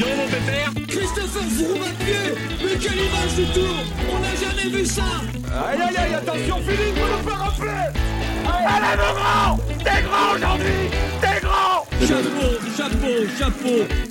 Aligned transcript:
donc 0.00 0.16
mon 0.16 0.26
pépère. 0.26 0.72
Christopher 0.88 1.42
Mais 2.62 2.78
quelle 2.80 2.98
image 2.98 3.34
du 3.36 3.44
tour 3.52 3.74
On 4.10 4.18
n'a 4.18 4.34
jamais 4.34 4.76
vu 4.76 4.84
ça. 4.84 5.02
Aïe 5.68 5.78
aïe 5.80 5.96
aïe, 5.96 6.14
attention 6.14 6.56
Philippe, 6.62 6.96
vous 6.96 7.16
nous 7.16 7.28
faire 7.28 7.38
rappeler 7.38 8.00
Allez 8.66 8.96
mon 8.96 9.12
grand. 9.14 9.58
T'es 9.84 10.02
grand 10.02 10.36
aujourd'hui. 10.36 10.90
T'es 11.20 11.40
grand. 11.40 11.86
Chapeau, 12.00 12.48
chapeau, 12.76 13.26
chapeau 13.38 14.09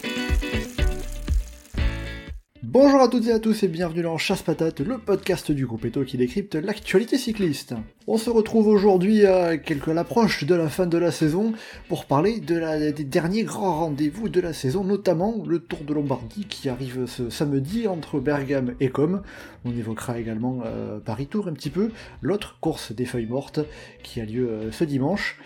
Bonjour 2.82 3.02
à 3.02 3.10
toutes 3.10 3.28
et 3.28 3.34
à 3.34 3.40
tous 3.40 3.64
et 3.64 3.68
bienvenue 3.68 4.04
dans 4.04 4.18
Chasse 4.18 4.42
Patate, 4.42 4.80
le 4.80 4.98
podcast 4.98 5.52
du 5.52 5.66
groupe 5.66 5.84
Eto 5.84 6.06
qui 6.06 6.16
décrypte 6.16 6.56
l'actualité 6.56 7.18
cycliste. 7.18 7.76
On 8.08 8.18
se 8.18 8.30
retrouve 8.30 8.70
aujourd'hui 8.70 9.26
à 9.26 9.58
quelque 9.58 9.92
l'approche 9.92 10.46
de 10.46 10.56
la 10.56 10.70
fin 10.70 10.88
de 10.88 10.98
la 10.98 11.12
saison 11.12 11.52
pour 11.90 12.06
parler 12.06 12.40
des 12.40 13.04
derniers 13.04 13.44
grands 13.44 13.80
rendez-vous 13.80 14.30
de 14.30 14.40
la 14.40 14.54
saison, 14.54 14.86
notamment 14.86 15.44
le 15.46 15.60
Tour 15.60 15.80
de 15.80 15.94
Lombardie 15.94 16.46
qui 16.46 16.70
arrive 16.70 17.06
ce 17.06 17.30
samedi 17.30 17.86
entre 17.90 18.22
Bergame 18.22 18.76
et 18.80 18.88
Com. 18.88 19.24
On 19.66 19.72
évoquera 19.72 20.18
également 20.18 20.62
euh, 20.64 21.00
Paris 21.00 21.28
Tour 21.28 21.50
un 21.50 21.54
petit 21.54 21.72
peu, 21.72 21.92
l'autre 22.22 22.60
course 22.62 22.94
des 22.94 23.04
feuilles 23.04 23.26
mortes 23.26 23.60
qui 24.04 24.22
a 24.22 24.26
lieu 24.26 24.48
euh, 24.48 24.72
ce 24.72 24.86
dimanche. 24.86 25.38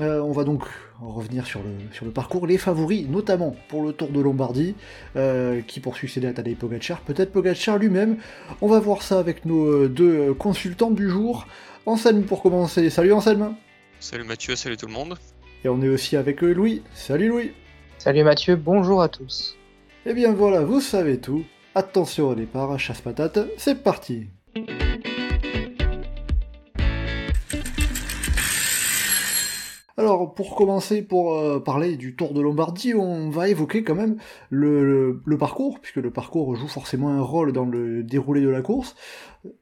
Euh, 0.00 0.20
on 0.20 0.32
va 0.32 0.42
donc 0.42 0.64
revenir 1.00 1.46
sur 1.46 1.60
le, 1.62 1.70
sur 1.92 2.04
le 2.04 2.10
parcours. 2.10 2.46
Les 2.46 2.58
favoris, 2.58 3.06
notamment 3.08 3.56
pour 3.68 3.82
le 3.82 3.92
Tour 3.92 4.08
de 4.08 4.20
Lombardie, 4.20 4.74
euh, 5.16 5.60
qui 5.66 5.80
pour 5.80 5.96
succéder 5.96 6.26
à 6.26 6.32
Tadej 6.32 6.56
Pogacar, 6.56 7.00
peut-être 7.00 7.32
Pogacar 7.32 7.78
lui-même. 7.78 8.18
On 8.60 8.68
va 8.68 8.80
voir 8.80 9.02
ça 9.02 9.18
avec 9.18 9.44
nos 9.44 9.66
euh, 9.66 9.88
deux 9.88 10.34
consultants 10.34 10.90
du 10.90 11.08
jour. 11.08 11.46
Anselme 11.86 12.24
pour 12.24 12.42
commencer. 12.42 12.88
Salut 12.90 13.12
Anselme 13.12 13.56
Salut 14.00 14.24
Mathieu, 14.24 14.56
salut 14.56 14.76
tout 14.76 14.86
le 14.86 14.92
monde. 14.92 15.16
Et 15.64 15.68
on 15.68 15.80
est 15.82 15.88
aussi 15.88 16.16
avec 16.16 16.42
Louis. 16.42 16.82
Salut 16.94 17.28
Louis 17.28 17.52
Salut 17.98 18.24
Mathieu, 18.24 18.56
bonjour 18.56 19.00
à 19.02 19.08
tous. 19.08 19.56
Et 20.04 20.10
eh 20.10 20.14
bien 20.14 20.32
voilà, 20.32 20.60
vous 20.60 20.80
savez 20.80 21.18
tout. 21.18 21.44
Attention 21.74 22.28
au 22.28 22.34
départ, 22.34 22.78
chasse 22.78 23.00
patate, 23.00 23.38
c'est 23.56 23.82
parti 23.82 24.28
Alors, 29.96 30.34
pour 30.34 30.56
commencer, 30.56 31.02
pour 31.02 31.38
euh, 31.38 31.60
parler 31.60 31.96
du 31.96 32.16
Tour 32.16 32.34
de 32.34 32.40
Lombardie, 32.40 32.94
on 32.94 33.30
va 33.30 33.48
évoquer 33.48 33.84
quand 33.84 33.94
même 33.94 34.16
le, 34.50 35.20
parcours, 35.38 35.78
puisque 35.78 35.98
le 35.98 36.10
parcours 36.10 36.56
joue 36.56 36.66
forcément 36.66 37.10
un 37.10 37.20
rôle 37.20 37.52
dans 37.52 37.64
le 37.64 38.02
déroulé 38.02 38.40
de 38.40 38.48
la 38.48 38.60
course. 38.60 38.96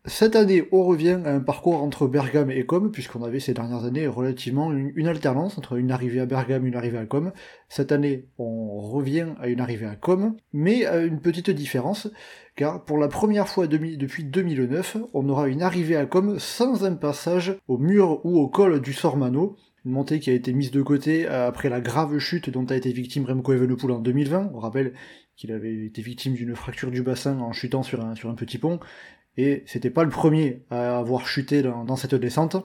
Cette 0.06 0.34
année, 0.34 0.66
on 0.72 0.84
revient 0.84 1.20
à 1.26 1.34
un 1.34 1.40
parcours 1.40 1.82
entre 1.82 2.06
Bergame 2.06 2.50
et 2.50 2.64
Com, 2.64 2.90
puisqu'on 2.90 3.22
avait 3.22 3.40
ces 3.40 3.52
dernières 3.52 3.84
années 3.84 4.06
relativement 4.06 4.72
une, 4.72 5.06
alternance 5.06 5.58
entre 5.58 5.74
une 5.74 5.90
arrivée 5.90 6.20
à 6.20 6.24
Bergame 6.24 6.64
et 6.64 6.68
une 6.68 6.76
arrivée 6.76 6.98
à 6.98 7.04
Com. 7.04 7.32
Cette 7.68 7.92
année, 7.92 8.24
on 8.38 8.80
revient 8.80 9.34
à 9.38 9.48
une 9.48 9.60
arrivée 9.60 9.86
à 9.86 9.96
Com, 9.96 10.36
mais 10.54 10.86
à 10.86 11.00
une 11.00 11.20
petite 11.20 11.50
différence, 11.50 12.08
car 12.56 12.82
pour 12.86 12.96
la 12.96 13.08
première 13.08 13.48
fois 13.48 13.66
depuis 13.66 14.24
2009, 14.24 14.96
on 15.12 15.28
aura 15.28 15.48
une 15.48 15.60
arrivée 15.60 15.96
à 15.96 16.06
Com 16.06 16.38
sans 16.38 16.86
un 16.86 16.94
passage 16.94 17.58
au 17.68 17.76
mur 17.76 18.24
ou 18.24 18.38
au 18.38 18.48
col 18.48 18.80
du 18.80 18.94
Sormano, 18.94 19.56
une 19.84 19.92
montée 19.92 20.20
qui 20.20 20.30
a 20.30 20.32
été 20.32 20.52
mise 20.52 20.70
de 20.70 20.82
côté 20.82 21.26
euh, 21.26 21.48
après 21.48 21.68
la 21.68 21.80
grave 21.80 22.18
chute 22.18 22.50
dont 22.50 22.66
a 22.66 22.76
été 22.76 22.92
victime 22.92 23.24
Remco 23.24 23.52
Evenepoel 23.52 23.92
en 23.92 23.98
2020. 23.98 24.50
On 24.54 24.58
rappelle 24.58 24.92
qu'il 25.36 25.52
avait 25.52 25.86
été 25.86 26.02
victime 26.02 26.34
d'une 26.34 26.54
fracture 26.54 26.90
du 26.90 27.02
bassin 27.02 27.38
en 27.40 27.52
chutant 27.52 27.82
sur 27.82 28.04
un, 28.04 28.34
petit 28.34 28.58
pont, 28.58 28.78
et 29.36 29.62
c'était 29.66 29.90
pas 29.90 30.04
le 30.04 30.10
premier 30.10 30.62
à 30.70 30.98
avoir 30.98 31.26
chuté 31.26 31.62
dans, 31.62 31.96
cette 31.96 32.14
descente. 32.14 32.56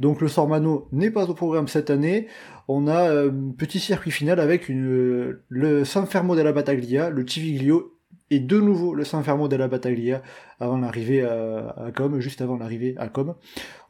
Donc 0.00 0.20
le 0.20 0.28
Sormano 0.28 0.88
n'est 0.92 1.10
pas 1.10 1.30
au 1.30 1.34
programme 1.34 1.68
cette 1.68 1.88
année. 1.88 2.26
On 2.68 2.88
a 2.88 3.10
un 3.10 3.52
petit 3.56 3.78
circuit 3.78 4.10
final 4.10 4.40
avec 4.40 4.68
une, 4.68 5.38
le 5.48 5.84
San 5.84 6.06
Fermo 6.06 6.34
della 6.34 6.52
Battaglia, 6.52 7.10
le 7.10 7.26
Civiglio 7.26 7.99
et 8.30 8.38
de 8.38 8.60
nouveau 8.60 8.94
le 8.94 9.04
San 9.04 9.22
Fermo 9.22 9.48
della 9.48 9.68
Battaglia 9.68 10.22
avant 10.60 10.78
l'arrivée 10.78 11.22
à, 11.22 11.74
à, 11.76 11.92
Com, 11.92 12.20
juste 12.20 12.40
avant 12.40 12.56
l'arrivée 12.56 12.94
à 12.96 13.08
Com. 13.08 13.34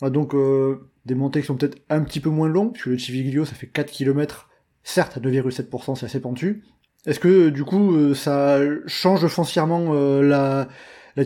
On 0.00 0.06
a 0.06 0.10
donc 0.10 0.34
euh, 0.34 0.88
des 1.04 1.14
montées 1.14 1.42
qui 1.42 1.46
sont 1.46 1.56
peut-être 1.56 1.78
un 1.90 2.02
petit 2.02 2.20
peu 2.20 2.30
moins 2.30 2.48
longues, 2.48 2.72
puisque 2.72 2.86
le 2.86 2.98
Civiglio 2.98 3.44
ça 3.44 3.54
fait 3.54 3.66
4 3.66 3.90
km, 3.90 4.48
certes 4.82 5.18
à 5.18 5.20
2,7% 5.20 5.94
c'est 5.94 6.06
assez 6.06 6.20
pentu. 6.20 6.64
Est-ce 7.06 7.20
que 7.20 7.50
du 7.50 7.64
coup 7.64 7.94
euh, 7.94 8.14
ça 8.14 8.58
change 8.86 9.26
foncièrement 9.26 9.94
euh, 9.94 10.22
la, 10.22 10.68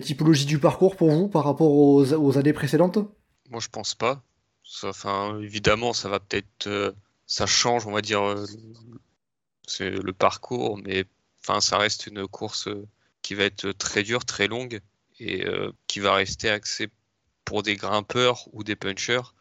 typologie 0.00 0.47
du 0.47 0.59
parcours 0.59 0.97
pour 0.97 1.10
vous 1.10 1.28
par 1.28 1.44
rapport 1.44 1.71
aux, 1.71 2.39
années 2.39 2.53
précédentes? 2.53 2.99
Moi 3.49 3.60
je 3.60 3.69
pense 3.69 3.94
pas. 3.94 4.22
Enfin, 4.83 5.39
évidemment 5.41 5.93
ça 5.93 6.09
va 6.09 6.19
peut-être... 6.19 6.94
ça 7.27 7.47
change 7.47 7.87
on 7.87 7.93
va 7.93 8.00
dire 8.00 8.44
c'est 9.69 9.91
le 9.91 10.12
parcours, 10.12 10.78
mais 10.78 11.05
enfin 11.41 11.60
ça 11.60 11.78
reste 11.78 12.09
une 12.09 12.27
course 12.27 12.69
qui 13.25 13.35
va 13.35 13.45
être 13.45 13.73
très 13.73 14.05
dure, 14.05 14.25
très 14.25 14.47
longue 14.47 14.81
et 15.19 15.45
qui 15.89 15.99
va 16.01 16.15
rester 16.15 16.51
axée 16.51 16.89
pour 17.45 17.62
des 17.62 17.77
grimpeurs 17.77 18.49
ou 18.53 18.62
des 18.62 18.77
punchers 18.77 19.35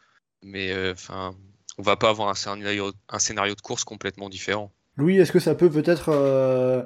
mais 0.44 0.72
euh, 0.72 0.92
enfin, 0.92 1.34
on 1.78 1.82
va 1.82 1.96
pas 1.96 2.10
avoir 2.10 2.28
un 2.28 2.34
scénario, 2.34 2.92
de 2.92 3.60
course 3.60 3.84
complètement 3.84 4.28
différent. 4.28 4.70
Louis, 4.96 5.18
est-ce 5.18 5.32
que 5.32 5.40
ça 5.40 5.56
peut 5.56 5.70
peut-être 5.70 6.10
euh, 6.10 6.82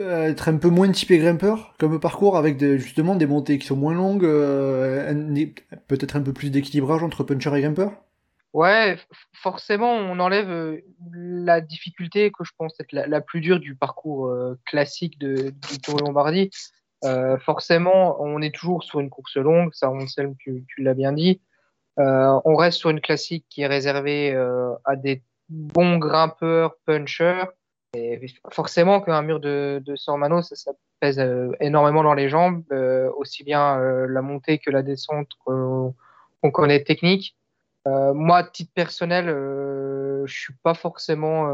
euh, 0.00 0.28
être 0.28 0.48
un 0.48 0.56
peu 0.56 0.68
moins 0.68 0.90
typé 0.90 1.18
grimpeur 1.18 1.74
comme 1.78 2.00
parcours 2.00 2.38
avec 2.38 2.58
justement 2.78 3.14
des 3.14 3.26
montées 3.26 3.58
qui 3.58 3.66
sont 3.66 3.76
moins 3.76 3.92
longues, 3.92 4.22
peut-être 5.88 6.16
un 6.16 6.22
peu 6.22 6.32
plus 6.32 6.50
d'équilibrage 6.50 7.02
entre 7.02 7.24
puncher 7.24 7.54
et 7.56 7.60
grimpeur? 7.60 7.92
Ouais, 8.52 8.98
forcément, 9.32 9.92
on 9.92 10.18
enlève 10.18 10.82
la 11.12 11.60
difficulté 11.60 12.32
que 12.32 12.42
je 12.42 12.50
pense 12.58 12.74
être 12.80 12.92
la, 12.92 13.20
plus 13.20 13.40
dure 13.40 13.60
du 13.60 13.76
parcours 13.76 14.34
classique 14.66 15.18
de, 15.20 15.50
du 15.50 15.78
Tour 15.80 15.96
de 15.96 16.04
Lombardie. 16.04 16.50
forcément, 17.44 18.20
on 18.20 18.42
est 18.42 18.52
toujours 18.52 18.82
sur 18.82 18.98
une 18.98 19.08
course 19.08 19.36
longue, 19.36 19.72
ça, 19.72 19.90
on 19.90 20.04
sait, 20.08 20.26
tu, 20.40 20.64
tu 20.66 20.82
l'as 20.82 20.94
bien 20.94 21.12
dit. 21.12 21.40
Euh, 21.98 22.40
on 22.44 22.56
reste 22.56 22.78
sur 22.78 22.90
une 22.90 23.00
classique 23.00 23.44
qui 23.48 23.62
est 23.62 23.66
réservée 23.66 24.32
euh, 24.32 24.72
à 24.84 24.96
des 24.96 25.22
bons 25.48 25.98
grimpeurs, 25.98 26.76
punchers. 26.86 27.44
Et 27.94 28.20
forcément 28.52 29.00
qu'un 29.00 29.22
mur 29.22 29.40
de, 29.40 29.82
de 29.84 29.96
Sormano, 29.96 30.42
ça, 30.42 30.72
pèse 31.00 31.18
euh, 31.18 31.50
énormément 31.60 32.04
dans 32.04 32.14
les 32.14 32.28
jambes, 32.28 32.62
aussi 33.16 33.42
bien 33.42 33.78
la 34.06 34.22
montée 34.22 34.58
que 34.58 34.70
la 34.70 34.82
descente 34.82 35.28
qu'on 35.44 35.94
connaît 36.52 36.84
technique. 36.84 37.36
Moi, 37.86 38.38
à 38.38 38.44
titre 38.44 38.72
personnel, 38.74 39.26
je 39.26 40.32
suis 40.32 40.54
pas 40.62 40.74
forcément 40.74 41.48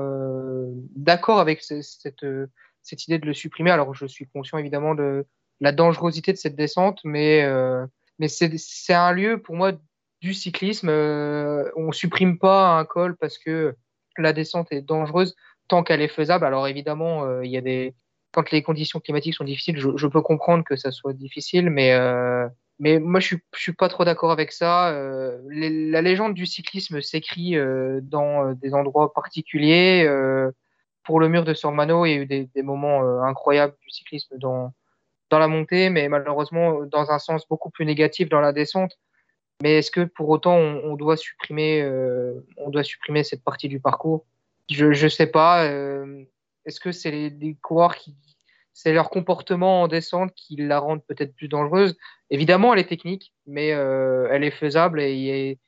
d'accord 0.94 1.38
avec 1.38 1.62
cette, 1.62 2.26
cette 2.82 3.04
idée 3.06 3.18
de 3.18 3.26
le 3.26 3.34
supprimer. 3.34 3.70
Alors, 3.70 3.94
je 3.94 4.06
suis 4.06 4.26
conscient 4.26 4.58
évidemment 4.58 4.94
de 4.94 5.26
la 5.60 5.72
dangerosité 5.72 6.32
de 6.32 6.38
cette 6.38 6.56
descente, 6.56 7.00
mais, 7.04 7.46
mais 8.18 8.28
c'est 8.28 8.94
un 8.94 9.12
lieu 9.12 9.40
pour 9.40 9.54
moi 9.54 9.72
du 10.20 10.34
cyclisme. 10.34 10.88
Euh, 10.88 11.70
on 11.76 11.92
supprime 11.92 12.38
pas 12.38 12.78
un 12.78 12.84
col 12.84 13.16
parce 13.16 13.38
que 13.38 13.74
la 14.18 14.32
descente 14.32 14.72
est 14.72 14.82
dangereuse 14.82 15.34
tant 15.68 15.82
qu'elle 15.82 16.00
est 16.00 16.08
faisable. 16.08 16.44
Alors 16.44 16.68
évidemment, 16.68 17.24
euh, 17.24 17.44
il 17.44 17.50
y 17.50 17.56
a 17.56 17.60
des 17.60 17.94
quand 18.32 18.50
les 18.50 18.62
conditions 18.62 19.00
climatiques 19.00 19.34
sont 19.34 19.44
difficiles, 19.44 19.78
je, 19.78 20.06
peux 20.06 20.20
comprendre 20.20 20.62
que 20.62 20.76
ça 20.76 20.90
soit 20.90 21.14
difficile, 21.14 21.70
mais 21.70 21.94
euh, 21.94 22.46
mais 22.78 22.98
moi 22.98 23.20
je 23.20 23.26
suis 23.26 23.38
suis 23.54 23.72
pas 23.72 23.88
trop 23.88 24.04
d'accord 24.04 24.30
avec 24.32 24.52
ça. 24.52 24.92
la 25.50 26.02
légende 26.02 26.34
du 26.34 26.46
cyclisme 26.46 27.00
s'écrit 27.00 27.56
dans 28.02 28.52
des 28.52 28.74
endroits 28.74 29.12
particuliers. 29.14 30.08
pour 31.04 31.20
le 31.20 31.28
mur 31.28 31.44
de 31.44 31.54
Sormano, 31.54 32.04
il 32.06 32.10
y 32.10 32.14
a 32.14 32.16
eu 32.18 32.26
des, 32.26 32.46
des 32.54 32.62
moments 32.62 33.02
incroyables 33.22 33.74
du 33.80 33.90
cyclisme 33.90 34.38
dans 34.38 34.72
dans 35.30 35.38
la 35.38 35.48
montée, 35.48 35.90
mais 35.90 36.08
malheureusement 36.08 36.84
dans 36.84 37.10
un 37.10 37.18
sens 37.18 37.48
beaucoup 37.48 37.70
plus 37.70 37.84
négatif 37.84 38.28
dans 38.28 38.40
la 38.40 38.52
descente. 38.52 38.98
Mais 39.62 39.78
est-ce 39.78 39.90
que 39.90 40.04
pour 40.04 40.28
autant 40.28 40.56
on, 40.56 40.96
doit 40.96 41.16
supprimer, 41.16 41.80
euh, 41.82 42.46
on 42.58 42.68
doit 42.68 42.84
supprimer 42.84 43.24
cette 43.24 43.42
partie 43.42 43.68
du 43.68 43.80
parcours? 43.80 44.26
Je 44.70 44.86
ne 44.86 45.08
sais 45.08 45.26
pas. 45.26 45.64
Euh, 45.64 46.24
est-ce 46.66 46.80
que 46.80 46.92
c'est 46.92 47.10
les, 47.10 47.30
les, 47.30 47.54
coureurs 47.54 47.96
qui, 47.96 48.14
c'est 48.76 48.92
leur 48.92 49.08
comportement 49.08 49.82
en 49.82 49.88
descente 49.88 50.32
qui 50.36 50.56
la 50.56 50.78
rendent 50.78 51.02
peut-être 51.08 51.34
plus 51.34 51.48
dangereuse 51.48 51.96
Évidemment, 52.28 52.74
elle 52.74 52.80
est 52.80 52.88
technique, 52.88 53.32
mais 53.46 53.72
euh, 53.72 54.28
elle 54.30 54.44
est 54.44 54.50
faisable 54.50 55.00
et, 55.00 55.58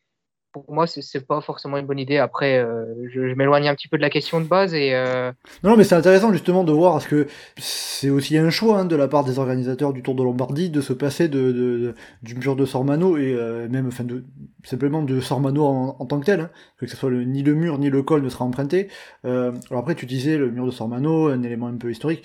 pour 0.53 0.65
moi, 0.73 0.87
c'est 0.87 1.27
pas 1.27 1.41
forcément 1.41 1.77
une 1.77 1.87
bonne 1.87 1.99
idée. 1.99 2.17
Après, 2.17 2.59
euh, 2.59 2.85
je, 3.11 3.21
m'éloigne 3.35 3.69
un 3.69 3.75
petit 3.75 3.87
peu 3.87 3.97
de 3.97 4.03
la 4.03 4.11
question 4.11 4.41
de 4.41 4.47
base 4.47 4.75
et. 4.75 4.95
Euh... 4.95 5.31
Non, 5.63 5.77
mais 5.77 5.85
c'est 5.85 5.95
intéressant 5.95 6.33
justement 6.33 6.65
de 6.65 6.73
voir 6.73 6.95
parce 6.95 7.07
que 7.07 7.29
c'est 7.59 8.11
aussi 8.11 8.37
un 8.39 8.51
choix 8.51 8.81
hein, 8.81 8.85
de 8.87 8.97
la 8.97 9.09
part 9.09 9.25
des 9.25 9.39
organisateurs 9.39 9.93
du 9.93 10.03
Tour 10.03 10.15
de 10.15 10.23
Lombardie 10.23 10.71
de 10.71 10.81
se 10.81 10.95
passer 10.95 11.29
de, 11.29 11.95
du 12.23 12.35
mur 12.35 12.57
de 12.57 12.65
Sormano 12.65 13.19
et 13.19 13.35
même, 13.69 13.89
enfin, 13.89 14.05
de, 14.05 14.25
simplement 14.65 15.03
de 15.03 15.21
Sormano 15.21 15.65
en, 15.65 16.07
tant 16.07 16.19
que 16.19 16.27
tel, 16.27 16.41
hein, 16.41 16.51
que 16.79 16.87
ce 16.87 16.97
soit 16.97 17.11
ni 17.11 17.43
le 17.43 17.55
mur 17.55 17.79
ni 17.79 17.91
le 17.91 18.03
col 18.03 18.23
ne 18.23 18.29
sera 18.31 18.47
emprunté. 18.47 18.89
Alors 19.25 19.53
après, 19.73 19.95
tu 19.95 20.07
disais 20.07 20.39
le 20.39 20.51
mur 20.51 20.65
de 20.65 20.71
Sormano, 20.71 21.29
un 21.29 21.43
élément 21.43 21.69
un 21.69 21.77
peu 21.77 21.91
historique. 21.91 22.25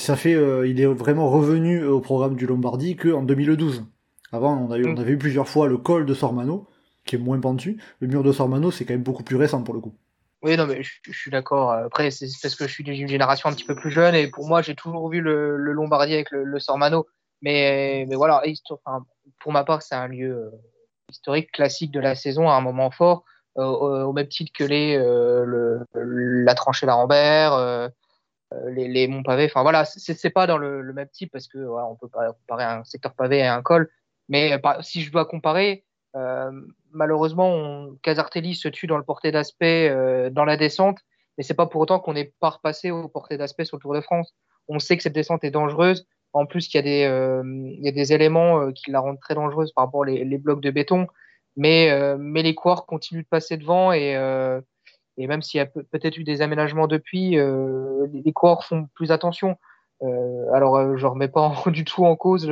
Ça 0.00 0.16
fait, 0.16 0.34
euh, 0.34 0.66
il 0.66 0.80
est 0.80 0.86
vraiment 0.86 1.28
revenu 1.28 1.84
au 1.84 2.00
programme 2.00 2.34
du 2.34 2.46
Lombardie 2.46 2.96
que 2.96 3.12
en 3.12 3.22
2012. 3.22 3.84
Avant, 4.32 4.56
on, 4.56 4.70
a 4.70 4.78
eu, 4.78 4.86
on 4.86 4.96
avait 4.96 5.12
eu 5.12 5.18
plusieurs 5.18 5.46
fois 5.46 5.68
le 5.68 5.76
col 5.76 6.06
de 6.06 6.14
Sormano 6.14 6.66
qui 7.04 7.16
est 7.16 7.18
moins 7.18 7.38
pentu. 7.38 7.78
Le 8.00 8.08
mur 8.08 8.22
de 8.22 8.32
Sormano, 8.32 8.70
c'est 8.70 8.86
quand 8.86 8.94
même 8.94 9.02
beaucoup 9.02 9.22
plus 9.22 9.36
récent 9.36 9.62
pour 9.62 9.74
le 9.74 9.80
coup. 9.80 9.94
Oui, 10.42 10.56
non, 10.56 10.66
mais 10.66 10.82
je, 10.82 11.12
suis 11.12 11.30
d'accord. 11.30 11.72
Après, 11.72 12.10
c'est 12.10 12.28
parce 12.40 12.54
que 12.54 12.66
je 12.66 12.72
suis 12.72 12.82
d'une 12.82 13.08
génération 13.08 13.50
un 13.50 13.52
petit 13.52 13.66
peu 13.66 13.74
plus 13.74 13.90
jeune 13.90 14.14
et 14.14 14.28
pour 14.28 14.48
moi, 14.48 14.62
j'ai 14.62 14.74
toujours 14.74 15.10
vu 15.10 15.20
le, 15.20 15.58
le 15.58 15.72
Lombardi 15.72 16.14
avec 16.14 16.30
le, 16.30 16.44
le 16.44 16.58
Sormano. 16.58 17.06
Mais, 17.42 18.06
mais 18.08 18.16
voilà, 18.16 18.42
enfin, 18.70 19.04
pour 19.38 19.52
ma 19.52 19.64
part, 19.64 19.82
c'est 19.82 19.94
un 19.94 20.08
lieu 20.08 20.30
euh, 20.30 20.50
historique 21.10 21.52
classique 21.52 21.90
de 21.90 22.00
la 22.00 22.14
saison 22.14 22.48
à 22.48 22.54
un 22.54 22.62
moment 22.62 22.90
fort, 22.90 23.24
euh, 23.58 24.04
au 24.04 24.12
même 24.14 24.28
titre 24.28 24.52
que 24.54 24.64
les, 24.64 24.96
euh, 24.96 25.44
le, 25.44 25.86
la 25.94 26.54
tranchée 26.54 26.86
Larambert, 26.86 27.90
les, 28.68 28.88
les 28.88 29.08
monts 29.08 29.22
pavés. 29.22 29.46
Enfin 29.46 29.62
voilà, 29.62 29.84
c'est 29.84 30.30
pas 30.30 30.46
dans 30.46 30.58
le, 30.58 30.82
le, 30.82 30.92
même 30.92 31.08
type 31.12 31.32
parce 31.32 31.48
que 31.48 31.58
voilà, 31.58 31.86
on 31.86 31.96
peut 31.96 32.08
pas 32.08 32.32
comparer 32.32 32.64
un 32.64 32.84
secteur 32.84 33.14
pavé 33.14 33.42
à 33.42 33.54
un 33.54 33.62
col. 33.62 33.90
Mais 34.28 34.60
si 34.80 35.02
je 35.02 35.10
dois 35.10 35.24
comparer, 35.24 35.84
malheureusement, 36.92 37.48
on, 37.52 37.96
Casartelli 38.02 38.54
se 38.54 38.68
tue 38.68 38.86
dans 38.86 38.98
le 38.98 39.04
porté 39.04 39.32
d'aspect 39.32 39.90
dans 40.30 40.44
la 40.44 40.56
descente, 40.56 40.98
mais 41.38 41.44
c'est 41.44 41.54
pas 41.54 41.66
pour 41.66 41.80
autant 41.80 42.00
qu'on 42.00 42.12
n'est 42.12 42.32
pas 42.40 42.50
repassé 42.50 42.90
au 42.90 43.08
porté 43.08 43.36
d'aspect 43.36 43.64
sur 43.64 43.76
le 43.76 43.80
Tour 43.80 43.94
de 43.94 44.00
France. 44.00 44.34
On 44.68 44.78
sait 44.78 44.96
que 44.96 45.02
cette 45.02 45.14
descente 45.14 45.42
est 45.44 45.50
dangereuse. 45.50 46.06
En 46.32 46.46
plus, 46.46 46.72
il 46.72 46.76
y 46.76 46.78
a 46.78 46.82
des, 46.82 47.04
euh, 47.04 47.42
y 47.80 47.88
a 47.88 47.92
des 47.92 48.12
éléments 48.12 48.60
euh, 48.60 48.72
qui 48.72 48.90
la 48.90 49.00
rendent 49.00 49.18
très 49.20 49.34
dangereuse 49.34 49.72
par 49.72 49.86
rapport 49.86 50.00
aux 50.00 50.04
les, 50.04 50.38
blocs 50.38 50.60
de 50.60 50.70
béton. 50.70 51.06
Mais, 51.56 51.90
euh, 51.90 52.16
mais 52.18 52.42
les 52.42 52.54
coureurs 52.54 52.86
continuent 52.86 53.22
de 53.22 53.28
passer 53.28 53.56
devant 53.56 53.92
et, 53.92 54.14
et 55.22 55.26
même 55.26 55.42
s'il 55.42 55.58
y 55.58 55.60
a 55.60 55.66
peut-être 55.66 56.16
eu 56.16 56.24
des 56.24 56.42
aménagements 56.42 56.86
depuis, 56.86 57.36
les 57.36 58.32
coureurs 58.32 58.64
font 58.64 58.88
plus 58.94 59.12
attention. 59.12 59.56
alors, 60.52 60.96
je 60.96 61.04
ne 61.04 61.10
remets 61.10 61.28
pas 61.28 61.54
du 61.66 61.84
tout 61.84 62.04
en 62.04 62.16
cause 62.16 62.50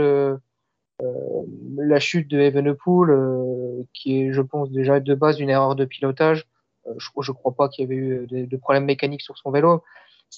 la 1.76 2.00
chute 2.00 2.29
de 2.29 2.41
Evenepoel, 2.41 3.87
qui 3.94 4.20
est, 4.20 4.32
je 4.32 4.43
pense, 4.43 4.70
déjà 4.70 5.00
de 5.00 5.15
base 5.15 5.41
une 5.41 5.50
erreur 5.50 5.76
de 5.76 5.85
pilotage. 5.85 6.47
je 6.99 7.31
ne 7.31 7.35
crois 7.35 7.53
pas 7.53 7.69
qu'il 7.69 7.85
y 7.85 7.87
avait 7.87 7.97
eu 7.97 8.26
de, 8.26 8.44
de, 8.47 8.56
problèmes 8.56 8.85
mécaniques 8.85 9.23
sur 9.23 9.38
son 9.38 9.50
vélo. 9.50 9.82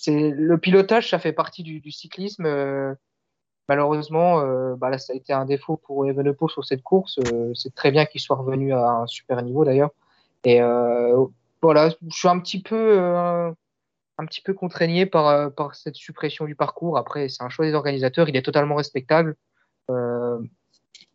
Le 0.06 0.56
pilotage, 0.56 1.11
ça 1.11 1.19
fait 1.19 1.33
partie 1.33 1.62
du, 1.62 1.91
cyclisme. 1.91 2.47
Malheureusement, 3.71 4.41
euh, 4.41 4.75
bah 4.75 4.99
ça 4.99 5.12
a 5.12 5.17
été 5.17 5.33
un 5.33 5.44
défaut 5.44 5.76
pour 5.76 6.05
Evenepoel 6.05 6.50
sur 6.50 6.65
cette 6.65 6.83
course. 6.83 7.21
Euh, 7.33 7.53
c'est 7.55 7.73
très 7.73 7.93
bien 7.93 8.05
qu'il 8.05 8.21
soit 8.21 8.35
revenu 8.35 8.73
à 8.73 8.85
un 8.91 9.06
super 9.06 9.41
niveau 9.43 9.65
d'ailleurs. 9.65 9.91
Et 10.43 10.61
euh, 10.61 11.25
voilà, 11.62 11.91
je 11.91 12.17
suis 12.17 12.29
un 12.29 12.39
petit 12.41 12.62
peu, 12.62 12.99
un 13.01 14.27
petit 14.27 14.41
peu 14.43 14.55
contraigné 14.55 15.07
par, 15.07 15.53
par 15.55 15.75
cette 15.75 15.97
suppression 15.97 16.45
du 16.45 16.55
parcours. 16.55 16.99
Après, 16.99 17.29
c'est 17.29 17.43
un 17.43 17.49
choix 17.49 17.67
des 17.67 17.75
organisateurs, 17.75 18.29
il 18.29 18.37
est 18.37 18.43
totalement 18.43 18.77
respectable. 18.77 19.37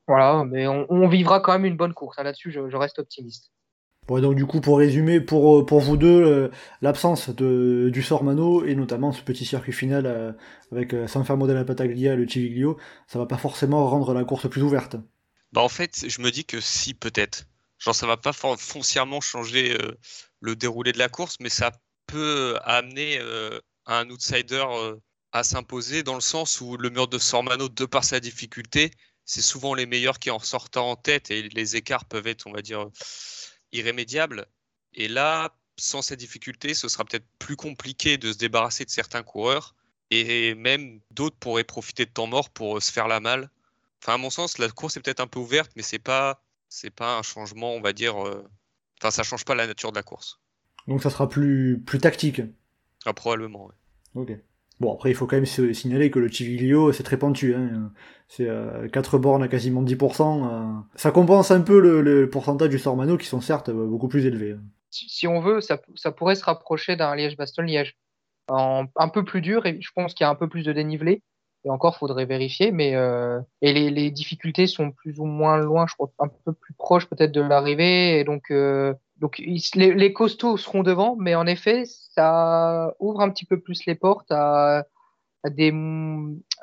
voilà, 0.08 0.44
mais 0.46 0.68
on, 0.68 1.08
vivra 1.08 1.40
quand 1.40 1.54
même 1.54 1.66
une 1.66 1.78
bonne 1.78 1.94
course. 1.94 2.18
Là-dessus, 2.18 2.52
je, 2.52 2.78
reste 2.78 3.00
optimiste. 3.00 3.52
Bon, 4.08 4.22
donc 4.22 4.36
du 4.36 4.46
coup, 4.46 4.62
pour 4.62 4.78
résumer, 4.78 5.20
pour, 5.20 5.60
euh, 5.60 5.66
pour 5.66 5.80
vous 5.80 5.98
deux, 5.98 6.22
euh, 6.22 6.52
l'absence 6.82 7.30
de, 7.30 7.90
du 7.92 8.04
Sormano, 8.04 8.64
et 8.64 8.76
notamment 8.76 9.12
ce 9.12 9.24
petit 9.24 9.46
circuit 9.46 9.74
final 9.74 10.06
euh, 10.06 10.32
avec 10.72 10.94
San 11.08 11.26
Fermo 11.26 11.48
della 11.48 11.66
Pataglia 11.66 12.14
et 12.14 12.16
le 12.16 12.28
Civiglio, 12.28 12.78
ça 13.08 13.18
va 13.18 13.26
pas 13.26 13.38
forcément 13.38 13.88
rendre 13.88 14.14
la 14.14 14.24
course 14.24 14.48
plus 14.48 14.62
ouverte. 14.62 14.96
Bah 15.54 15.62
en 15.62 15.70
fait, 15.70 16.06
je 16.08 16.22
me 16.22 16.30
dis 16.30 16.46
que 16.46 16.60
si, 16.60 16.94
peut-être. 16.94 17.48
Genre, 17.80 17.96
ça 17.96 18.08
va 18.08 18.18
pas 18.18 18.34
foncièrement 18.34 19.22
changer 19.22 19.78
le 20.40 20.56
déroulé 20.56 20.92
de 20.92 20.98
la 20.98 21.10
course, 21.10 21.36
mais 21.40 21.50
ça 21.50 21.72
peut 22.08 22.58
amener 22.64 23.20
un 23.86 24.10
outsider 24.10 24.66
à 25.32 25.44
s'imposer 25.44 26.02
dans 26.04 26.16
le 26.16 26.22
sens 26.22 26.62
où 26.62 26.78
le 26.78 26.90
mur 26.90 27.08
de 27.08 27.18
Sormano, 27.18 27.68
de 27.68 27.86
par 27.86 28.04
sa 28.04 28.20
difficulté, 28.20 28.92
c'est 29.26 29.42
souvent 29.42 29.74
les 29.74 29.86
meilleurs 29.86 30.20
qui 30.20 30.32
en 30.32 30.40
sortent 30.40 30.78
en 30.78 30.96
tête 30.96 31.32
et 31.32 31.50
les 31.50 31.76
écarts 31.76 32.06
peuvent 32.06 32.28
être, 32.28 32.48
on 32.48 32.54
va 32.54 32.62
dire, 32.62 32.88
irrémédiable. 33.72 34.46
Et 34.94 35.08
là, 35.08 35.54
sans 35.78 36.02
cette 36.02 36.20
difficulté, 36.20 36.74
ce 36.74 36.88
sera 36.88 37.04
peut-être 37.04 37.28
plus 37.40 37.58
compliqué 37.58 38.18
de 38.18 38.32
se 38.32 38.38
débarrasser 38.38 38.86
de 38.86 38.90
certains 38.90 39.24
coureurs. 39.24 39.76
Et 40.12 40.54
même 40.56 41.02
d'autres 41.12 41.36
pourraient 41.38 41.64
profiter 41.64 42.06
de 42.06 42.12
temps 42.12 42.28
mort 42.28 42.52
pour 42.52 42.82
se 42.82 42.92
faire 42.92 43.08
la 43.08 43.20
malle. 43.20 43.50
Enfin, 44.02 44.14
à 44.14 44.18
mon 44.18 44.30
sens, 44.30 44.60
la 44.60 44.70
course 44.70 44.96
est 44.96 45.02
peut-être 45.02 45.20
un 45.20 45.28
peu 45.28 45.40
ouverte, 45.40 45.72
mais 45.76 45.82
c'est 45.82 46.00
pas, 46.00 46.45
c'est 46.76 46.92
pas 46.92 47.18
un 47.18 47.22
changement, 47.22 47.74
on 47.74 47.82
va 47.82 47.94
dire. 47.94 48.22
Euh, 48.28 48.44
enfin, 49.00 49.10
ça 49.10 49.24
change 49.24 49.46
pas 49.46 49.56
la 49.56 49.66
nature 49.66 49.92
de 49.92 49.98
la 49.98 50.04
course. 50.04 50.42
Donc, 50.88 51.02
ça 51.02 51.10
sera 51.10 51.30
plus, 51.30 51.82
plus 51.86 52.00
tactique. 52.00 52.42
Ah, 53.06 53.14
probablement, 53.14 53.70
Ok. 54.14 54.32
Bon, 54.82 54.94
après, 54.94 55.10
il 55.10 55.16
faut 55.16 55.26
quand 55.26 55.38
même 55.38 55.46
se 55.46 55.72
signaler 55.72 56.12
que 56.12 56.20
le 56.20 56.30
Civiglio, 56.30 56.92
c'est 56.92 57.04
très 57.04 57.18
pentu. 57.18 57.56
Hein. 57.56 57.94
C'est 58.28 58.50
euh, 58.50 58.90
4 58.90 59.18
bornes 59.18 59.44
à 59.44 59.48
quasiment 59.48 59.84
10%. 59.84 60.44
Euh. 60.44 60.82
Ça 60.96 61.12
compense 61.12 61.50
un 61.52 61.62
peu 61.62 61.80
le, 61.80 62.30
pourcentage 62.30 62.70
du 62.70 62.80
Sormano, 62.80 63.18
qui 63.18 63.28
sont 63.28 63.40
certes 63.40 63.70
euh, 63.70 63.88
beaucoup 63.88 64.10
plus 64.10 64.26
élevés. 64.26 64.52
Hein. 64.52 64.64
Si, 64.92 65.28
on 65.28 65.40
veut, 65.40 65.62
ça, 65.62 65.82
ça, 65.96 66.12
pourrait 66.12 66.36
se 66.36 66.44
rapprocher 66.44 66.98
d'un 66.98 67.16
Liège-Bastogne-Liège. 67.16 67.98
Un 68.50 69.10
peu 69.12 69.24
plus 69.24 69.42
dur, 69.42 69.66
et 69.66 69.80
je 69.82 69.90
pense 69.96 70.14
qu'il 70.14 70.24
y 70.24 70.28
a 70.28 70.30
un 70.30 70.36
peu 70.36 70.48
plus 70.48 70.64
de 70.64 70.74
dénivelé. 70.74 71.24
Et 71.66 71.70
encore, 71.70 71.98
faudrait 71.98 72.26
vérifier. 72.26 72.72
Mais 72.72 72.96
euh, 72.96 73.40
et 73.62 73.74
les, 73.74 73.90
les, 73.90 74.12
difficultés 74.12 74.68
sont 74.68 74.92
plus 74.92 75.20
ou 75.20 75.26
moins 75.26 75.58
loin, 75.58 75.86
je 75.90 75.96
crois, 75.96 76.12
un 76.20 76.28
peu 76.46 76.54
plus 76.54 76.76
proches 76.76 77.08
peut-être 77.08 77.32
de 77.32 77.42
l'arrivée. 77.42 78.20
Et 78.20 78.24
donc, 78.24 78.52
euh, 78.52 78.94
donc 79.18 79.40
les, 79.40 79.94
les, 79.94 80.14
costauds 80.14 80.58
seront 80.58 80.84
devant, 80.84 81.16
mais 81.20 81.34
en 81.34 81.48
effet, 81.48 81.84
ça 81.86 82.94
ouvre 83.00 83.22
un 83.22 83.32
petit 83.32 83.46
peu 83.46 83.60
plus 83.60 83.86
les 83.88 83.96
portes 83.96 84.32
à, 84.32 84.86
à, 85.44 85.50
des, 85.50 85.74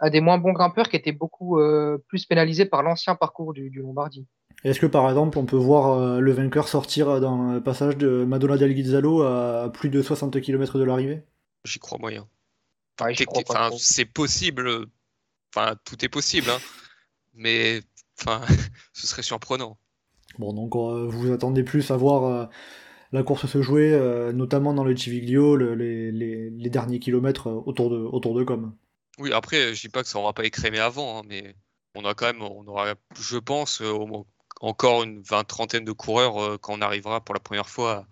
à 0.01 0.09
des 0.09 0.21
moins 0.21 0.39
bons 0.39 0.53
grimpeurs 0.53 0.89
qui 0.89 0.97
étaient 0.97 1.13
beaucoup 1.13 1.59
euh, 1.59 1.99
plus 2.07 2.25
pénalisés 2.25 2.67
par 2.67 2.85
l'ancien 2.85 3.17
parcours 3.17 3.53
du, 3.53 3.71
du 3.71 3.81
Lombardie. 3.81 4.27
Est-ce 4.63 4.79
que 4.79 4.87
par 4.87 5.09
exemple 5.09 5.39
on 5.39 5.47
peut 5.47 5.57
voir 5.57 5.99
euh, 5.99 6.21
le 6.21 6.31
vainqueur 6.31 6.69
sortir 6.69 7.21
dans 7.21 7.55
le 7.55 7.61
passage 7.61 7.97
de 7.97 8.25
Madonna 8.25 8.57
del 8.57 8.73
Ghizzalo 8.73 9.23
à 9.23 9.71
plus 9.73 9.89
de 9.89 10.01
60 10.01 10.41
km 10.41 10.79
de 10.79 10.85
l'arrivée? 10.85 11.25
J'y 11.65 11.81
crois 11.81 11.99
moyen. 11.99 12.29
C'est 13.79 14.05
possible. 14.05 14.87
Enfin, 15.55 15.77
tout 15.85 16.03
est 16.05 16.09
possible, 16.09 16.51
hein. 16.51 16.59
mais 17.35 17.83
enfin, 18.19 18.43
ce 18.93 19.07
serait 19.07 19.23
surprenant. 19.23 19.79
Bon, 20.39 20.53
donc 20.53 20.75
euh, 20.77 21.07
vous 21.09 21.33
attendez 21.33 21.63
plus 21.63 21.91
à 21.91 21.97
voir 21.97 22.25
euh, 22.25 22.47
la 23.13 23.23
course 23.23 23.47
se 23.47 23.61
jouer, 23.61 23.93
euh, 23.93 24.33
notamment 24.33 24.73
dans 24.73 24.85
le 24.85 24.97
Civiglio, 24.97 25.57
les, 25.57 26.71
derniers 26.71 27.01
kilomètres 27.01 27.49
autour 27.51 27.91
de, 27.91 27.99
autour 27.99 28.35
de 28.35 28.45
Com. 28.45 28.75
Oui, 29.19 29.33
après, 29.33 29.75
je 29.75 29.81
dis 29.83 29.89
pas 29.91 30.03
que 30.03 30.09
ça 30.09 30.19
aura 30.19 30.33
pas 30.33 30.45
écrémé 30.45 30.79
avant, 30.79 31.19
hein, 31.19 31.23
mais 31.29 31.55
on 31.95 32.05
a 32.07 32.15
quand 32.15 32.27
même, 32.27 32.43
on 32.43 32.67
aura, 32.67 32.95
je 33.21 33.37
pense, 33.37 33.83
encore 34.63 35.03
une 35.03 35.21
vingt 35.21 35.45
trentaine 35.45 35.85
de 35.85 35.93
coureurs 35.93 36.59
quand 36.61 36.79
on 36.79 36.81
arrivera 36.81 37.23
pour 37.23 37.35
la 37.35 37.41
première 37.41 37.69
fois 37.69 38.07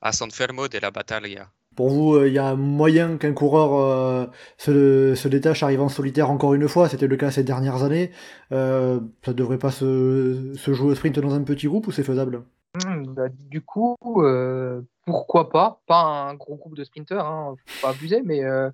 à 0.00 0.12
San 0.12 0.30
Fermo 0.30 0.68
de 0.68 0.78
la 0.78 0.92
Battaglia. 0.92 1.50
Pour 1.76 1.90
vous, 1.90 2.24
il 2.24 2.32
y 2.32 2.38
a 2.38 2.54
moyen 2.56 3.18
qu'un 3.18 3.34
coureur 3.34 4.30
se, 4.56 5.14
se, 5.14 5.28
détache, 5.28 5.62
arrive 5.62 5.82
en 5.82 5.88
solitaire 5.88 6.30
encore 6.30 6.54
une 6.54 6.68
fois, 6.68 6.88
c'était 6.88 7.06
le 7.06 7.16
cas 7.16 7.30
ces 7.30 7.44
dernières 7.44 7.82
années. 7.82 8.10
Euh, 8.52 9.00
ça 9.24 9.32
devrait 9.32 9.58
pas 9.58 9.70
se, 9.70 10.52
jouer 10.56 10.90
au 10.90 10.94
sprint 10.94 11.18
dans 11.18 11.34
un 11.34 11.42
petit 11.42 11.66
groupe 11.66 11.86
ou 11.86 11.92
c'est 11.92 12.02
faisable? 12.02 12.44
Mmh, 12.76 13.14
bah, 13.14 13.28
Du 13.50 13.60
coup, 13.62 13.96
euh, 14.18 14.82
pourquoi 15.04 15.50
pas? 15.50 15.80
Pas 15.86 16.02
un 16.02 16.34
gros 16.34 16.56
groupe 16.56 16.76
de 16.76 16.84
sprinteurs, 16.84 17.26
hein, 17.26 17.56
faut 17.66 17.86
pas 17.86 17.92
abuser, 17.92 18.22
mais 18.24 18.44
euh, 18.44 18.70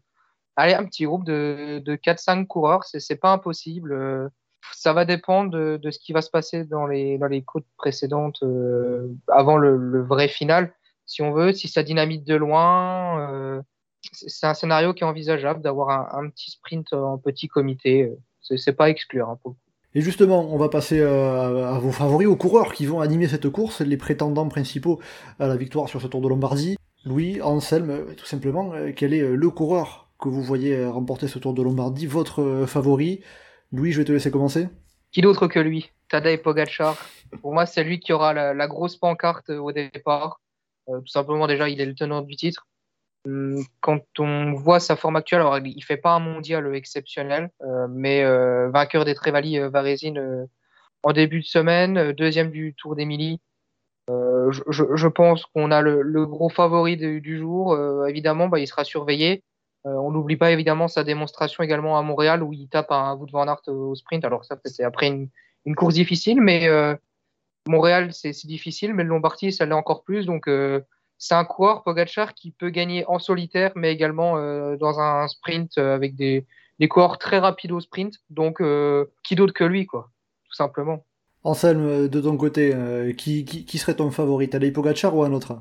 allez, 0.56 0.74
un 0.74 0.84
petit 0.84 1.04
groupe 1.04 1.24
de, 1.24 1.80
de 1.84 1.96
4-5 1.96 2.46
coureurs, 2.46 2.84
c'est 2.84 3.16
pas 3.16 3.32
impossible. 3.32 4.30
ça 4.72 4.92
va 4.92 5.04
dépendre 5.04 5.50
de, 5.50 5.90
ce 5.90 5.98
qui 5.98 6.12
va 6.12 6.22
se 6.22 6.30
passer 6.30 6.64
dans 6.64 6.86
les, 6.86 7.18
dans 7.18 7.28
côtes 7.42 7.66
précédentes 7.76 8.44
avant 9.28 9.56
le 9.56 10.02
vrai 10.02 10.28
final 10.28 10.72
si 11.06 11.22
on 11.22 11.32
veut, 11.32 11.52
si 11.52 11.68
ça 11.68 11.82
dynamite 11.82 12.24
de 12.24 12.34
loin, 12.34 13.20
euh, 13.30 13.62
c'est 14.12 14.46
un 14.46 14.54
scénario 14.54 14.94
qui 14.94 15.04
est 15.04 15.06
envisageable 15.06 15.62
d'avoir 15.62 16.14
un, 16.14 16.28
petit 16.30 16.50
sprint 16.50 16.92
en 16.92 17.18
petit 17.18 17.48
comité. 17.48 18.12
C'est 18.40 18.72
pas 18.72 18.90
exclure 18.90 19.28
hein, 19.28 19.38
Et 19.94 20.00
justement, 20.00 20.52
on 20.52 20.56
va 20.56 20.68
passer 20.68 21.00
euh, 21.00 21.68
à 21.68 21.78
vos 21.78 21.92
favoris, 21.92 22.26
aux 22.26 22.36
coureurs 22.36 22.72
qui 22.72 22.86
vont 22.86 23.00
animer 23.00 23.28
cette 23.28 23.48
course, 23.50 23.80
les 23.80 23.96
prétendants 23.96 24.48
principaux 24.48 25.00
à 25.38 25.46
la 25.46 25.56
victoire 25.56 25.88
sur 25.88 26.00
ce 26.00 26.06
Tour 26.06 26.20
de 26.20 26.28
Lombardie. 26.28 26.76
Louis, 27.04 27.40
Anselme, 27.40 27.90
euh, 27.90 28.14
tout 28.16 28.26
simplement, 28.26 28.72
quel 28.96 29.14
est 29.14 29.22
le 29.22 29.50
coureur 29.50 30.08
que 30.20 30.28
vous 30.28 30.42
voyez 30.42 30.84
remporter 30.86 31.28
ce 31.28 31.38
Tour 31.38 31.54
de 31.54 31.62
Lombardie, 31.62 32.06
votre 32.06 32.64
favori? 32.66 33.22
Louis, 33.72 33.92
je 33.92 33.98
vais 33.98 34.04
te 34.04 34.12
laisser 34.12 34.30
commencer. 34.30 34.68
Qui 35.12 35.20
d'autre 35.20 35.46
que 35.46 35.58
lui? 35.58 35.90
Tadej 36.08 36.42
Pogacar. 36.42 36.96
Pour 37.40 37.52
moi, 37.52 37.66
c'est 37.66 37.84
lui 37.84 38.00
qui 38.00 38.12
aura 38.12 38.32
la 38.32 38.66
grosse 38.66 38.96
pancarte 38.96 39.50
au 39.50 39.72
départ. 39.72 40.41
Euh, 40.88 41.00
tout 41.00 41.08
simplement, 41.08 41.46
déjà, 41.46 41.68
il 41.68 41.80
est 41.80 41.86
le 41.86 41.94
tenant 41.94 42.22
du 42.22 42.36
titre. 42.36 42.66
Hum, 43.26 43.62
quand 43.80 44.02
on 44.18 44.52
voit 44.54 44.80
sa 44.80 44.96
forme 44.96 45.16
actuelle, 45.16 45.40
alors 45.40 45.58
il 45.58 45.84
fait 45.84 45.96
pas 45.96 46.14
un 46.14 46.18
mondial 46.18 46.74
exceptionnel, 46.74 47.50
euh, 47.62 47.86
mais 47.88 48.24
euh, 48.24 48.68
vainqueur 48.70 49.04
des 49.04 49.14
Trevali 49.14 49.58
Varesine 49.58 50.48
en 51.04 51.12
début 51.12 51.40
de 51.40 51.46
semaine, 51.46 52.12
deuxième 52.12 52.50
du 52.50 52.74
Tour 52.74 52.96
d'Emilie. 52.96 53.40
Je, 54.08 54.60
je, 54.68 55.08
pense 55.08 55.46
qu'on 55.46 55.70
a 55.70 55.80
le, 55.80 56.26
gros 56.26 56.50
favori 56.50 56.96
du 56.96 57.38
jour. 57.38 57.78
évidemment, 58.06 58.48
bah, 58.48 58.58
il 58.58 58.66
sera 58.66 58.84
surveillé. 58.84 59.42
on 59.84 60.10
n'oublie 60.10 60.36
pas 60.36 60.50
évidemment 60.50 60.88
sa 60.88 61.04
démonstration 61.04 61.62
également 61.62 61.96
à 61.96 62.02
Montréal 62.02 62.42
où 62.42 62.52
il 62.52 62.68
tape 62.68 62.90
un 62.90 63.14
Wout 63.14 63.30
van 63.30 63.46
Aert 63.46 63.62
au 63.68 63.94
sprint. 63.94 64.24
Alors 64.24 64.44
ça, 64.44 64.58
c'est 64.64 64.84
après 64.84 65.06
une, 65.06 65.74
course 65.76 65.94
difficile, 65.94 66.40
mais 66.40 66.68
Montréal, 67.68 68.12
c'est 68.12 68.46
difficile, 68.46 68.94
mais 68.94 69.02
le 69.02 69.10
Lombardie, 69.10 69.52
ça 69.52 69.66
l'est 69.66 69.72
encore 69.72 70.02
plus. 70.02 70.26
Donc, 70.26 70.48
euh, 70.48 70.80
c'est 71.22 71.34
un 71.34 71.44
coureur, 71.44 71.84
Pogachar, 71.84 72.34
qui 72.34 72.50
peut 72.50 72.70
gagner 72.70 73.04
en 73.06 73.20
solitaire, 73.20 73.70
mais 73.76 73.92
également 73.92 74.38
euh, 74.38 74.76
dans 74.76 74.98
un 74.98 75.28
sprint 75.28 75.78
euh, 75.78 75.94
avec 75.94 76.16
des, 76.16 76.44
des 76.80 76.88
coureurs 76.88 77.16
très 77.16 77.38
rapides 77.38 77.70
au 77.70 77.78
sprint. 77.78 78.16
Donc, 78.28 78.60
euh, 78.60 79.04
qui 79.22 79.36
d'autre 79.36 79.52
que 79.52 79.62
lui, 79.62 79.86
quoi, 79.86 80.10
tout 80.48 80.54
simplement. 80.54 81.04
Anselme, 81.44 82.08
de 82.08 82.20
ton 82.20 82.36
côté, 82.36 82.74
qui, 83.16 83.44
qui, 83.44 83.78
serait 83.78 83.94
ton 83.94 84.10
favori? 84.10 84.48
Tadej 84.48 84.72
Pogachar 84.72 85.14
ou 85.14 85.22
un 85.22 85.32
autre? 85.32 85.60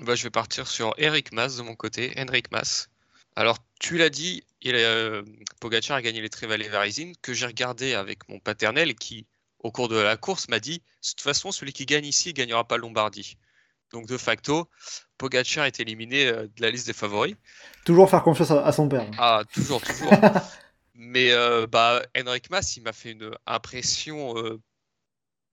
Bah, 0.00 0.14
Je 0.14 0.24
vais 0.24 0.30
partir 0.30 0.66
sur 0.66 0.94
Eric 0.96 1.30
Mas 1.32 1.58
de 1.58 1.62
mon 1.62 1.74
côté, 1.74 2.12
Henrik 2.18 2.50
Mas. 2.50 2.88
Alors, 3.34 3.58
tu 3.78 3.98
l'as 3.98 4.10
dit, 4.10 4.44
il 4.62 4.76
a, 4.76 5.22
Pogacar 5.60 5.98
a 5.98 6.02
gagné 6.02 6.22
les 6.22 6.30
Trevalley 6.30 6.68
Varizine, 6.68 7.12
que 7.20 7.34
j'ai 7.34 7.46
regardé 7.46 7.92
avec 7.92 8.26
mon 8.30 8.38
paternel, 8.38 8.94
qui, 8.94 9.26
au 9.60 9.70
cours 9.70 9.88
de 9.88 9.96
la 9.96 10.16
course, 10.16 10.48
m'a 10.48 10.60
dit 10.60 10.78
de 10.78 11.08
toute 11.08 11.20
façon, 11.20 11.52
celui 11.52 11.72
qui 11.72 11.86
gagne 11.86 12.06
ici 12.06 12.28
ne 12.28 12.34
gagnera 12.34 12.66
pas 12.66 12.76
Lombardie. 12.76 13.36
Donc 13.92 14.06
de 14.06 14.16
facto, 14.16 14.68
Pogacar 15.18 15.64
est 15.64 15.80
éliminé 15.80 16.26
euh, 16.26 16.46
de 16.46 16.62
la 16.62 16.70
liste 16.70 16.86
des 16.86 16.92
favoris. 16.92 17.36
Toujours 17.84 18.10
faire 18.10 18.22
confiance 18.22 18.50
à, 18.50 18.72
son 18.72 18.88
père. 18.88 19.06
Ah, 19.18 19.42
toujours, 19.52 19.80
toujours. 19.80 20.10
Mais 20.94 21.30
euh, 21.30 21.66
bah, 21.66 22.02
Henrik 22.16 22.50
Mas, 22.50 22.76
il 22.76 22.82
m'a 22.82 22.92
fait 22.92 23.12
une 23.12 23.30
impression, 23.46 24.36
euh, 24.38 24.60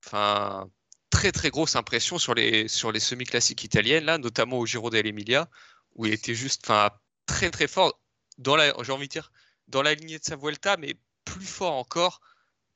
enfin, 0.04 0.68
très 1.10 1.32
très 1.32 1.50
grosse 1.50 1.76
impression 1.76 2.18
sur 2.18 2.34
les, 2.34 2.66
sur 2.66 2.92
les 2.92 3.00
semi-classiques 3.00 3.62
italiennes, 3.62 4.04
là, 4.04 4.18
notamment 4.18 4.58
au 4.58 4.66
Giro 4.66 4.90
dell'Emilia, 4.90 5.48
où 5.94 6.06
il 6.06 6.12
était 6.12 6.34
juste, 6.34 6.62
enfin, 6.64 6.90
très 7.26 7.50
très 7.50 7.68
fort, 7.68 8.00
dans 8.38 8.56
la, 8.56 8.72
j'ai 8.82 8.92
envie 8.92 9.06
de 9.06 9.12
dire, 9.12 9.30
dans 9.68 9.82
la 9.82 9.94
lignée 9.94 10.18
de 10.18 10.24
sa 10.24 10.36
Vuelta, 10.36 10.76
mais 10.78 10.96
plus 11.24 11.44
fort 11.44 11.74
encore, 11.74 12.20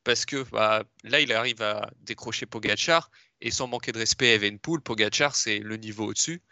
parce 0.05 0.25
que 0.25 0.43
bah, 0.51 0.85
là, 1.05 1.21
il 1.21 1.33
arrive 1.33 1.63
à 1.63 1.91
décrocher 2.01 2.47
Pogachar, 2.47 3.11
et 3.41 3.51
sans 3.51 3.67
manquer 3.67 3.93
de 3.93 3.99
respect 3.99 4.33
à 4.33 4.35
Evenpool, 4.35 4.81
Pogachar, 4.81 5.35
c'est 5.37 5.59
le 5.59 5.77
niveau 5.77 6.07
au-dessus. 6.07 6.43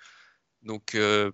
Donc, 0.63 0.95
euh, 0.95 1.33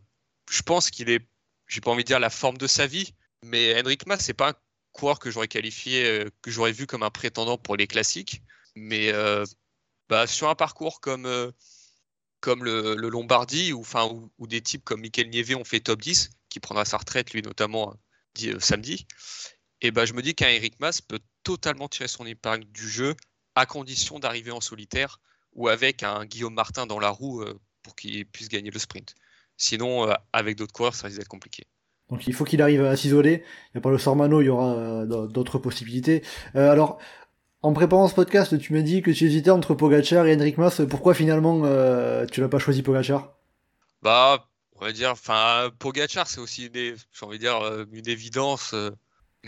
je 0.50 0.62
pense 0.62 0.90
qu'il 0.90 1.11
est, 1.11 1.26
j'ai 1.66 1.81
pas 1.81 1.90
envie 1.90 2.04
de 2.04 2.09
dire 2.09 2.21
la 2.21 2.31
forme 2.31 2.59
de 2.59 2.66
sa 2.66 2.87
vie, 2.87 3.14
mais 3.42 3.81
Henrik 3.81 4.07
Mas, 4.07 4.21
c'est 4.21 4.35
pas 4.35 4.50
un 4.50 4.54
coureur 4.92 5.19
que 5.19 5.31
j'aurais 5.31 5.49
qualifié, 5.49 6.04
euh, 6.04 6.31
que 6.42 6.50
j'aurais 6.50 6.73
vu 6.73 6.87
comme 6.87 7.02
un 7.02 7.11
prétendant 7.11 7.59
pour 7.59 7.76
les 7.76 7.87
classiques. 7.87 8.42
Mais 8.75 9.11
euh, 9.12 9.45
bah, 10.09 10.26
sur 10.26 10.49
un 10.49 10.54
parcours 10.54 11.00
comme, 11.00 11.25
le, 11.25 12.95
Lombardie, 12.97 13.73
ou, 13.73 13.81
enfin, 13.81 14.09
où, 14.38 14.47
des 14.47 14.61
types 14.61 14.85
comme 14.85 15.00
Michael 15.00 15.28
Nieve 15.28 15.57
ont 15.57 15.64
fait 15.64 15.81
top 15.81 16.00
10, 16.00 16.31
qui 16.49 16.61
prendra 16.61 16.85
sa 16.85 16.99
retraite, 16.99 17.33
lui 17.33 17.42
notamment, 17.42 17.95
samedi, 18.59 19.07
et 19.82 19.90
bah, 19.90 20.04
je 20.04 20.14
me 20.14 20.22
dis 20.22 20.34
qu'un 20.34 20.48
Eric 20.48 20.74
Mas 20.80 21.00
peut 21.00 21.18
totalement 21.42 21.88
tirer 21.88 22.08
son 22.08 22.24
épingle 22.24 22.64
du 22.72 22.88
jeu 22.88 23.14
à 23.56 23.66
condition 23.66 24.18
d'arriver 24.18 24.52
en 24.52 24.60
solitaire 24.60 25.20
ou 25.54 25.68
avec 25.68 26.04
un 26.04 26.24
Guillaume 26.24 26.54
Martin 26.54 26.86
dans 26.86 27.00
la 27.00 27.10
roue 27.10 27.42
euh, 27.42 27.58
pour 27.82 27.96
qu'il 27.96 28.24
puisse 28.26 28.48
gagner 28.48 28.70
le 28.70 28.78
sprint. 28.78 29.14
Sinon, 29.56 30.08
euh, 30.08 30.14
avec 30.32 30.56
d'autres 30.56 30.72
coureurs, 30.72 30.94
ça 30.94 31.08
risque 31.08 31.18
d'être 31.18 31.28
compliqué. 31.28 31.66
Donc 32.10 32.26
il 32.26 32.32
faut 32.32 32.44
qu'il 32.44 32.62
arrive 32.62 32.84
à 32.84 32.96
s'isoler. 32.96 33.42
Il 33.66 33.76
n'y 33.76 33.78
a 33.78 33.80
pas 33.80 33.90
le 33.90 33.98
Sormano, 33.98 34.40
il 34.40 34.46
y 34.46 34.48
aura 34.48 34.72
euh, 34.72 35.26
d'autres 35.26 35.58
possibilités. 35.58 36.22
alors, 36.54 36.98
en 37.62 37.72
préparant 37.72 38.08
ce 38.08 38.14
podcast, 38.14 38.58
tu 38.58 38.72
m'as 38.72 38.82
dit 38.82 39.02
que 39.02 39.10
tu 39.10 39.24
hésitais 39.24 39.50
entre 39.50 39.74
Pogachar 39.74 40.26
et 40.26 40.34
Henrik 40.34 40.58
Mas. 40.58 40.82
Pourquoi 40.88 41.14
finalement 41.14 41.60
tu 42.26 42.40
n'as 42.40 42.48
pas 42.48 42.58
choisi 42.58 42.82
Pogachar 42.82 43.34
Bah, 44.02 44.48
on 44.74 44.84
va 44.84 44.92
dire, 44.92 45.10
enfin, 45.10 45.70
Pogachar, 45.78 46.26
c'est 46.26 46.40
aussi 46.40 46.70
j'ai 46.74 46.96
envie 47.20 47.38
de 47.38 47.44
dire, 47.44 47.86
une 47.92 48.08
évidence. 48.08 48.74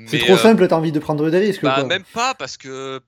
C'est 0.06 0.18
trop 0.18 0.36
simple, 0.36 0.66
t'as 0.66 0.76
envie 0.76 0.92
de 0.92 0.98
prendre 0.98 1.30
des 1.30 1.38
risques. 1.38 1.62
Bah, 1.62 1.84
même 1.84 2.04
pas, 2.04 2.34
parce 2.34 2.56
que 2.56 3.00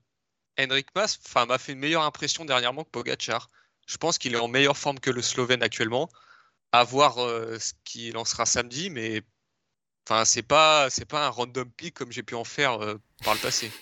Henrik 0.59 0.87
Mas 0.95 1.19
m'a 1.47 1.57
fait 1.57 1.73
une 1.73 1.79
meilleure 1.79 2.03
impression 2.03 2.45
dernièrement 2.45 2.83
que 2.83 2.89
Pogacar. 2.89 3.49
Je 3.87 3.97
pense 3.97 4.17
qu'il 4.17 4.33
est 4.33 4.39
en 4.39 4.47
meilleure 4.47 4.77
forme 4.77 4.99
que 4.99 5.11
le 5.11 5.21
Slovène 5.21 5.63
actuellement. 5.63 6.09
À 6.73 6.83
voir 6.83 7.19
euh, 7.19 7.57
ce 7.59 7.73
qu'il 7.85 8.13
lancera 8.13 8.45
samedi, 8.45 8.89
mais 8.89 9.21
enfin, 10.05 10.25
c'est 10.25 10.41
pas 10.41 10.89
c'est 10.89 11.05
pas 11.05 11.25
un 11.25 11.29
random 11.29 11.71
pick 11.71 11.93
comme 11.93 12.11
j'ai 12.11 12.23
pu 12.23 12.35
en 12.35 12.43
faire 12.43 12.83
euh, 12.83 12.95
par 13.23 13.33
le 13.33 13.39
passé. 13.39 13.71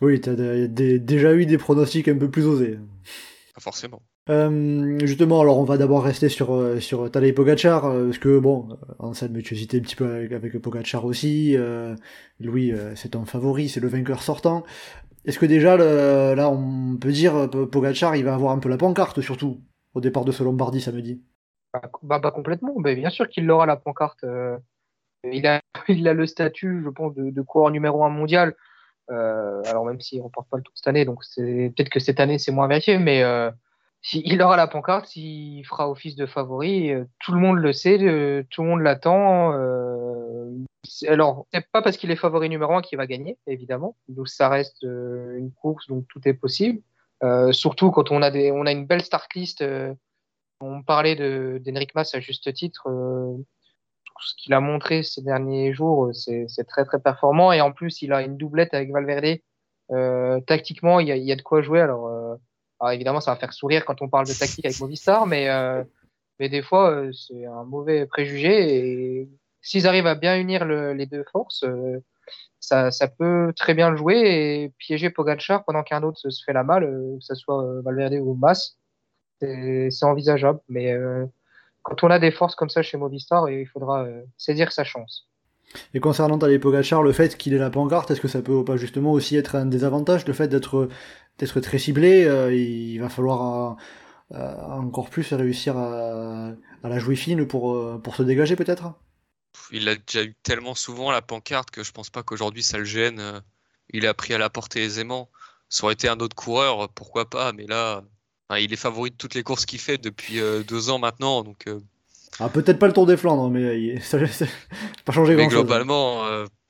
Oui, 0.00 0.20
tu 0.20 0.28
as 0.28 0.34
déjà 0.34 1.32
eu 1.34 1.46
des 1.46 1.56
pronostics 1.56 2.08
un 2.08 2.18
peu 2.18 2.30
plus 2.30 2.44
osés. 2.44 2.78
Pas 3.54 3.60
forcément. 3.60 4.02
Euh, 4.30 4.98
justement, 5.00 5.42
alors 5.42 5.58
on 5.58 5.64
va 5.64 5.76
d'abord 5.76 6.02
rester 6.02 6.30
sur 6.30 6.54
euh, 6.54 6.80
sur 6.80 7.10
Tadej 7.10 7.34
Pogacar 7.34 7.84
euh, 7.84 8.06
parce 8.06 8.18
que 8.18 8.38
bon, 8.38 8.78
Anselme, 8.98 9.42
tu 9.42 9.52
hésitais 9.52 9.78
un 9.78 9.82
petit 9.82 9.96
peu 9.96 10.10
avec, 10.10 10.32
avec 10.32 10.58
Pogacar 10.58 11.04
aussi. 11.04 11.56
Louis, 12.40 12.72
c'est 12.96 13.16
un 13.16 13.24
favori, 13.26 13.68
c'est 13.68 13.80
le 13.80 13.88
vainqueur 13.88 14.22
sortant. 14.22 14.64
Est-ce 15.26 15.38
que 15.38 15.46
déjà 15.46 15.76
là, 15.76 16.48
on 16.48 16.96
peut 16.96 17.12
dire 17.12 17.50
Pogacar, 17.70 18.16
il 18.16 18.24
va 18.24 18.34
avoir 18.34 18.52
un 18.52 18.58
peu 18.58 18.68
la 18.68 18.78
pancarte 18.78 19.20
surtout 19.20 19.60
au 19.94 20.00
départ 20.00 20.24
de 20.24 20.32
ce 20.32 20.42
Lombardie 20.42 20.80
samedi? 20.80 21.22
Bah, 22.02 22.18
bah, 22.18 22.30
complètement. 22.30 22.74
Bien 22.80 23.10
sûr 23.10 23.28
qu'il 23.28 23.50
aura 23.50 23.66
la 23.66 23.76
pancarte. 23.76 24.24
il 25.24 25.46
a 25.46 25.60
il 25.88 26.08
a 26.08 26.14
le 26.14 26.26
statut, 26.26 26.82
je 26.82 26.88
pense, 26.88 27.14
de, 27.14 27.30
de 27.30 27.42
coureur 27.42 27.70
numéro 27.70 28.04
un 28.04 28.10
mondial. 28.10 28.54
alors 29.08 29.84
même 29.84 30.00
s'il 30.00 30.22
remporte 30.22 30.48
pas 30.48 30.56
le 30.56 30.62
tour 30.62 30.72
cette 30.74 30.88
année, 30.88 31.04
donc 31.04 31.24
c'est 31.24 31.72
peut-être 31.76 31.90
que 31.90 32.00
cette 32.00 32.20
année 32.20 32.38
c'est 32.38 32.52
moins 32.52 32.68
vérifié, 32.68 32.98
mais 32.98 33.22
il 34.12 34.42
aura 34.42 34.56
la 34.56 34.66
pancarte, 34.66 35.16
il 35.16 35.64
fera 35.64 35.88
office 35.90 36.16
de 36.16 36.26
favori. 36.26 36.92
Euh, 36.92 37.04
tout 37.20 37.32
le 37.32 37.40
monde 37.40 37.58
le 37.58 37.72
sait, 37.72 37.98
euh, 38.02 38.42
tout 38.50 38.62
le 38.62 38.68
monde 38.68 38.80
l'attend. 38.80 39.54
Euh, 39.54 40.50
alors, 41.08 41.46
c'est 41.52 41.66
pas 41.72 41.80
parce 41.80 41.96
qu'il 41.96 42.10
est 42.10 42.16
favori 42.16 42.48
numéro 42.48 42.74
un 42.74 42.82
qu'il 42.82 42.98
va 42.98 43.06
gagner, 43.06 43.38
évidemment. 43.46 43.96
Donc, 44.08 44.28
ça 44.28 44.48
reste 44.48 44.82
une 44.82 45.50
course, 45.52 45.86
donc 45.88 46.06
tout 46.08 46.20
est 46.28 46.34
possible. 46.34 46.82
surtout 47.52 47.90
quand 47.90 48.10
on 48.10 48.20
a, 48.20 48.30
des, 48.30 48.52
on 48.52 48.66
a 48.66 48.72
une 48.72 48.86
belle 48.86 49.02
start 49.02 49.32
list. 49.34 49.64
on 50.60 50.82
parlait 50.82 51.16
d'Henrik 51.60 51.94
Mas 51.94 52.14
à 52.14 52.20
juste 52.20 52.52
titre. 52.52 52.86
ce 54.20 54.34
qu'il 54.36 54.52
a 54.52 54.60
montré 54.60 55.02
ces 55.02 55.22
derniers 55.22 55.72
jours, 55.72 56.10
c'est 56.14 56.66
très 56.68 56.84
très 56.84 57.00
performant. 57.00 57.50
Et 57.52 57.62
en 57.62 57.72
plus, 57.72 58.02
il 58.02 58.12
a 58.12 58.22
une 58.22 58.36
doublette 58.36 58.74
avec 58.74 58.92
Valverde. 58.92 59.38
tactiquement, 60.46 61.00
il 61.00 61.08
y, 61.08 61.12
a, 61.12 61.16
il 61.16 61.24
y 61.24 61.32
a 61.32 61.36
de 61.36 61.42
quoi 61.42 61.62
jouer. 61.62 61.80
Alors 61.80 62.38
alors 62.80 62.92
évidemment, 62.92 63.20
ça 63.20 63.32
va 63.32 63.36
faire 63.36 63.52
sourire 63.52 63.84
quand 63.84 64.02
on 64.02 64.08
parle 64.08 64.26
de 64.26 64.32
tactique 64.32 64.64
avec 64.64 64.80
Movistar, 64.80 65.26
mais, 65.26 65.48
euh, 65.48 65.82
mais 66.38 66.48
des 66.48 66.62
fois, 66.62 66.90
euh, 66.90 67.12
c'est 67.12 67.46
un 67.46 67.64
mauvais 67.64 68.06
préjugé. 68.06 69.20
Et 69.20 69.28
s'ils 69.62 69.86
arrivent 69.86 70.06
à 70.06 70.14
bien 70.14 70.36
unir 70.38 70.64
les 70.64 71.06
deux 71.06 71.24
forces, 71.30 71.64
euh, 71.64 72.00
ça, 72.60 72.90
peut 73.18 73.52
très 73.56 73.74
bien 73.74 73.90
le 73.90 73.96
jouer 73.96 74.16
et 74.16 74.72
piéger 74.78 75.10
Pogacar 75.10 75.64
pendant 75.64 75.82
qu'un 75.82 76.02
autre 76.02 76.18
se 76.18 76.42
fait 76.44 76.52
la 76.52 76.64
malle, 76.64 76.84
que 76.84 77.24
ce 77.24 77.34
soit 77.34 77.82
Valverde 77.82 78.14
ou 78.14 78.34
Mas. 78.34 78.78
C'est 79.40 80.04
envisageable, 80.04 80.60
mais 80.68 80.94
quand 81.82 82.02
on 82.02 82.10
a 82.10 82.18
des 82.18 82.30
forces 82.30 82.54
comme 82.54 82.70
ça 82.70 82.82
chez 82.82 82.96
Movistar, 82.96 83.50
il 83.50 83.66
faudra 83.66 84.06
saisir 84.38 84.72
sa 84.72 84.84
chance. 84.84 85.28
Et 85.92 86.00
concernant 86.00 86.38
Tadej 86.38 86.60
Pogacar, 86.60 87.02
le 87.02 87.12
fait 87.12 87.36
qu'il 87.36 87.54
ait 87.54 87.58
la 87.58 87.70
pancarte, 87.70 88.10
est-ce 88.10 88.20
que 88.20 88.28
ça 88.28 88.42
peut 88.42 88.64
pas 88.64 88.76
justement 88.76 89.12
aussi 89.12 89.36
être 89.36 89.56
un 89.56 89.66
désavantage, 89.66 90.26
le 90.26 90.32
fait 90.32 90.48
d'être 90.48 90.88
d'être 91.38 91.60
très 91.60 91.78
ciblé, 91.78 92.24
euh, 92.24 92.54
il 92.54 92.98
va 92.98 93.08
falloir 93.08 93.76
euh, 94.32 94.36
euh, 94.36 94.62
encore 94.70 95.10
plus 95.10 95.32
réussir 95.32 95.76
à, 95.76 96.52
la 96.82 96.98
jouer 96.98 97.16
fine 97.16 97.46
pour, 97.46 98.00
pour 98.02 98.14
se 98.14 98.22
dégager 98.22 98.56
peut-être? 98.56 98.92
Il 99.70 99.88
a 99.88 99.94
déjà 99.94 100.24
eu 100.24 100.34
tellement 100.42 100.74
souvent 100.74 101.10
la 101.10 101.22
pancarte 101.22 101.70
que 101.70 101.82
je 101.82 101.92
pense 101.92 102.10
pas 102.10 102.22
qu'aujourd'hui 102.22 102.62
ça 102.62 102.78
le 102.78 102.84
gêne. 102.84 103.42
Il 103.90 104.06
a 104.06 104.14
pris 104.14 104.34
à 104.34 104.38
la 104.38 104.50
portée 104.50 104.82
aisément. 104.82 105.30
Ça 105.68 105.84
aurait 105.84 105.94
été 105.94 106.08
un 106.08 106.18
autre 106.18 106.36
coureur, 106.36 106.88
pourquoi 106.90 107.28
pas, 107.28 107.52
mais 107.52 107.66
là, 107.66 108.02
il 108.58 108.72
est 108.72 108.76
favori 108.76 109.10
de 109.10 109.16
toutes 109.16 109.34
les 109.34 109.42
courses 109.42 109.64
qu'il 109.64 109.80
fait 109.80 109.98
depuis 109.98 110.40
deux 110.68 110.90
ans 110.90 110.98
maintenant, 110.98 111.42
donc 111.42 111.66
ah, 112.40 112.48
peut-être 112.48 112.78
pas 112.78 112.86
le 112.86 112.92
Tour 112.92 113.06
des 113.06 113.16
Flandres, 113.16 113.50
mais 113.50 114.00
ça 114.00 114.18
n'a 114.18 114.26
pas 115.04 115.12
changé 115.12 115.34
grand-chose. 115.34 115.52
Mais 115.52 115.60
globalement, 115.60 116.22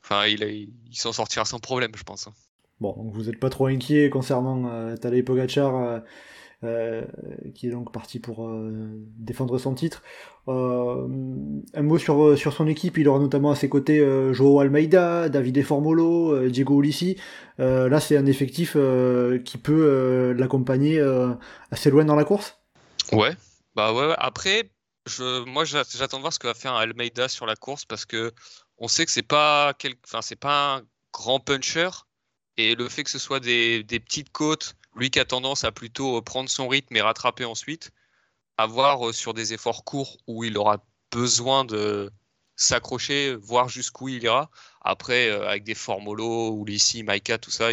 enfin, 0.05 0.27
il, 0.27 0.43
il 0.43 0.97
s'en 0.97 1.13
sortira 1.13 1.45
sans 1.45 1.59
problème, 1.59 1.93
je 1.97 2.03
pense. 2.03 2.29
Bon, 2.81 2.95
vous 3.13 3.25
n'êtes 3.25 3.39
pas 3.39 3.51
trop 3.51 3.67
inquiet 3.67 4.11
concernant 4.11 4.69
euh, 4.69 4.97
Tadej 4.97 5.25
Pogacar, 5.25 5.77
euh, 5.77 5.99
euh, 6.65 7.03
qui 7.55 7.69
est 7.69 7.71
donc 7.71 7.93
parti 7.93 8.19
pour 8.19 8.51
défendre 9.19 9.59
son 9.59 9.75
titre. 9.75 10.03
un 10.49 11.83
mot 11.83 11.99
sur, 11.99 12.37
sur 12.37 12.53
son 12.53 12.67
équipe, 12.67 12.99
il 12.99 13.09
aura 13.09 13.21
notamment 13.21 13.51
à 13.51 13.55
ses 13.55 13.69
côtés 13.69 14.05
Joao 14.33 14.61
Almeida, 14.61 15.29
David 15.29 15.63
Formolo, 15.63 16.49
Diego 16.49 16.81
Ulissi. 16.81 17.17
là, 17.59 18.01
c'est 18.01 18.17
un 18.17 18.27
effectif 18.27 18.77
qui 19.45 19.59
peut 19.59 20.35
l'accompagner 20.37 21.01
assez 21.71 21.91
loin 21.91 22.05
dans 22.05 22.17
la 22.17 22.25
course 22.25 22.59
Ouais, 23.13 23.33
bah 23.77 23.93
ouais, 23.93 24.15
après, 24.17 24.71
moi 25.47 25.65
j'attends 25.65 26.19
de 26.19 26.23
voir 26.23 26.33
ce 26.33 26.39
que 26.39 26.47
va 26.47 26.55
faire 26.55 26.75
Almeida 26.75 27.29
sur 27.29 27.47
la 27.47 27.57
course 27.57 27.85
parce 27.85 28.05
que 28.05 28.33
on 28.79 28.89
sait 28.89 29.05
que 29.07 29.13
c'est 29.13 29.23
pas, 29.23 29.75
pas 30.41 30.77
un 30.77 30.83
grand 31.13 31.41
puncher, 31.41 31.91
et 32.57 32.75
le 32.75 32.89
fait 32.89 33.05
que 33.05 33.11
ce 33.11 33.19
soit 33.19 33.41
des, 33.41 33.85
petites 33.85 34.31
côtes, 34.31 34.75
lui 34.97 35.11
qui 35.11 35.21
a 35.21 35.25
tendance 35.25 35.65
à 35.65 35.73
plutôt 35.73 36.21
prendre 36.23 36.49
son 36.49 36.69
rythme 36.69 36.97
et 36.97 37.01
rattraper 37.01 37.45
ensuite, 37.45 37.91
à 38.59 38.67
voir 38.67 39.09
euh, 39.09 39.13
sur 39.13 39.35
des 39.35 39.53
efforts 39.53 39.85
courts 39.85 40.19
où 40.27 40.45
il 40.45 40.57
aura 40.59 40.85
besoin 41.11 41.65
de 41.65 42.13
s'accrocher, 42.57 43.35
voir 43.35 43.69
jusqu'où 43.69 44.09
il 44.09 44.23
ira. 44.23 44.51
Après, 44.83 45.29
euh, 45.29 45.49
avec 45.49 45.65
des 45.65 45.75
formolos 45.75 46.53
ou 46.53 46.65
ici, 46.69 47.03
Maika, 47.03 47.39
tout 47.39 47.51
ça, 47.51 47.71